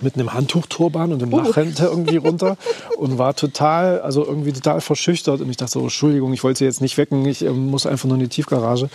mit 0.00 0.14
einem 0.14 0.32
Handtuchturban 0.32 1.12
und 1.12 1.22
einem 1.22 1.32
oh. 1.32 1.38
Nachrente 1.38 1.84
irgendwie 1.84 2.16
runter 2.16 2.56
und 2.98 3.18
war 3.18 3.34
total, 3.34 4.00
also 4.00 4.24
irgendwie 4.24 4.52
total 4.52 4.80
verschüchtert. 4.80 5.40
Und 5.40 5.50
ich 5.50 5.56
dachte 5.56 5.72
so, 5.72 5.80
Entschuldigung, 5.80 6.32
ich 6.32 6.44
wollte 6.44 6.58
sie 6.58 6.64
jetzt 6.64 6.80
nicht 6.80 6.96
wecken, 6.98 7.24
ich 7.26 7.44
äh, 7.44 7.50
muss 7.50 7.86
einfach 7.86 8.06
nur 8.08 8.16
in 8.16 8.22
die 8.22 8.28
Tiefgarage. 8.28 8.88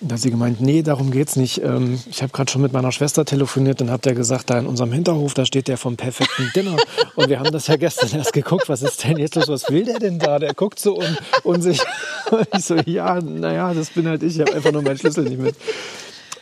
Und 0.00 0.10
da 0.10 0.16
hat 0.16 0.20
sie 0.20 0.30
gemeint, 0.30 0.60
nee, 0.60 0.82
darum 0.82 1.10
geht's 1.10 1.36
nicht. 1.36 1.62
Ähm, 1.62 1.98
ich 2.10 2.22
habe 2.22 2.32
gerade 2.32 2.50
schon 2.50 2.60
mit 2.60 2.72
meiner 2.72 2.92
Schwester 2.92 3.24
telefoniert 3.24 3.80
und 3.80 3.90
hat 3.90 4.04
der 4.04 4.14
gesagt, 4.14 4.50
da 4.50 4.58
in 4.58 4.66
unserem 4.66 4.92
Hinterhof, 4.92 5.32
da 5.32 5.46
steht 5.46 5.66
der 5.66 5.78
vom 5.78 5.96
perfekten 5.96 6.50
Dinner. 6.54 6.76
Und 7.14 7.30
wir 7.30 7.38
haben 7.38 7.52
das 7.52 7.68
ja 7.68 7.76
gestern 7.76 8.10
erst 8.18 8.32
geguckt, 8.32 8.68
was 8.68 8.82
ist 8.82 9.02
denn 9.04 9.18
jetzt 9.18 9.34
los, 9.36 9.48
was 9.48 9.70
will 9.70 9.84
der 9.84 9.98
denn 9.98 10.18
da? 10.18 10.38
Der 10.38 10.52
guckt 10.52 10.78
so 10.78 10.98
un 10.98 11.16
unsicher. 11.42 11.86
Und 12.30 12.48
ich 12.54 12.64
so, 12.64 12.76
ja, 12.84 13.20
naja, 13.20 13.72
das 13.72 13.90
bin 13.90 14.06
halt 14.06 14.22
ich, 14.22 14.34
ich 14.34 14.40
habe 14.40 14.54
einfach 14.54 14.72
nur 14.72 14.82
meinen 14.82 14.98
Schlüssel 14.98 15.24
nicht 15.24 15.40
mit. 15.40 15.54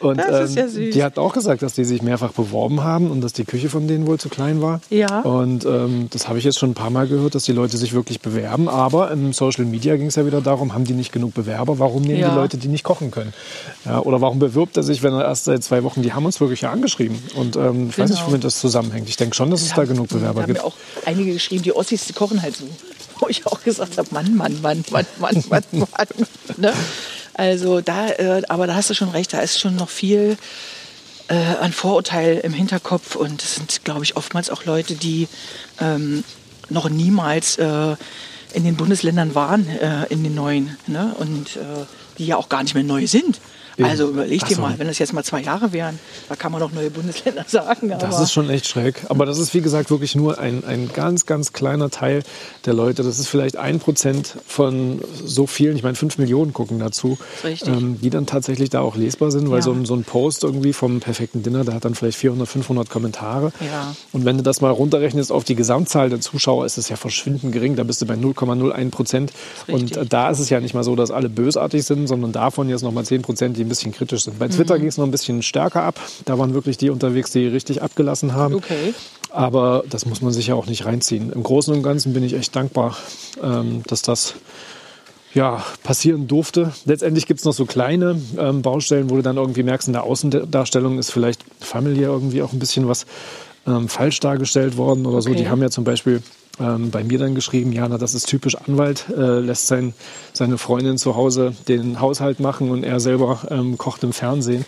Und 0.03 0.21
ähm, 0.21 0.55
ja 0.55 0.67
die 0.67 1.03
hat 1.03 1.19
auch 1.19 1.33
gesagt, 1.33 1.63
dass 1.63 1.75
die 1.75 1.85
sich 1.85 2.03
mehrfach 2.03 2.33
beworben 2.33 2.83
haben 2.83 3.11
und 3.11 3.21
dass 3.21 3.33
die 3.33 3.45
Küche 3.45 3.69
von 3.69 3.87
denen 3.87 4.07
wohl 4.07 4.19
zu 4.19 4.29
klein 4.29 4.61
war. 4.61 4.81
Ja. 4.91 5.21
Und 5.21 5.65
ähm, 5.65 6.09
das 6.11 6.29
habe 6.29 6.39
ich 6.39 6.45
jetzt 6.45 6.59
schon 6.59 6.71
ein 6.71 6.75
paar 6.75 6.91
Mal 6.91 7.07
gehört, 7.07 7.35
dass 7.35 7.45
die 7.45 7.53
Leute 7.53 7.77
sich 7.77 7.93
wirklich 7.93 8.21
bewerben. 8.21 8.69
Aber 8.69 9.11
im 9.11 9.33
Social 9.33 9.65
Media 9.65 9.97
ging 9.97 10.07
es 10.07 10.17
ja 10.17 10.27
wieder 10.27 10.41
darum, 10.41 10.75
haben 10.75 10.85
die 10.85 10.93
nicht 10.93 11.13
genug 11.13 11.35
Bewerber? 11.35 11.79
Warum 11.79 12.03
nehmen 12.03 12.21
ja. 12.21 12.31
die 12.31 12.35
Leute, 12.35 12.57
die 12.57 12.69
nicht 12.69 12.85
kochen 12.85 13.11
können? 13.11 13.33
Ja, 13.85 14.01
oder 14.01 14.21
warum 14.21 14.39
bewirbt 14.39 14.77
er 14.77 14.83
sich, 14.83 15.03
wenn 15.03 15.13
er 15.13 15.25
erst 15.25 15.45
seit 15.45 15.63
zwei 15.63 15.83
Wochen, 15.85 16.03
die 16.03 16.13
haben 16.13 16.27
uns 16.27 16.41
wirklich 16.41 16.63
ja 16.63 16.71
angeschrieben. 16.71 17.19
Und 17.37 17.57
ähm, 17.57 17.89
ich 17.89 17.97
genau. 17.97 18.05
weiß 18.05 18.11
nicht, 18.11 18.19
genau. 18.19 18.27
womit 18.29 18.45
das 18.45 18.59
zusammenhängt. 18.61 19.09
Ich 19.09 19.17
denke 19.17 19.35
schon, 19.35 19.51
dass 19.51 19.63
es 19.63 19.71
ja, 19.71 19.77
da 19.77 19.85
genug 19.85 20.09
Bewerber 20.09 20.41
da 20.41 20.47
gibt. 20.47 20.59
Da 20.59 20.65
haben 20.65 20.73
ja 20.73 21.05
auch 21.05 21.07
einige 21.07 21.33
geschrieben, 21.33 21.63
die 21.63 21.75
Ossis 21.75 22.07
die 22.07 22.13
kochen 22.13 22.43
halt 22.43 22.57
so. 22.57 22.65
Wo 23.21 23.29
ich 23.29 23.47
auch 23.47 23.63
gesagt 23.63 23.99
habe, 23.99 24.09
Mann, 24.11 24.37
Mann, 24.37 24.61
Mann, 24.63 24.85
Mann, 24.91 25.07
Mann, 25.21 25.45
Mann, 25.49 25.63
Mann. 25.71 26.07
ne? 26.57 26.73
Also 27.35 27.81
da, 27.81 28.09
äh, 28.09 28.43
aber 28.49 28.67
da 28.67 28.75
hast 28.75 28.91
du 28.91 28.95
schon 28.95 29.09
recht, 29.09 29.33
da 29.33 29.41
ist 29.41 29.59
schon 29.59 29.77
noch 29.77 29.89
viel 29.89 30.37
äh, 31.29 31.35
an 31.35 31.73
Vorurteil 31.73 32.39
im 32.39 32.53
Hinterkopf 32.53 33.17
und 33.17 33.43
es 33.43 33.55
sind, 33.57 33.85
glaube 33.85 34.05
ich, 34.05 34.17
oftmals 34.17 34.51
auch 34.51 34.65
Leute, 34.65 34.95
die 34.95 35.29
ähm, 35.81 36.25
noch 36.69 36.89
niemals 36.89 37.57
äh, 37.59 37.97
in 38.53 38.65
den 38.65 38.77
Bundesländern 38.77 39.35
waren, 39.35 39.67
äh, 39.69 40.07
in 40.11 40.23
den 40.23 40.35
neuen, 40.35 40.77
ne? 40.87 41.15
und 41.19 41.57
äh, 41.57 41.87
die 42.19 42.27
ja 42.27 42.37
auch 42.37 42.49
gar 42.49 42.63
nicht 42.63 42.75
mehr 42.75 42.85
neu 42.85 43.07
sind. 43.07 43.41
Also 43.81 44.09
überleg 44.09 44.45
dir 44.45 44.57
so. 44.57 44.63
mal, 44.63 44.79
wenn 44.79 44.87
das 44.87 44.99
jetzt 44.99 45.13
mal 45.13 45.25
zwei 45.25 45.41
Jahre 45.41 45.73
wären, 45.73 45.99
da 46.29 46.37
kann 46.37 46.53
man 46.53 46.61
noch 46.61 46.73
neue 46.73 46.91
Bundesländer 46.91 47.45
sagen. 47.49 47.93
das 47.99 48.21
ist 48.21 48.33
schon 48.33 48.51
echt 48.51 48.67
schräg. 48.67 49.03
Aber 49.09 49.27
das 49.27 49.39
ist, 49.39 49.55
wie 49.55 49.61
gesagt, 49.61 49.91
wirklich 49.91 50.15
nur 50.15 50.39
ein, 50.39 50.65
ein 50.65 50.91
ganz, 50.93 51.27
ganz 51.27 51.53
kleiner 51.53 51.91
Teil 51.91 52.23
der 52.67 52.75
Leute. 52.75 53.03
Das 53.03 53.19
ist 53.19 53.29
vielleicht 53.29 53.57
ein 53.57 53.79
Prozent 53.79 54.37
von 54.47 55.01
so 55.25 55.47
vielen, 55.47 55.77
ich 55.77 55.83
meine, 55.83 55.95
fünf 55.95 56.19
Millionen 56.19 56.53
gucken 56.53 56.79
dazu, 56.79 57.19
ähm, 57.45 57.99
die 58.01 58.11
dann 58.11 58.27
tatsächlich 58.27 58.71
da 58.71 58.81
auch 58.81 58.97
lesbar 58.97 59.31
sind, 59.31 59.51
weil 59.51 59.59
ja. 59.59 59.63
so, 59.63 59.73
ein, 59.73 59.85
so 59.85 59.95
ein 59.95 60.05
Post 60.05 60.45
irgendwie 60.45 60.73
vom 60.73 61.01
perfekten 61.01 61.43
Dinner, 61.43 61.65
der 61.65 61.75
hat 61.75 61.85
dann 61.85 61.95
vielleicht 61.95 62.19
400, 62.19 62.49
500 62.49 62.91
Kommentare. 62.91 63.53
Ja. 63.61 63.95
Und 64.13 64.25
wenn 64.25 64.37
du 64.37 64.43
das 64.43 64.61
mal 64.61 64.71
runterrechnest 64.71 65.33
auf 65.33 65.45
die 65.45 65.55
Gesamtzahl 65.55 66.11
der 66.11 66.21
Zuschauer, 66.21 66.67
ist 66.67 66.79
es 66.79 66.89
ja 66.89 66.97
verschwindend 66.97 67.53
gering. 67.53 67.77
Da 67.77 67.85
bist 67.85 68.03
du 68.03 68.07
bei 68.07 68.15
0,01 68.15 68.91
Prozent. 68.91 69.33
Und 69.67 69.97
äh, 69.97 70.07
da 70.07 70.31
ist 70.31 70.39
es 70.39 70.51
ja 70.51 70.61
nicht 70.61 70.75
mal 70.75 70.85
so, 70.85 70.97
dass 70.97 71.11
alle 71.11 71.29
bösartig 71.29 71.85
sind, 71.85 72.07
sondern 72.07 72.33
davon 72.33 72.69
jetzt 72.69 72.83
nochmal 72.83 73.05
10 73.05 73.23
Prozent, 73.23 73.57
die 73.57 73.62
ein 73.63 73.69
bisschen 73.69 73.93
kritisch 73.93 74.25
sind. 74.25 74.39
Bei 74.39 74.49
Twitter 74.49 74.77
mhm. 74.77 74.81
ging 74.81 74.89
es 74.89 74.99
noch 74.99 75.05
ein 75.05 75.11
bisschen 75.11 75.43
stärker 75.43 75.83
ab. 75.83 76.01
Da 76.25 76.39
waren 76.39 76.55
wirklich 76.55 76.77
die 76.77 76.91
unterwegs, 76.91 77.33
die 77.33 77.47
richtig 77.47 77.83
abgelassen 77.83 78.35
haben. 78.35 78.55
Okay. 78.55 78.95
Aber 79.31 79.85
das 79.89 80.05
muss 80.07 80.21
man 80.21 80.33
sich 80.33 80.49
ja 80.49 80.55
auch 80.55 80.67
nicht 80.67 80.85
reinziehen. 80.85 81.33
Im 81.33 81.43
Großen 81.43 81.75
und 81.75 81.83
Ganzen 81.83 82.13
bin 82.13 82.23
ich 82.23 82.35
echt 82.35 82.55
dankbar, 82.55 82.97
ähm, 83.43 83.83
dass 83.87 84.03
das 84.03 84.35
ja, 85.35 85.65
passieren 85.83 86.29
durfte. 86.29 86.73
Letztendlich 86.85 87.27
gibt 87.27 87.41
es 87.41 87.47
noch 87.47 87.55
so 87.55 87.65
kleine 87.65 88.21
ähm, 88.39 88.63
Baustellen, 88.63 89.09
wo 89.11 89.17
du 89.17 89.23
dann 89.23 89.37
irgendwie 89.37 89.63
merkst, 89.63 89.89
in 89.89 89.95
der 89.95 90.05
Außendarstellung 90.05 90.99
ist 90.99 91.11
vielleicht 91.11 91.43
familiär 91.61 92.09
irgendwie 92.09 92.43
auch 92.43 92.53
ein 92.53 92.59
bisschen 92.59 92.87
was 92.89 93.07
ähm, 93.67 93.89
falsch 93.89 94.21
dargestellt 94.21 94.77
worden 94.77 95.07
oder 95.07 95.19
okay. 95.19 95.31
so. 95.31 95.35
Die 95.35 95.49
haben 95.49 95.63
ja 95.63 95.71
zum 95.71 95.85
Beispiel 95.85 96.23
ähm, 96.61 96.91
bei 96.91 97.05
mir 97.05 97.19
dann 97.19 97.35
geschrieben, 97.35 97.73
Jana, 97.73 97.99
das 97.99 98.15
ist 98.15 98.29
typisch 98.29 98.57
Anwalt, 98.57 99.07
äh, 99.09 99.41
lässt 99.41 99.67
sein, 99.67 99.95
seine 100.33 100.59
Freundin 100.59 100.99
zu 100.99 101.17
Hause 101.17 101.55
den 101.69 102.01
Haushalt 102.01 102.41
machen 102.41 102.71
und 102.71 102.85
er 102.85 103.01
selber 103.01 103.41
ähm, 103.51 103.79
kocht 103.79 104.03
im 104.05 104.13
Fernsehen. 104.13 104.65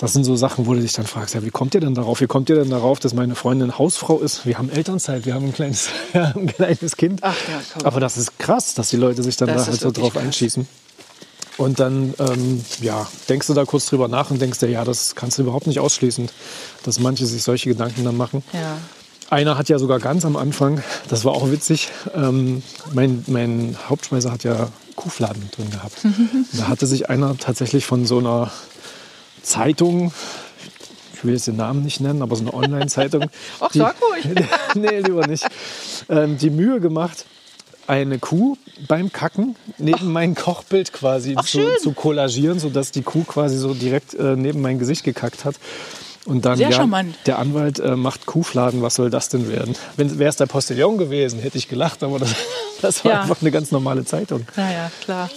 Das 0.00 0.12
sind 0.12 0.24
so 0.24 0.34
Sachen, 0.34 0.66
wo 0.66 0.74
du 0.74 0.80
dich 0.80 0.92
dann 0.92 1.06
fragst, 1.06 1.34
ja, 1.34 1.44
wie 1.44 1.50
kommt 1.50 1.74
ihr 1.74 1.80
denn 1.80 1.94
darauf? 1.94 2.20
Wie 2.20 2.26
kommt 2.26 2.50
ihr 2.50 2.56
denn 2.56 2.70
darauf, 2.70 2.98
dass 2.98 3.14
meine 3.14 3.34
Freundin 3.34 3.78
Hausfrau 3.78 4.18
ist? 4.18 4.44
Wir 4.44 4.58
haben 4.58 4.68
Elternzeit, 4.70 5.24
wir 5.24 5.34
haben 5.34 5.46
ein 5.46 5.52
kleines, 5.52 5.88
ein 6.12 6.46
kleines 6.46 6.96
Kind. 6.96 7.20
Ach 7.22 7.36
ja, 7.48 7.60
komm. 7.72 7.86
Aber 7.86 8.00
das 8.00 8.16
ist 8.16 8.38
krass, 8.38 8.74
dass 8.74 8.90
die 8.90 8.96
Leute 8.96 9.22
sich 9.22 9.36
dann 9.36 9.48
das 9.48 9.66
da 9.66 9.70
halt 9.70 9.80
so 9.80 9.90
drauf 9.92 10.14
krass. 10.14 10.24
einschießen. 10.24 10.66
Und 11.56 11.78
dann, 11.78 12.14
ähm, 12.18 12.64
ja, 12.80 13.06
denkst 13.28 13.46
du 13.46 13.54
da 13.54 13.64
kurz 13.64 13.86
drüber 13.86 14.08
nach 14.08 14.30
und 14.30 14.40
denkst 14.40 14.58
dir, 14.58 14.68
ja, 14.68 14.84
das 14.84 15.14
kannst 15.14 15.38
du 15.38 15.42
überhaupt 15.42 15.66
nicht 15.66 15.78
ausschließen, 15.78 16.28
dass 16.82 16.98
manche 16.98 17.26
sich 17.26 17.42
solche 17.42 17.68
Gedanken 17.68 18.04
dann 18.04 18.16
machen. 18.16 18.42
Ja. 18.52 18.78
Einer 19.30 19.56
hat 19.56 19.68
ja 19.68 19.78
sogar 19.78 20.00
ganz 20.00 20.24
am 20.24 20.36
Anfang, 20.36 20.82
das 21.08 21.24
war 21.24 21.32
auch 21.32 21.50
witzig, 21.50 21.90
ähm, 22.14 22.62
mein, 22.92 23.24
mein 23.26 23.76
Hauptschmeißer 23.88 24.30
hat 24.30 24.44
ja 24.44 24.68
Kuhfladen 24.96 25.48
drin 25.50 25.70
gehabt. 25.70 25.96
da 26.52 26.68
hatte 26.68 26.86
sich 26.86 27.08
einer 27.08 27.36
tatsächlich 27.38 27.86
von 27.86 28.04
so 28.04 28.18
einer 28.18 28.50
Zeitung, 29.42 30.12
ich 31.14 31.24
will 31.24 31.34
jetzt 31.34 31.46
den 31.46 31.56
Namen 31.56 31.82
nicht 31.82 32.00
nennen, 32.00 32.20
aber 32.20 32.36
so 32.36 32.42
eine 32.42 32.52
Online-Zeitung. 32.52 33.30
Ach, 33.60 33.70
sag 33.72 33.96
ruhig. 34.02 34.28
nee, 34.74 35.00
lieber 35.00 35.26
nicht. 35.26 35.46
Ähm, 36.08 36.36
die 36.36 36.50
Mühe 36.50 36.80
gemacht, 36.80 37.24
eine 37.86 38.18
Kuh 38.18 38.56
beim 38.88 39.12
Kacken 39.12 39.56
neben 39.78 40.12
mein 40.12 40.34
Kochbild 40.34 40.92
quasi 40.92 41.34
Ach, 41.36 41.44
zu, 41.44 41.60
zu 41.80 41.92
kollagieren, 41.92 42.58
sodass 42.58 42.90
die 42.90 43.02
Kuh 43.02 43.24
quasi 43.24 43.56
so 43.56 43.74
direkt 43.74 44.14
äh, 44.14 44.36
neben 44.36 44.60
mein 44.60 44.78
Gesicht 44.78 45.04
gekackt 45.04 45.44
hat. 45.44 45.56
Und 46.26 46.46
dann, 46.46 46.56
Sehr 46.56 46.70
ja, 46.70 46.76
charmant. 46.76 47.14
der 47.26 47.38
Anwalt 47.38 47.80
äh, 47.80 47.96
macht 47.96 48.24
Kuhfladen, 48.24 48.80
was 48.80 48.94
soll 48.94 49.10
das 49.10 49.28
denn 49.28 49.50
werden? 49.50 49.74
Wäre 49.96 50.30
es 50.30 50.36
der 50.36 50.46
Postillon 50.46 50.96
gewesen, 50.96 51.38
hätte 51.38 51.58
ich 51.58 51.68
gelacht, 51.68 52.02
aber 52.02 52.18
das, 52.18 52.34
das 52.80 53.04
war 53.04 53.12
ja. 53.12 53.22
einfach 53.22 53.42
eine 53.42 53.50
ganz 53.50 53.70
normale 53.70 54.04
Zeitung. 54.04 54.46
Naja, 54.56 54.90
klar. 55.02 55.30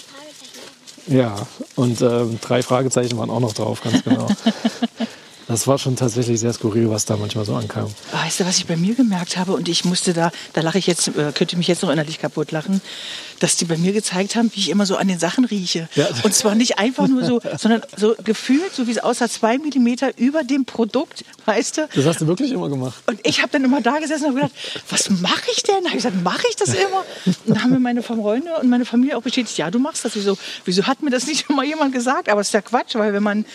Ja, 1.08 1.36
und 1.76 2.02
äh, 2.02 2.26
drei 2.42 2.62
Fragezeichen 2.64 3.18
waren 3.18 3.30
auch 3.30 3.40
noch 3.40 3.54
drauf, 3.54 3.82
ganz 3.82 4.04
genau. 4.04 4.28
Das 5.48 5.66
war 5.66 5.78
schon 5.78 5.96
tatsächlich 5.96 6.40
sehr 6.40 6.52
skurril, 6.52 6.90
was 6.90 7.06
da 7.06 7.16
manchmal 7.16 7.46
so 7.46 7.56
ankam. 7.56 7.90
Weißt 8.12 8.42
du, 8.42 8.46
was 8.46 8.58
ich 8.58 8.68
bei 8.68 8.76
mir 8.76 8.96
gemerkt 8.96 9.38
habe? 9.38 9.54
Und 9.54 9.70
ich 9.70 9.86
musste 9.86 10.14
da, 10.14 10.32
da 10.54 10.62
lache 10.62 10.78
ich 10.78 10.88
jetzt, 10.88 11.08
äh, 11.10 11.32
könnte 11.34 11.56
mich 11.58 11.68
jetzt 11.68 11.84
noch 11.84 11.90
innerlich 11.90 12.20
kaputt 12.20 12.52
lachen, 12.52 12.82
dass 13.40 13.56
die 13.56 13.66
bei 13.66 13.78
mir 13.78 13.94
gezeigt 13.94 14.36
haben, 14.36 14.52
wie 14.54 14.60
ich 14.60 14.70
immer 14.70 14.86
so 14.86 14.96
an 14.96 15.08
den 15.08 15.20
Sachen 15.20 15.46
rieche. 15.46 15.88
Ja. 15.96 16.08
Und 16.24 16.34
zwar 16.34 16.56
nicht 16.56 16.80
einfach 16.80 17.08
nur 17.08 17.24
so, 17.24 17.42
sondern 17.58 17.82
so 17.96 18.16
gefühlt, 18.24 18.74
so 18.74 18.88
wie 18.88 18.92
es 18.92 19.00
aussah, 19.00 19.30
zwei 19.30 19.58
Millimeter 19.58 20.18
über 20.18 20.44
dem 20.44 20.66
Produkt, 20.66 21.24
weißt 21.46 21.78
du? 21.78 21.90
Das 21.94 22.06
hast 22.06 22.22
du 22.22 22.28
wirklich 22.28 22.52
immer 22.52 22.70
gemacht. 22.70 22.96
Und 23.06 23.20
ich 23.24 23.42
habe 23.42 23.52
dann 23.52 23.64
immer 23.64 23.82
da 23.82 24.00
gesessen 24.00 24.28
und 24.28 24.36
gedacht, 24.36 24.52
was 24.90 25.10
mache 25.10 25.52
ich 25.52 25.64
denn? 25.64 25.84
Da 25.84 25.90
habe 25.90 25.98
ich 25.98 26.04
gesagt, 26.04 26.22
mache 26.24 26.46
ich 26.50 26.56
das 26.56 26.70
immer? 26.70 27.04
Und 27.26 27.58
da 27.58 27.62
haben 27.62 27.72
mir 27.72 27.80
meine 27.80 28.04
Freunde 28.04 28.50
und 28.62 28.70
meine 28.70 28.86
Familie 28.86 29.18
auch 29.18 29.22
bestätigt, 29.22 29.58
ja, 29.58 29.72
du 29.72 29.80
machst 29.80 30.06
das. 30.06 30.16
Wieso, 30.16 30.38
wieso 30.66 30.84
hat 30.84 31.02
mir 31.02 31.10
das 31.10 31.28
nicht 31.28 31.46
schon 31.48 31.56
mal 31.56 31.66
jemand 31.66 31.94
gesagt? 31.94 32.30
Aber 32.30 32.42
es 32.42 32.48
ist 32.48 32.54
ja 32.54 32.62
Quatsch, 32.62 32.96
weil 32.96 33.14
wenn 33.14 33.24
man 33.24 33.46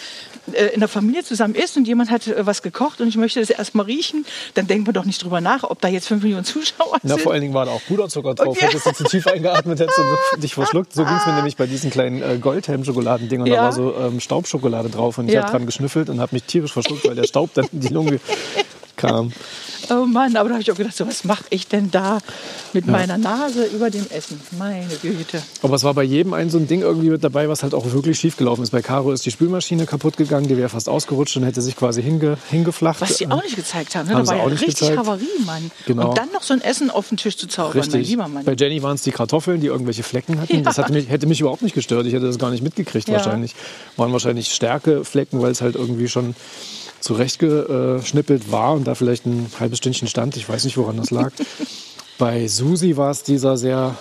äh, 0.52 0.66
in 0.74 0.80
der 0.80 0.88
Familie 0.88 1.24
zusammen 1.24 1.54
ist 1.54 1.76
und 1.76 1.86
jemand 1.86 2.10
hat 2.10 2.26
äh, 2.26 2.46
was 2.46 2.62
gekocht 2.62 3.00
und 3.00 3.08
ich 3.08 3.16
möchte 3.16 3.40
das 3.40 3.50
erst 3.50 3.74
mal 3.74 3.84
riechen, 3.84 4.24
dann 4.54 4.66
denkt 4.66 4.86
man 4.86 4.94
doch 4.94 5.04
nicht 5.04 5.22
drüber 5.22 5.40
nach, 5.40 5.64
ob 5.64 5.80
da 5.80 5.88
jetzt 5.88 6.08
fünf 6.08 6.22
Millionen 6.22 6.44
Zuschauer 6.44 6.98
sind. 7.02 7.10
Na, 7.10 7.16
vor 7.16 7.32
allen 7.32 7.42
Dingen 7.42 7.54
war 7.54 7.66
da 7.66 7.72
auch 7.72 7.82
Puderzucker 7.86 8.34
drauf. 8.34 8.60
Ja. 8.60 8.68
Hättest 8.68 8.86
du 8.86 8.92
zu 8.92 9.04
tief 9.04 9.26
eingeatmet, 9.32 9.71
hättest 9.80 9.98
du 9.98 10.40
dich 10.40 10.54
verschluckt. 10.54 10.92
So 10.92 11.04
ging 11.04 11.14
es 11.14 11.26
mir 11.26 11.34
nämlich 11.34 11.56
bei 11.56 11.66
diesen 11.66 11.90
kleinen 11.90 12.22
äh, 12.22 12.38
Goldhelm-Schokoladendingern. 12.38 13.46
Ja. 13.46 13.54
Da 13.54 13.62
war 13.62 13.72
so 13.72 13.94
ähm, 13.96 14.20
Staubschokolade 14.20 14.88
drauf 14.88 15.18
und 15.18 15.28
ich 15.28 15.34
ja. 15.34 15.42
habe 15.42 15.52
dran 15.52 15.66
geschnüffelt 15.66 16.08
und 16.08 16.20
habe 16.20 16.34
mich 16.34 16.44
tierisch 16.44 16.72
verschluckt, 16.72 17.06
weil 17.06 17.14
der 17.14 17.24
Staub 17.24 17.52
dann 17.54 17.66
in 17.72 17.80
die 17.80 17.88
Lunge 17.88 18.20
kam. 18.96 19.32
Oh 19.90 20.06
Mann, 20.06 20.36
aber 20.36 20.48
da 20.48 20.54
habe 20.54 20.62
ich 20.62 20.70
auch 20.70 20.76
gedacht, 20.76 20.96
so, 20.96 21.06
was 21.06 21.24
mache 21.24 21.44
ich 21.50 21.66
denn 21.68 21.90
da 21.90 22.18
mit 22.72 22.86
ja. 22.86 22.92
meiner 22.92 23.18
Nase 23.18 23.64
über 23.66 23.90
dem 23.90 24.06
Essen? 24.10 24.40
Meine 24.58 24.86
Güte. 25.00 25.42
Aber 25.62 25.74
es 25.74 25.84
war 25.84 25.94
bei 25.94 26.02
jedem 26.02 26.34
ein 26.34 26.50
so 26.50 26.58
ein 26.58 26.66
Ding 26.66 26.82
irgendwie 26.82 27.10
mit 27.10 27.24
dabei, 27.24 27.48
was 27.48 27.62
halt 27.62 27.74
auch 27.74 27.92
wirklich 27.92 28.18
schief 28.18 28.36
gelaufen 28.36 28.62
ist. 28.62 28.70
Bei 28.70 28.82
Caro 28.82 29.12
ist 29.12 29.26
die 29.26 29.30
Spülmaschine 29.30 29.86
kaputt 29.86 30.16
gegangen, 30.16 30.48
die 30.48 30.56
wäre 30.56 30.68
fast 30.68 30.88
ausgerutscht 30.88 31.36
und 31.36 31.44
hätte 31.44 31.62
sich 31.62 31.76
quasi 31.76 32.02
hinge, 32.02 32.38
hingeflacht. 32.50 33.00
Was 33.00 33.18
sie 33.18 33.26
auch 33.26 33.42
nicht 33.42 33.56
gezeigt 33.56 33.94
haben. 33.94 34.08
Ne? 34.08 34.14
haben 34.14 34.24
da 34.24 34.32
war 34.32 34.38
ja 34.38 34.44
richtig 34.44 34.78
gezeigt. 34.78 34.98
Havarie, 34.98 35.26
Mann. 35.44 35.70
Genau. 35.86 36.10
Und 36.10 36.18
dann 36.18 36.30
noch 36.32 36.42
so 36.42 36.54
ein 36.54 36.60
Essen 36.60 36.90
auf 36.90 37.08
den 37.08 37.16
Tisch 37.16 37.36
zu 37.36 37.48
zaubern, 37.48 37.72
richtig. 37.72 37.94
mein 37.94 38.02
lieber 38.02 38.28
Mann. 38.28 38.44
Bei 38.44 38.54
Jenny 38.54 38.82
waren 38.82 38.94
es 38.94 39.02
die 39.02 39.12
Kartoffeln, 39.12 39.60
die 39.60 39.66
irgendwelche 39.66 40.02
Flecken 40.02 40.40
hatten. 40.40 40.56
Ja. 40.56 40.62
Das 40.62 40.88
mich, 40.88 41.08
hätte 41.08 41.26
mich 41.26 41.40
überhaupt 41.40 41.62
nicht 41.62 41.74
gestört. 41.74 42.06
Ich 42.06 42.14
hätte 42.14 42.26
das 42.26 42.38
gar 42.38 42.50
nicht 42.50 42.62
mitgekriegt 42.62 43.08
ja. 43.08 43.14
wahrscheinlich. 43.14 43.54
Waren 43.96 44.12
wahrscheinlich 44.12 44.52
Stärkeflecken, 44.52 45.40
weil 45.42 45.52
es 45.52 45.60
halt 45.60 45.76
irgendwie 45.76 46.08
schon 46.08 46.34
zurechtgeschnippelt 47.02 48.50
war 48.50 48.74
und 48.74 48.84
da 48.86 48.94
vielleicht 48.94 49.26
ein 49.26 49.50
halbes 49.58 49.78
Stündchen 49.78 50.08
stand. 50.08 50.36
Ich 50.36 50.48
weiß 50.48 50.64
nicht, 50.64 50.76
woran 50.76 50.96
das 50.96 51.10
lag. 51.10 51.32
Bei 52.18 52.46
Susi 52.46 52.96
war 52.96 53.10
es 53.10 53.22
dieser 53.22 53.56
sehr 53.56 53.96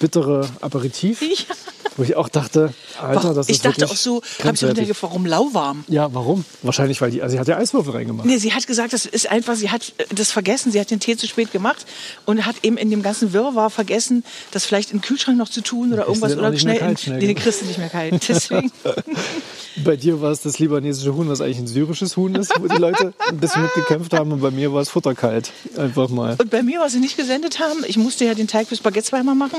bittere 0.00 0.48
Aperitif. 0.60 1.22
Ja. 1.22 1.54
Wo 1.96 2.02
ich 2.02 2.16
auch 2.16 2.28
dachte, 2.28 2.72
Alter, 3.00 3.34
das 3.34 3.48
ich 3.48 3.56
ist 3.56 3.64
Ich 3.66 3.70
dachte 3.72 3.86
auch 3.86 3.96
so, 3.96 4.22
habe 4.42 4.54
ich 4.54 4.62
mir 4.62 4.74
gedacht, 4.74 5.02
warum 5.02 5.26
lauwarm? 5.26 5.84
Ja, 5.88 6.12
warum? 6.14 6.44
Wahrscheinlich, 6.62 7.00
weil 7.00 7.10
die, 7.10 7.22
also 7.22 7.34
sie 7.34 7.40
hat 7.40 7.48
ja 7.48 7.58
Eiswürfel 7.58 7.92
reingemacht. 7.92 8.26
Nee, 8.26 8.38
sie 8.38 8.52
hat 8.52 8.66
gesagt, 8.66 8.92
das 8.92 9.06
ist 9.06 9.30
einfach, 9.30 9.54
sie 9.56 9.70
hat 9.70 9.92
das 10.14 10.30
vergessen, 10.30 10.72
sie 10.72 10.80
hat 10.80 10.90
den 10.90 11.00
Tee 11.00 11.16
zu 11.16 11.26
spät 11.26 11.52
gemacht 11.52 11.84
und 12.24 12.46
hat 12.46 12.56
eben 12.62 12.76
in 12.76 12.90
dem 12.90 13.02
ganzen 13.02 13.32
Wirrwarr 13.32 13.70
vergessen, 13.70 14.24
das 14.50 14.64
vielleicht 14.64 14.92
im 14.92 15.00
Kühlschrank 15.00 15.36
noch 15.36 15.50
zu 15.50 15.60
tun 15.60 15.92
oder 15.92 16.06
irgendwas 16.06 16.36
oder 16.36 16.56
schnell, 16.56 16.78
kalt, 16.78 17.00
schnell. 17.00 17.18
Nee, 17.18 17.26
den 17.26 17.36
kriegst 17.36 17.60
du 17.60 17.66
nicht 17.66 17.78
mehr 17.78 17.90
kalt. 17.90 18.22
Deswegen. 18.28 18.72
bei 19.84 19.96
dir 19.96 20.20
war 20.20 20.30
es 20.30 20.40
das 20.40 20.58
libanesische 20.58 21.14
Huhn, 21.14 21.28
was 21.28 21.40
eigentlich 21.40 21.58
ein 21.58 21.66
syrisches 21.66 22.16
Huhn 22.16 22.34
ist, 22.34 22.52
wo 22.58 22.68
die 22.68 22.80
Leute 22.80 23.12
ein 23.28 23.38
bisschen 23.38 23.62
mitgekämpft 23.62 24.14
haben 24.14 24.32
und 24.32 24.40
bei 24.40 24.50
mir 24.50 24.72
war 24.72 24.80
es 24.80 24.88
futterkalt. 24.88 25.52
Einfach 25.76 26.08
mal. 26.08 26.36
Und 26.38 26.50
bei 26.50 26.62
mir, 26.62 26.80
was 26.80 26.92
sie 26.92 27.00
nicht 27.00 27.16
gesendet 27.16 27.60
haben, 27.60 27.84
ich 27.86 27.96
musste 27.96 28.24
ja 28.24 28.34
den 28.34 28.48
Teig 28.48 28.68
für 28.68 28.76
Spaghetti 28.76 29.02
zweimal 29.02 29.34
machen, 29.34 29.58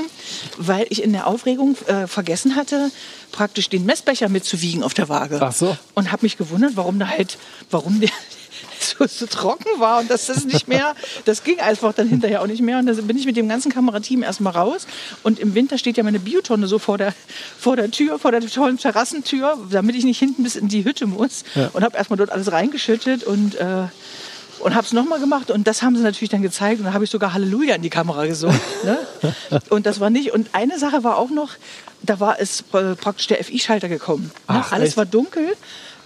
weil 0.58 0.86
ich 0.90 1.02
in 1.02 1.12
der 1.12 1.26
Aufregung 1.26 1.76
äh, 1.86 2.06
vergessen 2.14 2.56
hatte, 2.56 2.90
praktisch 3.32 3.68
den 3.68 3.84
Messbecher 3.84 4.28
mitzuwiegen 4.28 4.82
auf 4.82 4.94
der 4.94 5.08
Waage. 5.08 5.38
Ach 5.42 5.52
so. 5.52 5.76
Und 5.94 6.12
habe 6.12 6.24
mich 6.24 6.38
gewundert, 6.38 6.72
warum 6.76 6.98
da 6.98 7.08
halt, 7.08 7.36
warum 7.70 8.00
der 8.00 8.10
so, 8.80 9.06
so, 9.06 9.26
trocken 9.26 9.68
war 9.78 10.00
und 10.00 10.10
dass 10.10 10.26
das 10.26 10.44
nicht 10.44 10.68
mehr, 10.68 10.94
das 11.24 11.42
ging 11.44 11.58
einfach 11.58 11.92
dann 11.92 12.08
hinterher 12.08 12.40
auch 12.40 12.46
nicht 12.46 12.62
mehr. 12.62 12.78
Und 12.78 12.86
da 12.86 12.92
bin 12.94 13.18
ich 13.18 13.26
mit 13.26 13.36
dem 13.36 13.48
ganzen 13.48 13.70
Kamerateam 13.70 14.22
erstmal 14.22 14.52
raus. 14.52 14.86
Und 15.22 15.38
im 15.38 15.54
Winter 15.54 15.76
steht 15.76 15.96
ja 15.96 16.04
meine 16.04 16.20
Biotonne 16.20 16.66
so 16.66 16.78
vor 16.78 16.96
der, 16.96 17.12
vor 17.58 17.76
der 17.76 17.90
Tür, 17.90 18.18
vor 18.18 18.30
der 18.30 18.40
tollen 18.40 18.78
Terrassentür, 18.78 19.58
damit 19.70 19.96
ich 19.96 20.04
nicht 20.04 20.18
hinten 20.18 20.42
bis 20.44 20.56
in 20.56 20.68
die 20.68 20.84
Hütte 20.84 21.06
muss. 21.06 21.44
Ja. 21.54 21.70
Und 21.72 21.82
habe 21.82 21.96
erstmal 21.96 22.16
dort 22.16 22.30
alles 22.30 22.52
reingeschüttet 22.52 23.24
und 23.24 23.56
äh, 23.56 23.86
und 24.60 24.74
habe 24.74 24.86
es 24.86 24.92
nochmal 24.92 25.20
gemacht 25.20 25.50
und 25.50 25.66
das 25.66 25.82
haben 25.82 25.96
sie 25.96 26.02
natürlich 26.02 26.30
dann 26.30 26.42
gezeigt 26.42 26.80
und 26.80 26.86
da 26.86 26.92
habe 26.92 27.04
ich 27.04 27.10
sogar 27.10 27.32
Halleluja 27.32 27.74
in 27.74 27.82
die 27.82 27.90
Kamera 27.90 28.26
gesungen. 28.26 28.60
Ne? 28.84 28.98
und 29.70 29.86
das 29.86 30.00
war 30.00 30.10
nicht. 30.10 30.32
Und 30.32 30.48
eine 30.52 30.78
Sache 30.78 31.04
war 31.04 31.16
auch 31.16 31.30
noch, 31.30 31.50
da 32.02 32.20
war 32.20 32.40
es 32.40 32.62
praktisch 32.62 33.26
der 33.28 33.42
FI-Schalter 33.42 33.88
gekommen. 33.88 34.24
Ne? 34.24 34.30
Ach, 34.46 34.72
Alles 34.72 34.90
echt? 34.90 34.96
war 34.96 35.06
dunkel. 35.06 35.54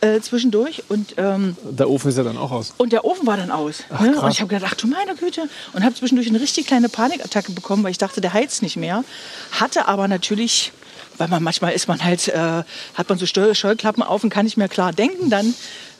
Äh, 0.01 0.21
zwischendurch 0.21 0.85
und 0.89 1.15
ähm, 1.17 1.57
der 1.65 1.91
Ofen 1.91 2.11
ist 2.11 2.17
ja 2.17 2.23
dann 2.23 2.39
auch 2.39 2.53
aus. 2.53 2.73
Und 2.77 2.93
der 2.93 3.05
Ofen 3.05 3.27
war 3.27 3.37
dann 3.37 3.51
aus. 3.51 3.83
Ach, 3.91 3.99
ne? 3.99 4.21
Und 4.21 4.31
ich 4.31 4.41
habe 4.41 4.49
gedacht, 4.55 4.71
ach 4.73 4.77
du 4.77 4.87
meine 4.87 5.17
Güte. 5.17 5.49
Und 5.73 5.83
habe 5.83 5.93
zwischendurch 5.93 6.29
eine 6.29 6.41
richtig 6.41 6.69
kleine 6.69 6.89
Panikattacke 6.89 7.51
bekommen, 7.51 7.83
weil 7.83 7.91
ich 7.91 7.99
dachte, 7.99 8.21
der 8.21 8.33
heizt 8.33 8.63
nicht 8.63 8.77
mehr. 8.77 9.03
Hatte 9.51 9.89
aber 9.89 10.07
natürlich 10.07 10.71
weil 11.19 11.29
man 11.29 11.43
manchmal 11.43 11.73
ist 11.73 11.89
man 11.89 12.03
halt, 12.03 12.29
äh, 12.29 12.63
hat 12.95 13.09
man 13.09 13.19
so 13.19 13.27
Scheuklappen 13.27 14.03
auf 14.03 14.25
und 14.25 14.31
kann 14.31 14.45
nicht 14.45 14.57
mehr 14.57 14.69
klar 14.69 14.93
denken. 14.93 15.31
Dann 15.31 15.55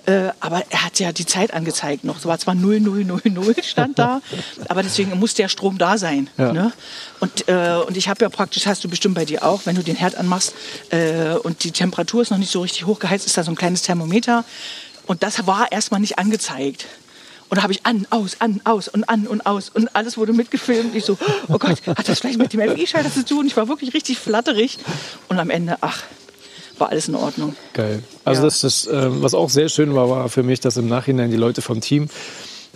äh, 0.09 0.33
aber 0.41 0.63
er 0.71 0.85
hat 0.87 0.99
ja 1.01 1.13
die 1.13 1.27
Zeit 1.27 1.53
angezeigt 1.53 2.03
noch. 2.03 2.17
Es 2.17 2.25
war 2.25 2.39
zwar 2.39 2.55
0000 2.55 3.63
stand 3.63 3.99
da, 3.99 4.23
aber 4.69 4.83
deswegen 4.83 5.19
muss 5.19 5.35
der 5.35 5.49
Strom 5.49 5.77
da 5.77 5.99
sein. 5.99 6.31
Ja. 6.39 6.53
Ne? 6.53 6.73
Und, 7.21 7.47
äh, 7.47 7.83
und 7.87 7.95
ich 7.95 8.09
habe 8.09 8.25
ja 8.25 8.31
praktisch, 8.31 8.67
hast 8.67 8.83
du 8.83 8.89
bestimmt 8.89 9.17
bei 9.17 9.27
dir 9.27 9.45
auch, 9.45 9.67
wenn 9.67 9.77
du 9.77 9.83
den 9.83 9.97
Herd 9.97 10.15
anmachst 10.15 10.55
äh, 10.91 11.35
und 11.35 11.63
die 11.63 11.73
Temperatur 11.73 12.23
ist 12.23 12.31
noch 12.31 12.39
nicht 12.39 12.51
so 12.51 12.63
richtig 12.63 12.87
hochgeheizt, 12.87 13.27
ist 13.27 13.37
da 13.37 13.43
so 13.43 13.51
ein 13.53 13.57
kleines 13.57 13.83
Thermometer. 13.83 14.45
Und 15.07 15.23
das 15.23 15.47
war 15.47 15.71
erstmal 15.73 16.01
nicht 16.01 16.19
angezeigt. 16.19 16.87
Und 17.51 17.59
da 17.59 17.63
habe 17.63 17.73
ich 17.73 17.85
an, 17.85 18.07
aus, 18.09 18.41
an, 18.41 18.63
aus 18.65 18.89
und 18.89 19.05
an 19.05 19.27
und 19.27 19.45
aus 19.45 19.69
und 19.69 19.95
alles 19.95 20.17
wurde 20.17 20.33
mitgefilmt. 20.33 20.95
Ich 20.95 21.05
so, 21.05 21.19
oh 21.49 21.59
Gott, 21.59 21.87
hat 21.87 22.09
das 22.09 22.21
vielleicht 22.21 22.39
mit 22.39 22.53
dem 22.55 22.61
FI-Schalter 22.61 23.13
zu 23.13 23.25
tun? 23.25 23.47
Ich 23.47 23.57
war 23.57 23.69
wirklich 23.69 23.93
richtig 23.93 24.19
flatterig. 24.19 24.79
Und 25.29 25.39
am 25.39 25.51
Ende, 25.51 25.77
ach, 25.83 26.03
war 26.81 26.91
alles 26.91 27.09
in 27.09 27.15
Ordnung. 27.15 27.55
Geil. 27.73 28.03
Also 28.25 28.43
ja. 28.43 28.47
das, 28.47 28.61
das 28.61 28.87
äh, 28.87 29.23
was 29.23 29.35
auch 29.35 29.51
sehr 29.51 29.69
schön 29.69 29.95
war, 29.95 30.09
war 30.09 30.29
für 30.29 30.43
mich, 30.43 30.61
dass 30.61 30.77
im 30.77 30.89
Nachhinein 30.89 31.31
die 31.31 31.37
Leute 31.37 31.63
vom 31.63 31.81
Team 31.81 32.09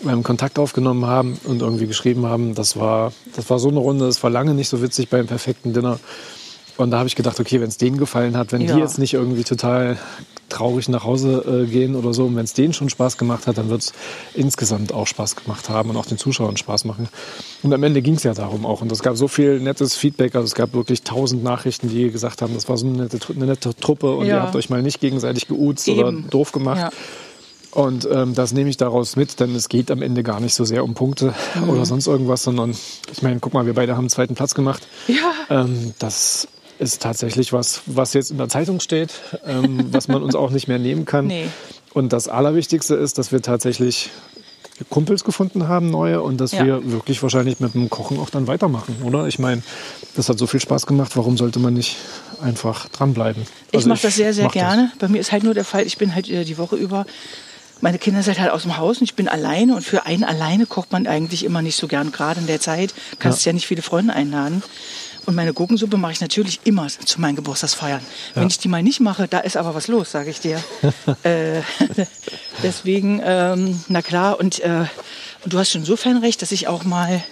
beim 0.03 0.23
Kontakt 0.23 0.59
aufgenommen 0.59 1.07
haben 1.07 1.39
und 1.45 1.63
irgendwie 1.63 1.87
geschrieben 1.87 2.27
haben, 2.27 2.55
das 2.55 2.77
war, 2.77 3.13
das 3.37 3.49
war 3.51 3.59
so 3.59 3.69
eine 3.69 3.79
Runde, 3.79 4.07
das 4.07 4.23
war 4.23 4.31
lange 4.31 4.55
nicht 4.55 4.69
so 4.69 4.83
witzig 4.83 5.09
beim 5.09 5.27
perfekten 5.27 5.73
Dinner. 5.73 5.99
Und 6.77 6.91
da 6.91 6.99
habe 6.99 7.07
ich 7.07 7.17
gedacht, 7.17 7.39
okay, 7.39 7.61
wenn 7.61 7.69
es 7.69 7.77
denen 7.77 7.99
gefallen 7.99 8.37
hat, 8.37 8.53
wenn 8.53 8.63
ja. 8.63 8.75
die 8.75 8.81
jetzt 8.81 8.99
nicht 8.99 9.15
irgendwie 9.15 9.45
total 9.45 9.99
traurig 10.49 10.89
nach 10.89 11.05
Hause 11.05 11.65
äh, 11.65 11.71
gehen 11.71 11.95
oder 11.95 12.13
so, 12.13 12.27
und 12.27 12.37
wenn 12.37 12.45
es 12.45 12.53
denen 12.53 12.73
schon 12.73 12.89
Spaß 12.89 13.19
gemacht 13.19 13.47
hat, 13.47 13.59
dann 13.59 13.71
wird 13.71 13.83
es 13.83 13.93
insgesamt 14.35 14.93
auch 14.93 15.07
Spaß 15.07 15.37
gemacht 15.37 15.69
haben 15.69 15.91
und 15.91 15.97
auch 15.97 16.07
den 16.07 16.19
Zuschauern 16.19 16.57
Spaß 16.57 16.85
machen. 16.85 17.09
Und 17.63 17.73
am 17.73 17.83
Ende 17.83 18.03
ging 18.03 18.15
es 18.15 18.23
ja 18.23 18.35
darum 18.35 18.67
auch. 18.67 18.83
Und 18.83 18.91
es 18.93 19.03
gab 19.03 19.17
so 19.17 19.29
viel 19.29 19.61
nettes 19.61 19.97
Feedback. 19.97 20.35
Also 20.35 20.47
es 20.47 20.55
gab 20.55 20.75
wirklich 20.75 21.03
tausend 21.03 21.43
Nachrichten, 21.43 21.89
die 21.89 22.11
gesagt 22.11 22.43
haben, 22.43 22.55
das 22.55 22.69
war 22.69 22.77
so 22.77 22.87
eine 22.87 23.05
nette, 23.05 23.19
eine 23.35 23.47
nette 23.47 23.75
Truppe 23.75 24.15
und 24.15 24.27
ja. 24.27 24.37
ihr 24.37 24.43
habt 24.43 24.57
euch 24.57 24.71
mal 24.71 24.83
nicht 24.83 25.01
gegenseitig 25.01 25.49
geuzt 25.49 25.89
Eben. 25.89 25.99
oder 26.01 26.13
doof 26.13 26.53
gemacht. 26.53 26.81
Ja. 26.81 26.91
Und 27.73 28.07
ähm, 28.13 28.35
das 28.35 28.53
nehme 28.53 28.69
ich 28.69 28.77
daraus 28.77 29.17
mit, 29.17 29.41
denn 29.41 29.55
es 29.55 29.71
geht 29.71 29.91
am 29.91 30.03
Ende 30.03 30.23
gar 30.23 30.41
nicht 30.41 30.55
so 30.55 30.65
sehr 30.65 30.85
um 30.85 30.93
Punkte 30.93 31.33
mhm. 31.55 31.71
oder 31.71 31.87
sonst 31.87 32.07
irgendwas, 32.07 32.43
sondern 32.43 32.77
ich 33.11 33.23
meine, 33.23 33.41
guck 33.41 33.55
mal, 33.55 33.65
wir 33.65 33.73
beide 33.73 33.93
haben 33.93 34.01
einen 34.01 34.11
zweiten 34.11 34.35
Platz 34.35 34.55
gemacht. 34.55 34.87
Ja. 35.09 35.63
Ähm, 35.63 35.95
das 35.99 36.49
ist 36.83 37.03
tatsächlich 37.03 37.53
was, 37.53 37.83
was 37.87 38.13
jetzt 38.13 38.31
in 38.31 38.39
der 38.39 38.49
Zeitung 38.49 38.81
steht, 38.81 39.13
ähm, 39.47 39.87
was 39.93 40.09
man 40.09 40.23
uns 40.23 40.35
auch 40.35 40.51
nicht 40.51 40.69
mehr 40.69 40.79
nehmen 40.79 41.05
kann. 41.05 41.27
Nee. 41.27 41.47
Und 41.95 42.13
das 42.13 42.29
Allerwichtigste 42.29 42.95
ist, 42.95 43.19
dass 43.19 43.33
wir 43.33 43.43
tatsächlich 43.43 44.11
Kumpels 44.89 45.25
gefunden 45.25 45.69
haben, 45.69 45.91
neue, 45.91 46.23
und 46.23 46.41
dass 46.41 46.53
ja. 46.53 46.65
wir 46.65 46.91
wirklich 46.91 47.23
wahrscheinlich 47.23 47.61
mit 47.61 47.75
dem 47.75 47.91
Kochen 47.91 48.19
auch 48.19 48.31
dann 48.31 48.47
weitermachen, 48.47 48.97
oder? 49.05 49.27
Ich 49.29 49.39
meine, 49.39 49.63
das 50.17 50.29
hat 50.29 50.39
so 50.39 50.47
viel 50.47 50.61
Spaß 50.61 50.87
gemacht, 50.87 51.17
warum 51.17 51.37
sollte 51.37 51.59
man 51.59 51.75
nicht 51.75 51.97
einfach 52.41 52.89
dranbleiben? 52.89 53.43
Also 53.73 53.85
ich 53.85 53.87
mache 53.87 54.03
das 54.03 54.17
sehr, 54.17 54.33
sehr 54.35 54.49
gerne. 54.49 54.91
Das. 54.91 54.99
Bei 54.99 55.09
mir 55.09 55.21
ist 55.21 55.31
halt 55.31 55.45
nur 55.45 55.55
der 55.55 55.65
Fall, 55.65 55.87
ich 55.87 55.99
bin 55.99 56.15
halt 56.15 56.29
äh, 56.29 56.45
die 56.45 56.59
Woche 56.59 56.77
über 56.77 57.07
meine 57.83 57.99
Kinder 57.99 58.23
sind 58.23 58.39
halt 58.39 58.53
aus 58.53 58.63
dem 58.63 58.79
Haus 58.79 58.99
und 58.99 59.05
ich 59.05 59.15
bin 59.15 59.29
alleine 59.29 59.75
und 59.75 59.83
für 59.83 60.07
einen 60.07 60.25
alleine 60.25 60.67
kocht 60.67 60.93
man 60.93 61.07
eigentlich 61.07 61.45
immer 61.45 61.63
nicht 61.63 61.77
so 61.77 61.89
gern. 61.89 62.13
Gerade 62.13 62.41
in 62.41 62.47
der 62.47 62.61
Zeit 62.61 62.95
kannst 63.19 63.41
du 63.41 63.49
ja. 63.49 63.51
ja 63.51 63.55
nicht 63.55 63.67
viele 63.67 63.83
Freunde 63.83 64.15
einladen. 64.15 64.63
Und 65.27 65.35
meine 65.35 65.53
Gurkensuppe 65.53 65.97
mache 65.97 66.13
ich 66.13 66.21
natürlich 66.21 66.61
immer 66.65 66.89
zu 66.89 67.21
meinen 67.21 67.37
Geburtstagsfeiern. 67.37 68.01
Ja. 68.35 68.41
Wenn 68.41 68.49
ich 68.49 68.59
die 68.59 68.69
mal 68.69 68.83
nicht 68.83 69.01
mache, 69.01 69.29
da 69.29 69.39
ist 69.39 69.57
aber 69.57 69.75
was 69.75 69.89
los, 69.89 70.11
sage 70.11 70.31
ich 70.31 70.41
dir. 70.41 70.63
äh, 71.25 71.63
deswegen, 72.63 73.21
ähm, 73.25 73.81
na 73.89 74.01
klar, 74.01 74.39
und, 74.39 74.61
äh, 74.61 74.85
du 75.45 75.59
hast 75.59 75.71
schon 75.71 75.83
insofern 75.83 76.19
recht, 76.19 76.41
dass 76.43 76.53
ich 76.53 76.69
auch 76.69 76.85
mal, 76.85 77.23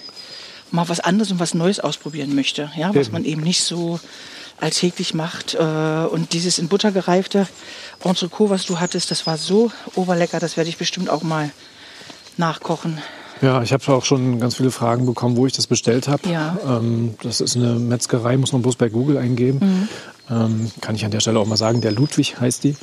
mal 0.69 0.87
was 0.89 0.99
anderes 0.99 1.31
und 1.31 1.39
was 1.39 1.53
Neues 1.53 1.79
ausprobieren 1.79 2.35
möchte. 2.35 2.71
Ja, 2.75 2.93
was 2.93 3.11
man 3.11 3.23
eben 3.23 3.41
nicht 3.41 3.63
so 3.63 3.99
alltäglich 4.61 5.13
macht. 5.13 5.55
Äh, 5.55 5.57
und 5.59 6.33
dieses 6.33 6.59
in 6.59 6.67
Butter 6.67 6.91
gereifte 6.91 7.47
Entrecot, 8.03 8.49
was 8.49 8.65
du 8.65 8.79
hattest, 8.79 9.11
das 9.11 9.27
war 9.27 9.37
so 9.37 9.71
oberlecker, 9.95 10.39
das 10.39 10.57
werde 10.57 10.69
ich 10.69 10.77
bestimmt 10.77 11.09
auch 11.09 11.23
mal 11.23 11.51
nachkochen. 12.37 12.99
Ja, 13.41 13.63
ich 13.63 13.73
habe 13.73 13.83
auch 13.91 14.05
schon 14.05 14.39
ganz 14.39 14.55
viele 14.55 14.69
Fragen 14.69 15.05
bekommen, 15.07 15.35
wo 15.35 15.47
ich 15.47 15.53
das 15.53 15.65
bestellt 15.65 16.07
habe. 16.07 16.29
Ja. 16.29 16.57
Ähm, 16.65 17.15
das 17.23 17.41
ist 17.41 17.55
eine 17.55 17.73
Metzgerei, 17.73 18.37
muss 18.37 18.53
man 18.53 18.61
bloß 18.61 18.75
bei 18.75 18.89
Google 18.89 19.17
eingeben. 19.17 19.59
Mhm. 19.59 19.89
Ähm, 20.29 20.71
kann 20.79 20.95
ich 20.95 21.03
an 21.03 21.11
der 21.11 21.19
Stelle 21.19 21.39
auch 21.39 21.47
mal 21.47 21.57
sagen, 21.57 21.81
der 21.81 21.91
Ludwig 21.91 22.39
heißt 22.39 22.63
die. 22.63 22.75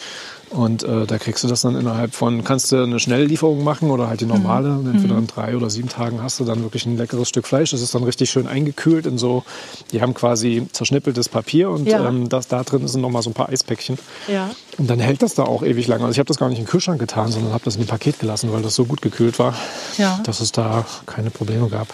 Und 0.50 0.82
äh, 0.82 1.06
da 1.06 1.18
kriegst 1.18 1.44
du 1.44 1.48
das 1.48 1.60
dann 1.60 1.76
innerhalb 1.76 2.14
von, 2.14 2.42
kannst 2.42 2.72
du 2.72 2.82
eine 2.82 2.98
Schnelllieferung 2.98 3.62
machen 3.62 3.90
oder 3.90 4.08
halt 4.08 4.20
die 4.20 4.26
normale. 4.26 4.70
Mhm. 4.70 4.94
Entweder 4.94 5.18
in 5.18 5.26
drei 5.26 5.56
oder 5.56 5.68
sieben 5.68 5.88
Tagen 5.88 6.22
hast 6.22 6.40
du 6.40 6.44
dann 6.44 6.62
wirklich 6.62 6.86
ein 6.86 6.96
leckeres 6.96 7.28
Stück 7.28 7.46
Fleisch. 7.46 7.70
Das 7.70 7.82
ist 7.82 7.94
dann 7.94 8.02
richtig 8.02 8.30
schön 8.30 8.46
eingekühlt 8.46 9.06
in 9.06 9.18
so, 9.18 9.44
die 9.92 10.00
haben 10.00 10.14
quasi 10.14 10.66
zerschnippeltes 10.72 11.28
Papier 11.28 11.70
und 11.70 11.86
ja. 11.86 12.08
ähm, 12.08 12.28
das, 12.28 12.48
da 12.48 12.62
drin 12.62 12.88
sind 12.88 13.00
nochmal 13.00 13.22
so 13.22 13.30
ein 13.30 13.34
paar 13.34 13.50
Eispäckchen. 13.50 13.98
Ja. 14.26 14.50
Und 14.78 14.88
dann 14.88 15.00
hält 15.00 15.22
das 15.22 15.34
da 15.34 15.42
auch 15.42 15.62
ewig 15.62 15.86
lang. 15.86 16.00
Also 16.00 16.12
ich 16.12 16.18
habe 16.18 16.28
das 16.28 16.38
gar 16.38 16.48
nicht 16.48 16.58
in 16.58 16.64
den 16.64 16.70
Kühlschrank 16.70 16.98
getan, 16.98 17.30
sondern 17.30 17.52
habe 17.52 17.64
das 17.64 17.76
in 17.76 17.82
ein 17.82 17.86
Paket 17.86 18.18
gelassen, 18.18 18.52
weil 18.52 18.62
das 18.62 18.74
so 18.74 18.84
gut 18.84 19.02
gekühlt 19.02 19.38
war, 19.38 19.54
ja. 19.98 20.20
dass 20.24 20.40
es 20.40 20.52
da 20.52 20.86
keine 21.06 21.30
Probleme 21.30 21.68
gab. 21.68 21.88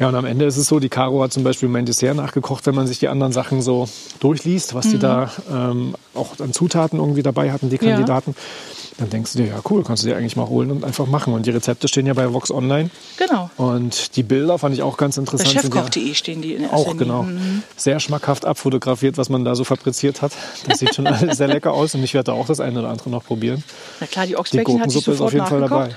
Ja, 0.00 0.08
und 0.08 0.14
am 0.14 0.24
Ende 0.24 0.46
ist 0.46 0.56
es 0.56 0.66
so, 0.66 0.80
die 0.80 0.88
Caro 0.88 1.22
hat 1.22 1.30
zum 1.30 1.44
Beispiel 1.44 1.68
mein 1.68 1.84
Dessert 1.84 2.16
nachgekocht, 2.16 2.66
wenn 2.66 2.74
man 2.74 2.86
sich 2.86 2.98
die 2.98 3.08
anderen 3.08 3.34
Sachen 3.34 3.60
so 3.60 3.86
durchliest, 4.18 4.74
was 4.74 4.86
mhm. 4.86 4.90
die 4.92 4.98
da 4.98 5.30
ähm, 5.52 5.94
auch 6.14 6.40
an 6.40 6.54
Zutaten 6.54 6.98
irgendwie 6.98 7.22
dabei 7.22 7.52
hatten, 7.52 7.68
die 7.68 7.76
Kandidaten. 7.76 8.34
Ja. 8.34 8.94
Dann 8.96 9.10
denkst 9.10 9.32
du 9.32 9.38
dir, 9.38 9.48
ja 9.48 9.60
cool, 9.68 9.84
kannst 9.84 10.02
du 10.02 10.08
dir 10.08 10.16
eigentlich 10.16 10.36
mal 10.36 10.48
holen 10.48 10.70
und 10.70 10.84
einfach 10.84 11.06
machen. 11.06 11.34
Und 11.34 11.44
die 11.44 11.50
Rezepte 11.50 11.86
stehen 11.86 12.06
ja 12.06 12.14
bei 12.14 12.32
Vox 12.32 12.50
Online. 12.50 12.88
Genau. 13.18 13.50
Und 13.58 14.16
die 14.16 14.22
Bilder 14.22 14.58
fand 14.58 14.74
ich 14.74 14.82
auch 14.82 14.96
ganz 14.96 15.18
interessant. 15.18 15.54
Bei 15.54 15.60
chefkoch.de 15.60 16.14
stehen 16.14 16.40
die 16.40 16.54
in 16.54 16.62
der 16.62 16.72
Auch, 16.72 16.96
genau. 16.96 17.24
Mhm. 17.24 17.62
Sehr 17.76 18.00
schmackhaft 18.00 18.46
abfotografiert, 18.46 19.18
was 19.18 19.28
man 19.28 19.44
da 19.44 19.54
so 19.54 19.64
fabriziert 19.64 20.22
hat. 20.22 20.32
Das 20.66 20.78
sieht 20.78 20.94
schon 20.94 21.08
sehr 21.32 21.48
lecker 21.48 21.74
aus 21.74 21.94
und 21.94 22.02
ich 22.04 22.14
werde 22.14 22.32
da 22.32 22.32
auch 22.32 22.46
das 22.46 22.60
eine 22.60 22.78
oder 22.78 22.88
andere 22.88 23.10
noch 23.10 23.24
probieren. 23.24 23.62
Na 24.00 24.06
klar, 24.06 24.26
die 24.26 24.38
Ochsbäckchen 24.38 24.80
hat 24.80 24.90
sich 24.90 25.04
sofort 25.04 25.14
ist 25.16 25.20
auf 25.20 25.32
jeden 25.34 25.46
Fall 25.46 25.60
dabei. 25.60 25.90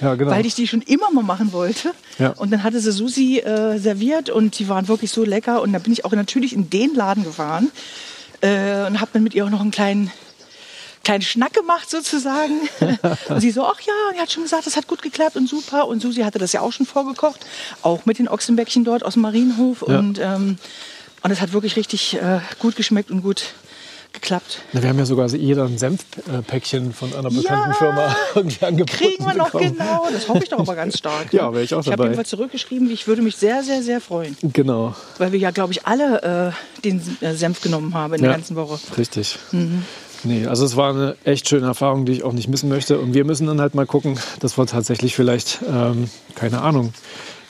Ja, 0.00 0.14
genau. 0.14 0.30
weil 0.30 0.46
ich 0.46 0.54
die 0.54 0.66
schon 0.66 0.82
immer 0.82 1.10
mal 1.10 1.24
machen 1.24 1.52
wollte. 1.52 1.92
Ja. 2.18 2.30
Und 2.30 2.50
dann 2.50 2.62
hatte 2.62 2.80
sie 2.80 2.92
Susi 2.92 3.38
äh, 3.38 3.78
serviert 3.78 4.30
und 4.30 4.58
die 4.58 4.68
waren 4.68 4.88
wirklich 4.88 5.10
so 5.10 5.24
lecker. 5.24 5.62
Und 5.62 5.72
da 5.72 5.78
bin 5.78 5.92
ich 5.92 6.04
auch 6.04 6.12
natürlich 6.12 6.52
in 6.52 6.70
den 6.70 6.94
Laden 6.94 7.24
gefahren 7.24 7.70
äh, 8.40 8.86
und 8.86 9.00
habe 9.00 9.10
dann 9.12 9.22
mit 9.22 9.34
ihr 9.34 9.44
auch 9.44 9.50
noch 9.50 9.60
einen 9.60 9.70
kleinen 9.70 10.10
kleinen 11.04 11.22
Schnack 11.22 11.54
gemacht 11.54 11.88
sozusagen. 11.88 12.68
und 13.28 13.40
sie 13.40 13.50
so, 13.50 13.64
ach 13.64 13.80
ja, 13.80 13.92
und 14.10 14.16
er 14.16 14.22
hat 14.22 14.32
schon 14.32 14.42
gesagt, 14.42 14.66
das 14.66 14.76
hat 14.76 14.86
gut 14.86 15.00
geklappt 15.00 15.36
und 15.36 15.48
super. 15.48 15.88
Und 15.88 16.02
Susi 16.02 16.20
hatte 16.20 16.38
das 16.38 16.52
ja 16.52 16.60
auch 16.60 16.72
schon 16.72 16.84
vorgekocht, 16.84 17.40
auch 17.80 18.04
mit 18.04 18.18
den 18.18 18.28
Ochsenbäckchen 18.28 18.84
dort 18.84 19.04
aus 19.04 19.14
dem 19.14 19.22
Marienhof. 19.22 19.84
Ja. 19.88 19.98
Und, 19.98 20.18
ähm, 20.18 20.58
und 21.22 21.30
es 21.30 21.40
hat 21.40 21.52
wirklich 21.52 21.76
richtig 21.76 22.14
äh, 22.14 22.40
gut 22.58 22.76
geschmeckt 22.76 23.10
und 23.10 23.22
gut 23.22 23.54
geklappt. 24.12 24.62
Na, 24.72 24.82
wir 24.82 24.88
haben 24.88 24.98
ja 24.98 25.04
sogar 25.04 25.28
jeder 25.28 25.64
ein 25.64 25.78
Senfpäckchen 25.78 26.92
von 26.92 27.14
einer 27.14 27.30
bekannten 27.30 27.70
ja, 27.70 27.74
Firma 27.74 28.16
irgendwie 28.34 28.64
angeboten 28.64 28.98
Kriegen 28.98 29.26
wir 29.26 29.34
noch 29.34 29.50
bekommen. 29.50 29.76
genau, 29.76 30.06
das 30.12 30.28
hoffe 30.28 30.42
ich 30.42 30.48
doch 30.48 30.58
aber 30.58 30.74
ganz 30.74 30.98
stark. 30.98 31.32
ja, 31.32 31.52
wäre 31.52 31.64
ich 31.64 31.74
auch 31.74 31.80
ich 31.80 31.86
dabei. 31.86 31.86
Ich 31.86 31.92
habe 31.92 32.02
jedenfalls 32.04 32.28
zurückgeschrieben, 32.28 32.90
ich 32.90 33.06
würde 33.06 33.22
mich 33.22 33.36
sehr, 33.36 33.62
sehr, 33.62 33.82
sehr 33.82 34.00
freuen. 34.00 34.36
Genau. 34.42 34.94
Weil 35.18 35.32
wir 35.32 35.38
ja, 35.38 35.50
glaube 35.50 35.72
ich, 35.72 35.86
alle 35.86 36.54
äh, 36.78 36.80
den 36.82 37.02
äh, 37.20 37.34
Senf 37.34 37.60
genommen 37.60 37.94
haben 37.94 38.14
in 38.14 38.20
ja, 38.20 38.28
der 38.28 38.36
ganzen 38.36 38.56
Woche. 38.56 38.78
Richtig. 38.96 39.38
Mhm. 39.52 39.84
Nee, 40.24 40.46
also 40.46 40.64
es 40.64 40.76
war 40.76 40.90
eine 40.90 41.16
echt 41.24 41.48
schöne 41.48 41.66
Erfahrung, 41.66 42.04
die 42.04 42.12
ich 42.12 42.22
auch 42.22 42.32
nicht 42.32 42.48
missen 42.48 42.68
möchte. 42.68 42.98
Und 42.98 43.14
wir 43.14 43.24
müssen 43.24 43.46
dann 43.46 43.60
halt 43.60 43.74
mal 43.74 43.86
gucken, 43.86 44.18
dass 44.40 44.58
wir 44.58 44.66
tatsächlich 44.66 45.14
vielleicht, 45.14 45.60
ähm, 45.68 46.10
keine 46.34 46.60
Ahnung, 46.62 46.92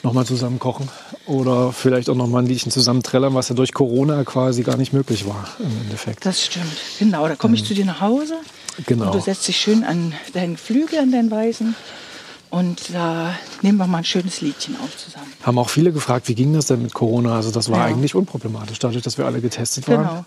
nochmal 0.03 0.25
zusammen 0.25 0.59
kochen 0.59 0.89
oder 1.25 1.71
vielleicht 1.71 2.09
auch 2.09 2.15
nochmal 2.15 2.43
ein 2.43 2.47
Liedchen 2.47 2.71
zusammen 2.71 3.03
trällern, 3.03 3.33
was 3.33 3.49
ja 3.49 3.55
durch 3.55 3.73
Corona 3.73 4.23
quasi 4.23 4.63
gar 4.63 4.77
nicht 4.77 4.93
möglich 4.93 5.27
war 5.27 5.47
im 5.59 5.81
Endeffekt. 5.81 6.25
Das 6.25 6.43
stimmt, 6.43 6.77
genau. 6.99 7.27
Da 7.27 7.35
komme 7.35 7.55
ich 7.55 7.61
ähm, 7.61 7.67
zu 7.67 7.73
dir 7.73 7.85
nach 7.85 8.01
Hause 8.01 8.35
genau. 8.85 9.07
und 9.07 9.15
du 9.15 9.19
setzt 9.19 9.47
dich 9.47 9.57
schön 9.57 9.83
an 9.83 10.13
deinen 10.33 10.57
Flügel, 10.57 10.99
an 10.99 11.11
deinen 11.11 11.31
Weißen 11.31 11.75
und 12.49 12.93
da 12.93 13.35
nehmen 13.61 13.77
wir 13.77 13.87
mal 13.87 13.99
ein 13.99 14.05
schönes 14.05 14.41
Liedchen 14.41 14.75
auf 14.83 14.97
zusammen. 14.97 15.31
Haben 15.43 15.59
auch 15.59 15.69
viele 15.69 15.91
gefragt, 15.91 16.27
wie 16.27 16.35
ging 16.35 16.53
das 16.53 16.65
denn 16.67 16.81
mit 16.81 16.93
Corona? 16.93 17.35
Also 17.35 17.51
das 17.51 17.69
war 17.69 17.79
ja. 17.79 17.85
eigentlich 17.85 18.15
unproblematisch, 18.15 18.79
dadurch, 18.79 19.03
dass 19.03 19.17
wir 19.17 19.25
alle 19.25 19.41
getestet 19.41 19.87
waren. 19.87 20.07
Genau. 20.07 20.25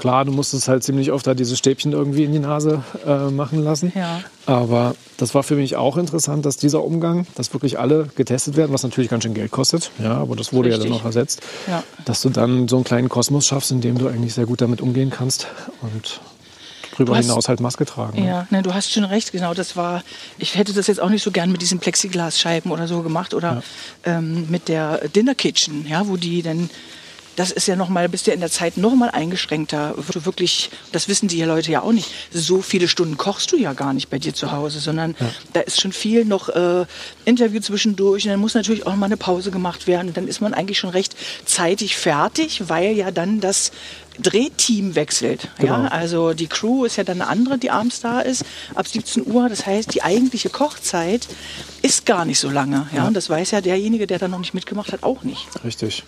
Klar, 0.00 0.24
du 0.24 0.32
musstest 0.32 0.66
halt 0.66 0.82
ziemlich 0.82 1.12
oft 1.12 1.26
da 1.26 1.34
diese 1.34 1.58
Stäbchen 1.58 1.92
irgendwie 1.92 2.24
in 2.24 2.32
die 2.32 2.38
Nase 2.38 2.82
äh, 3.06 3.28
machen 3.28 3.62
lassen. 3.62 3.92
Ja. 3.94 4.22
Aber 4.46 4.94
das 5.18 5.34
war 5.34 5.42
für 5.42 5.56
mich 5.56 5.76
auch 5.76 5.98
interessant, 5.98 6.46
dass 6.46 6.56
dieser 6.56 6.82
Umgang, 6.82 7.26
dass 7.34 7.52
wirklich 7.52 7.78
alle 7.78 8.08
getestet 8.16 8.56
werden, 8.56 8.72
was 8.72 8.82
natürlich 8.82 9.10
ganz 9.10 9.24
schön 9.24 9.34
Geld 9.34 9.50
kostet, 9.50 9.90
ja, 10.02 10.14
aber 10.14 10.36
das 10.36 10.54
wurde 10.54 10.70
Richtig. 10.70 10.84
ja 10.84 10.90
dann 10.90 10.98
auch 10.98 11.04
ersetzt, 11.04 11.42
ja. 11.68 11.82
dass 12.06 12.22
du 12.22 12.30
dann 12.30 12.66
so 12.66 12.76
einen 12.76 12.84
kleinen 12.86 13.10
Kosmos 13.10 13.46
schaffst, 13.46 13.72
in 13.72 13.82
dem 13.82 13.98
du 13.98 14.08
eigentlich 14.08 14.32
sehr 14.32 14.46
gut 14.46 14.62
damit 14.62 14.80
umgehen 14.80 15.10
kannst 15.10 15.48
und 15.82 16.22
darüber 16.92 17.18
hast, 17.18 17.26
hinaus 17.26 17.48
halt 17.50 17.60
Maske 17.60 17.84
tragen. 17.84 18.22
Ne? 18.22 18.26
Ja, 18.26 18.46
ne, 18.48 18.62
du 18.62 18.72
hast 18.72 18.90
schon 18.90 19.04
recht, 19.04 19.32
genau. 19.32 19.52
Das 19.52 19.76
war, 19.76 20.02
ich 20.38 20.56
hätte 20.56 20.72
das 20.72 20.86
jetzt 20.86 21.00
auch 21.00 21.10
nicht 21.10 21.22
so 21.22 21.30
gern 21.30 21.52
mit 21.52 21.60
diesen 21.60 21.78
Plexiglasscheiben 21.78 22.70
oder 22.70 22.88
so 22.88 23.02
gemacht 23.02 23.34
oder 23.34 23.62
ja. 24.06 24.18
ähm, 24.18 24.46
mit 24.48 24.68
der 24.68 25.08
Dinner 25.08 25.34
Kitchen, 25.34 25.86
ja, 25.86 26.08
wo 26.08 26.16
die 26.16 26.40
dann 26.40 26.70
das 27.40 27.52
ist 27.52 27.66
ja 27.66 27.74
noch 27.74 27.88
mal, 27.88 28.06
bist 28.10 28.26
ja 28.26 28.34
in 28.34 28.40
der 28.40 28.50
Zeit 28.50 28.76
noch 28.76 28.94
mal 28.94 29.08
eingeschränkter. 29.08 29.94
Du 30.12 30.26
wirklich, 30.26 30.68
das 30.92 31.08
wissen 31.08 31.26
die 31.26 31.42
Leute 31.42 31.72
ja 31.72 31.80
auch 31.80 31.92
nicht. 31.92 32.10
So 32.30 32.60
viele 32.60 32.86
Stunden 32.86 33.16
kochst 33.16 33.50
du 33.50 33.56
ja 33.56 33.72
gar 33.72 33.94
nicht 33.94 34.10
bei 34.10 34.18
dir 34.18 34.34
zu 34.34 34.52
Hause, 34.52 34.78
sondern 34.78 35.16
ja. 35.18 35.30
da 35.54 35.60
ist 35.60 35.80
schon 35.80 35.92
viel 35.92 36.26
noch 36.26 36.50
äh, 36.50 36.84
Interview 37.24 37.60
zwischendurch. 37.60 38.24
Und 38.24 38.32
dann 38.32 38.40
muss 38.40 38.52
natürlich 38.52 38.86
auch 38.86 38.94
mal 38.94 39.06
eine 39.06 39.16
Pause 39.16 39.50
gemacht 39.50 39.86
werden. 39.86 40.08
Und 40.08 40.18
dann 40.18 40.28
ist 40.28 40.42
man 40.42 40.52
eigentlich 40.52 40.78
schon 40.78 40.90
recht 40.90 41.16
zeitig 41.46 41.96
fertig, 41.96 42.68
weil 42.68 42.94
ja 42.94 43.10
dann 43.10 43.40
das 43.40 43.72
Drehteam 44.18 44.94
wechselt. 44.94 45.48
Genau. 45.56 45.84
Ja? 45.84 45.88
Also 45.88 46.34
die 46.34 46.46
Crew 46.46 46.84
ist 46.84 46.96
ja 46.96 47.04
dann 47.04 47.22
eine 47.22 47.30
andere, 47.30 47.56
die 47.56 47.70
abends 47.70 48.00
da 48.00 48.20
ist, 48.20 48.44
ab 48.74 48.86
17 48.86 49.26
Uhr. 49.26 49.48
Das 49.48 49.64
heißt, 49.64 49.94
die 49.94 50.02
eigentliche 50.02 50.50
Kochzeit 50.50 51.26
ist 51.80 52.04
gar 52.04 52.26
nicht 52.26 52.38
so 52.38 52.50
lange. 52.50 52.86
Ja? 52.92 52.98
ja. 52.98 53.06
Und 53.06 53.14
das 53.14 53.30
weiß 53.30 53.52
ja 53.52 53.62
derjenige, 53.62 54.06
der 54.06 54.18
da 54.18 54.28
noch 54.28 54.40
nicht 54.40 54.52
mitgemacht 54.52 54.92
hat, 54.92 55.04
auch 55.04 55.22
nicht. 55.22 55.48
Richtig. 55.64 56.04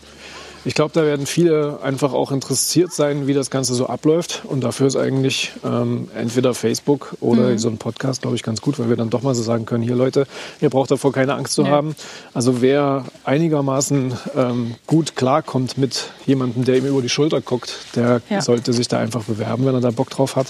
Ich 0.64 0.74
glaube, 0.74 0.92
da 0.94 1.04
werden 1.04 1.26
viele 1.26 1.80
einfach 1.82 2.12
auch 2.12 2.30
interessiert 2.30 2.92
sein, 2.92 3.26
wie 3.26 3.34
das 3.34 3.50
Ganze 3.50 3.74
so 3.74 3.86
abläuft. 3.86 4.42
Und 4.44 4.62
dafür 4.62 4.86
ist 4.86 4.96
eigentlich 4.96 5.52
ähm, 5.64 6.08
entweder 6.14 6.54
Facebook 6.54 7.14
oder 7.20 7.50
mhm. 7.50 7.58
so 7.58 7.68
ein 7.68 7.78
Podcast, 7.78 8.22
glaube 8.22 8.36
ich, 8.36 8.42
ganz 8.42 8.60
gut, 8.60 8.78
weil 8.78 8.88
wir 8.88 8.96
dann 8.96 9.10
doch 9.10 9.22
mal 9.22 9.34
so 9.34 9.42
sagen 9.42 9.66
können, 9.66 9.82
hier 9.82 9.96
Leute, 9.96 10.26
ihr 10.60 10.70
braucht 10.70 10.90
davor 10.90 11.12
keine 11.12 11.34
Angst 11.34 11.54
zu 11.54 11.62
ja. 11.62 11.70
haben. 11.70 11.96
Also 12.32 12.62
wer 12.62 13.04
einigermaßen 13.24 14.12
ähm, 14.36 14.74
gut 14.86 15.16
klarkommt 15.16 15.78
mit 15.78 16.10
jemandem, 16.26 16.64
der 16.64 16.76
ihm 16.78 16.86
über 16.86 17.02
die 17.02 17.08
Schulter 17.08 17.40
guckt, 17.40 17.74
der 17.96 18.22
ja. 18.30 18.40
sollte 18.40 18.72
sich 18.72 18.88
da 18.88 18.98
einfach 18.98 19.24
bewerben, 19.24 19.66
wenn 19.66 19.74
er 19.74 19.80
da 19.80 19.90
Bock 19.90 20.10
drauf 20.10 20.36
hat. 20.36 20.46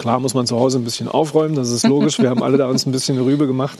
Klar 0.00 0.18
muss 0.18 0.32
man 0.32 0.46
zu 0.46 0.58
Hause 0.58 0.78
ein 0.78 0.84
bisschen 0.84 1.08
aufräumen, 1.08 1.54
das 1.54 1.68
ist 1.68 1.86
logisch. 1.86 2.18
Wir 2.18 2.30
haben 2.30 2.42
alle 2.42 2.56
da 2.56 2.70
uns 2.70 2.86
ein 2.86 2.90
bisschen 2.90 3.20
Rübe 3.20 3.46
gemacht. 3.46 3.78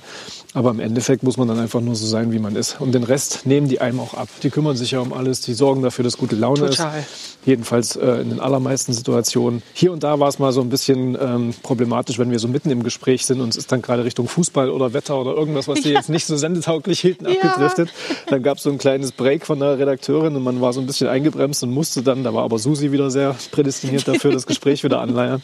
Aber 0.53 0.71
im 0.71 0.79
Endeffekt 0.81 1.23
muss 1.23 1.39
man 1.39 1.49
dann 1.49 1.59
einfach 1.59 1.81
nur 1.81 1.95
so 1.95 2.07
sein, 2.07 2.31
wie 2.31 2.39
man 2.39 2.57
ist. 2.57 2.79
Und 2.79 2.93
den 2.93 3.05
Rest 3.05 3.47
nehmen 3.47 3.69
die 3.69 3.81
einem 3.81 4.01
auch 4.01 4.13
ab. 4.13 4.29
Die 4.43 4.51
kümmern 4.51 4.77
sich 4.77 4.91
ja 4.91 5.01
um 5.01 5.15
alles, 5.15 5.41
die 5.41 5.55
sorgen 5.55 5.81
dafür, 5.81 6.03
dass 6.03 6.19
gute 6.19 6.37
Laune 6.37 6.69
Total. 6.69 6.99
ist. 6.99 7.39
Jedenfalls 7.47 7.97
äh, 7.97 8.21
in 8.21 8.29
den 8.29 8.41
allermeisten 8.41 8.93
Situationen. 8.93 9.63
Hier 9.73 9.93
und 9.93 10.03
da 10.03 10.21
war 10.21 10.29
es 10.29 10.39
mal 10.39 10.53
so 10.53 10.61
ein 10.61 10.69
bisschen 10.69 11.17
ähm, 11.19 11.55
problematisch, 11.63 12.19
wenn 12.19 12.31
wir 12.31 12.39
so 12.39 12.49
mitten 12.49 12.69
im 12.69 12.83
Gespräch 12.83 13.25
sind 13.25 13.41
und 13.41 13.49
es 13.49 13.57
ist 13.57 13.73
dann 13.73 13.81
gerade 13.81 14.05
Richtung 14.05 14.29
Fußball 14.29 14.69
oder 14.69 14.93
Wetter 14.93 15.19
oder 15.19 15.35
irgendwas, 15.35 15.69
was 15.69 15.81
die 15.81 15.89
ja. 15.89 15.95
jetzt 15.95 16.11
nicht 16.11 16.27
so 16.27 16.37
sendetauglich 16.37 17.01
hielten, 17.01 17.27
ja. 17.27 17.41
abgedriftet. 17.41 17.91
Dann 18.27 18.43
gab 18.43 18.59
es 18.59 18.65
so 18.65 18.71
ein 18.71 18.77
kleines 18.77 19.13
Break 19.13 19.47
von 19.47 19.59
der 19.59 19.79
Redakteurin 19.79 20.37
und 20.37 20.43
man 20.43 20.61
war 20.61 20.75
so 20.75 20.81
ein 20.81 20.87
bisschen 20.87 21.09
eingebremst 21.09 21.63
und 21.63 21.71
musste 21.71 22.03
dann, 22.03 22.25
da 22.25 22.35
war 22.35 22.43
aber 22.43 22.59
Susi 22.59 22.93
wieder 22.93 23.11
sehr 23.11 23.37
prädestiniert 23.53 24.07
dafür, 24.07 24.33
das 24.33 24.47
Gespräch 24.47 24.85
wieder 24.85 25.01
anleiern 25.01 25.41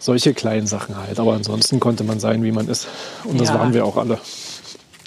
solche 0.00 0.34
kleinen 0.34 0.66
Sachen 0.66 0.96
halt. 0.96 1.18
Aber 1.18 1.34
ansonsten 1.34 1.80
konnte 1.80 2.04
man 2.04 2.20
sein, 2.20 2.42
wie 2.42 2.52
man 2.52 2.68
ist. 2.68 2.86
Und 3.24 3.40
das 3.40 3.48
ja. 3.48 3.54
waren 3.54 3.74
wir 3.74 3.84
auch 3.84 3.96
alle. 3.96 4.18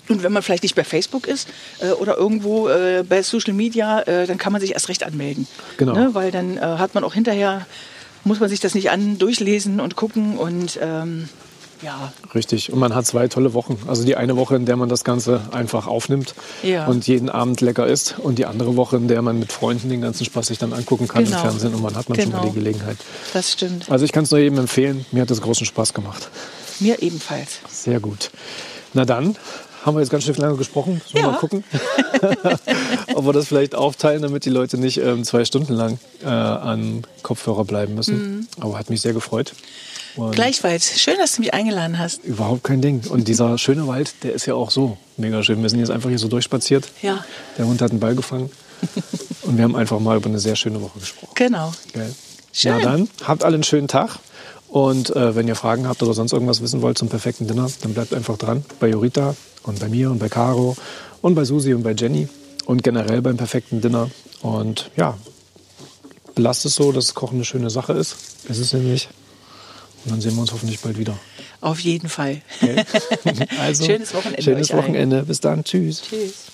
Und 0.10 0.23
wenn 0.23 0.34
man 0.34 0.43
vielleicht 0.43 0.63
nicht 0.63 0.75
bei 0.75 0.84
Facebook 0.84 1.27
ist 1.27 1.47
äh, 1.80 1.91
oder 1.91 2.17
irgendwo 2.17 2.67
äh, 2.67 3.04
bei 3.08 3.21
Social 3.23 3.54
Media, 3.54 4.01
äh, 4.01 4.27
dann 4.27 4.38
kann 4.38 4.51
man 4.51 4.60
sich 4.60 4.73
erst 4.73 4.89
recht 4.89 5.04
anmelden. 5.04 5.47
Genau. 5.77 5.93
Ne? 5.93 6.10
Weil 6.13 6.32
dann 6.32 6.58
äh, 6.58 6.62
hat 6.62 6.93
man 6.95 7.04
auch 7.04 7.13
hinterher, 7.13 7.65
muss 8.23 8.39
man 8.39 8.49
sich 8.49 8.60
das 8.60 8.75
nicht 8.75 8.91
an 8.91 9.17
durchlesen 9.17 9.80
und 9.80 9.95
gucken 9.95 10.38
und 10.38 10.77
ähm, 10.82 11.30
ja. 11.82 12.12
Richtig. 12.34 12.72
Und 12.72 12.80
man 12.80 12.96
hat 12.96 13.06
zwei 13.06 13.28
tolle 13.28 13.54
Wochen. 13.54 13.78
Also 13.88 14.04
die 14.04 14.15
eine 14.15 14.36
Woche, 14.38 14.56
in 14.56 14.65
der 14.65 14.76
man 14.76 14.89
das 14.89 15.04
Ganze 15.04 15.41
einfach 15.52 15.88
aufnimmt 15.88 16.36
ja. 16.63 16.86
und 16.88 17.08
jeden 17.08 17.30
Abend 17.30 17.62
lecker 17.62 17.88
isst. 17.88 18.15
Und 18.20 18.39
die 18.39 18.46
andere 18.46 18.76
Woche, 18.76 18.98
in 18.98 19.08
der 19.08 19.22
man 19.22 19.39
mit 19.39 19.52
Freunden 19.52 19.89
den 19.89 20.02
ganzen 20.02 20.26
Spaß 20.26 20.48
sich 20.48 20.58
dann 20.58 20.74
angucken 20.74 21.08
kann 21.08 21.24
genau. 21.26 21.38
im 21.38 21.41
Fernsehen. 21.41 21.74
Und 21.74 21.82
man 21.82 21.96
hat 21.96 22.10
man 22.10 22.17
genau. 22.17 22.32
schon 22.32 22.39
mal 22.39 22.48
die 22.48 22.54
genau. 22.54 22.65
Gelegenheit. 22.65 22.98
Das 23.34 23.52
stimmt. 23.52 23.89
Also 23.89 24.06
ich 24.06 24.12
kann 24.12 24.24
es 24.24 24.32
nur 24.32 24.39
jedem 24.39 24.60
empfehlen. 24.60 25.06
Mir 25.12 25.22
hat 25.22 25.32
das 25.32 25.41
großen 25.41 25.65
Spaß 25.65 25.94
gemacht. 25.94 26.30
Mir 26.80 27.02
ebenfalls. 27.02 27.60
Sehr 27.70 28.00
gut. 28.00 28.32
Na 28.94 29.06
dann, 29.06 29.36
haben 29.84 29.96
wir 29.96 30.02
jetzt 30.02 30.10
ganz 30.10 30.26
schön 30.26 30.36
lange 30.36 30.58
gesprochen. 30.58 31.02
Ja. 31.13 31.28
mal 31.28 31.38
gucken, 31.38 31.63
ob 33.15 33.26
wir 33.26 33.34
das 33.34 33.48
vielleicht 33.48 33.74
aufteilen, 33.76 34.22
damit 34.22 34.46
die 34.46 34.50
Leute 34.50 34.78
nicht 34.78 34.98
ähm, 34.98 35.24
zwei 35.24 35.46
Stunden 35.46 35.74
lang 35.74 36.00
äh, 36.24 36.28
an 36.28 37.04
Kopfhörer 37.24 37.65
bleiben 37.65 37.96
müssen. 37.96 38.38
Mhm. 38.38 38.48
Aber 38.60 38.78
hat 38.78 38.89
mich 38.89 39.02
sehr 39.02 39.13
gefreut. 39.13 39.54
Und 40.15 40.36
Gleichfalls. 40.36 41.00
Schön, 41.00 41.17
dass 41.17 41.36
du 41.36 41.41
mich 41.41 41.54
eingeladen 41.54 41.97
hast. 41.97 42.24
Überhaupt 42.24 42.63
kein 42.63 42.82
Ding. 42.82 43.02
Und 43.10 43.28
dieser 43.28 43.58
schöne 43.58 43.88
Wald, 43.88 44.13
der 44.24 44.34
ist 44.34 44.45
ja 44.45 44.56
auch 44.56 44.71
so 44.71 44.97
mega 45.17 45.43
schön. 45.43 45.62
Wir 45.62 45.69
sind 45.69 45.80
jetzt 45.80 45.91
einfach 45.91 46.10
hier 46.10 46.19
so 46.19 46.28
durchspaziert. 46.28 46.89
Ja. 47.02 47.24
Der 47.58 47.65
Hund 47.65 47.82
hat 47.82 47.91
einen 47.91 48.00
Ball 48.00 48.15
gefangen. 48.15 48.50
Und 49.43 49.58
wir 49.58 49.63
haben 49.63 49.76
einfach 49.76 50.00
mal 50.00 50.17
über 50.17 50.28
eine 50.28 50.39
sehr 50.39 50.56
schöne 50.56 50.82
Woche 50.82 51.00
gesprochen. 51.00 51.32
Genau. 51.36 51.71
Geil. 51.93 52.13
Schön. 52.52 52.74
Na 52.78 52.84
dann, 52.84 53.10
habt 53.24 53.43
alle 53.43 53.56
einen 53.56 53.63
schönen 53.63 53.88
Tag. 53.88 54.19
Und 54.67 55.15
äh, 55.15 55.36
wenn 55.36 55.47
ihr 55.47 55.56
Fragen 55.56 55.88
habt 55.88 56.02
oder 56.02 56.13
sonst 56.13 56.32
irgendwas 56.32 56.62
wissen 56.62 56.82
wollt 56.82 56.97
zum 56.97 57.10
perfekten 57.10 57.47
Dinner, 57.47 57.69
dann 57.82 57.93
bleibt 57.93 58.13
einfach 58.13 58.38
dran. 58.38 58.63
Bei 58.80 58.88
Jorita 58.88 59.36
und 59.63 59.80
bei 59.80 59.89
mir 59.89 60.12
und 60.12 60.19
bei 60.19 60.30
Caro 60.30 60.78
und 61.21 61.36
bei 61.36 61.43
Susi 61.43 61.74
und 61.74 61.84
bei 61.84 61.93
Jenny. 61.93 62.28
Und 62.65 62.84
generell 62.84 63.21
beim 63.21 63.38
perfekten 63.38 63.82
Dinner. 63.82 64.10
Und 64.41 64.91
ja, 64.95 65.17
lasst 66.36 66.65
es 66.65 66.76
so, 66.76 66.91
dass 66.91 67.13
Kochen 67.13 67.36
eine 67.36 67.45
schöne 67.45 67.69
Sache 67.69 67.93
ist. 67.93 68.15
Es 68.47 68.60
ist 68.60 68.74
nämlich. 68.74 69.10
Und 70.06 70.12
dann 70.12 70.22
sehen 70.22 70.36
wir 70.36 70.42
uns 70.42 70.52
hoffentlich 70.52 70.80
bald 70.80 70.98
wieder. 70.98 71.18
Auf 71.62 71.80
jeden 71.80 72.10
Fall. 72.10 72.42
Okay. 72.62 72.84
Also, 73.60 73.86
schönes 73.86 74.14
Wochenende. 74.14 74.42
Schönes 74.42 74.74
Wochenende. 74.74 75.24
Bis 75.24 75.40
dann. 75.40 75.64
Tschüss. 75.64 76.02
Tschüss. 76.02 76.52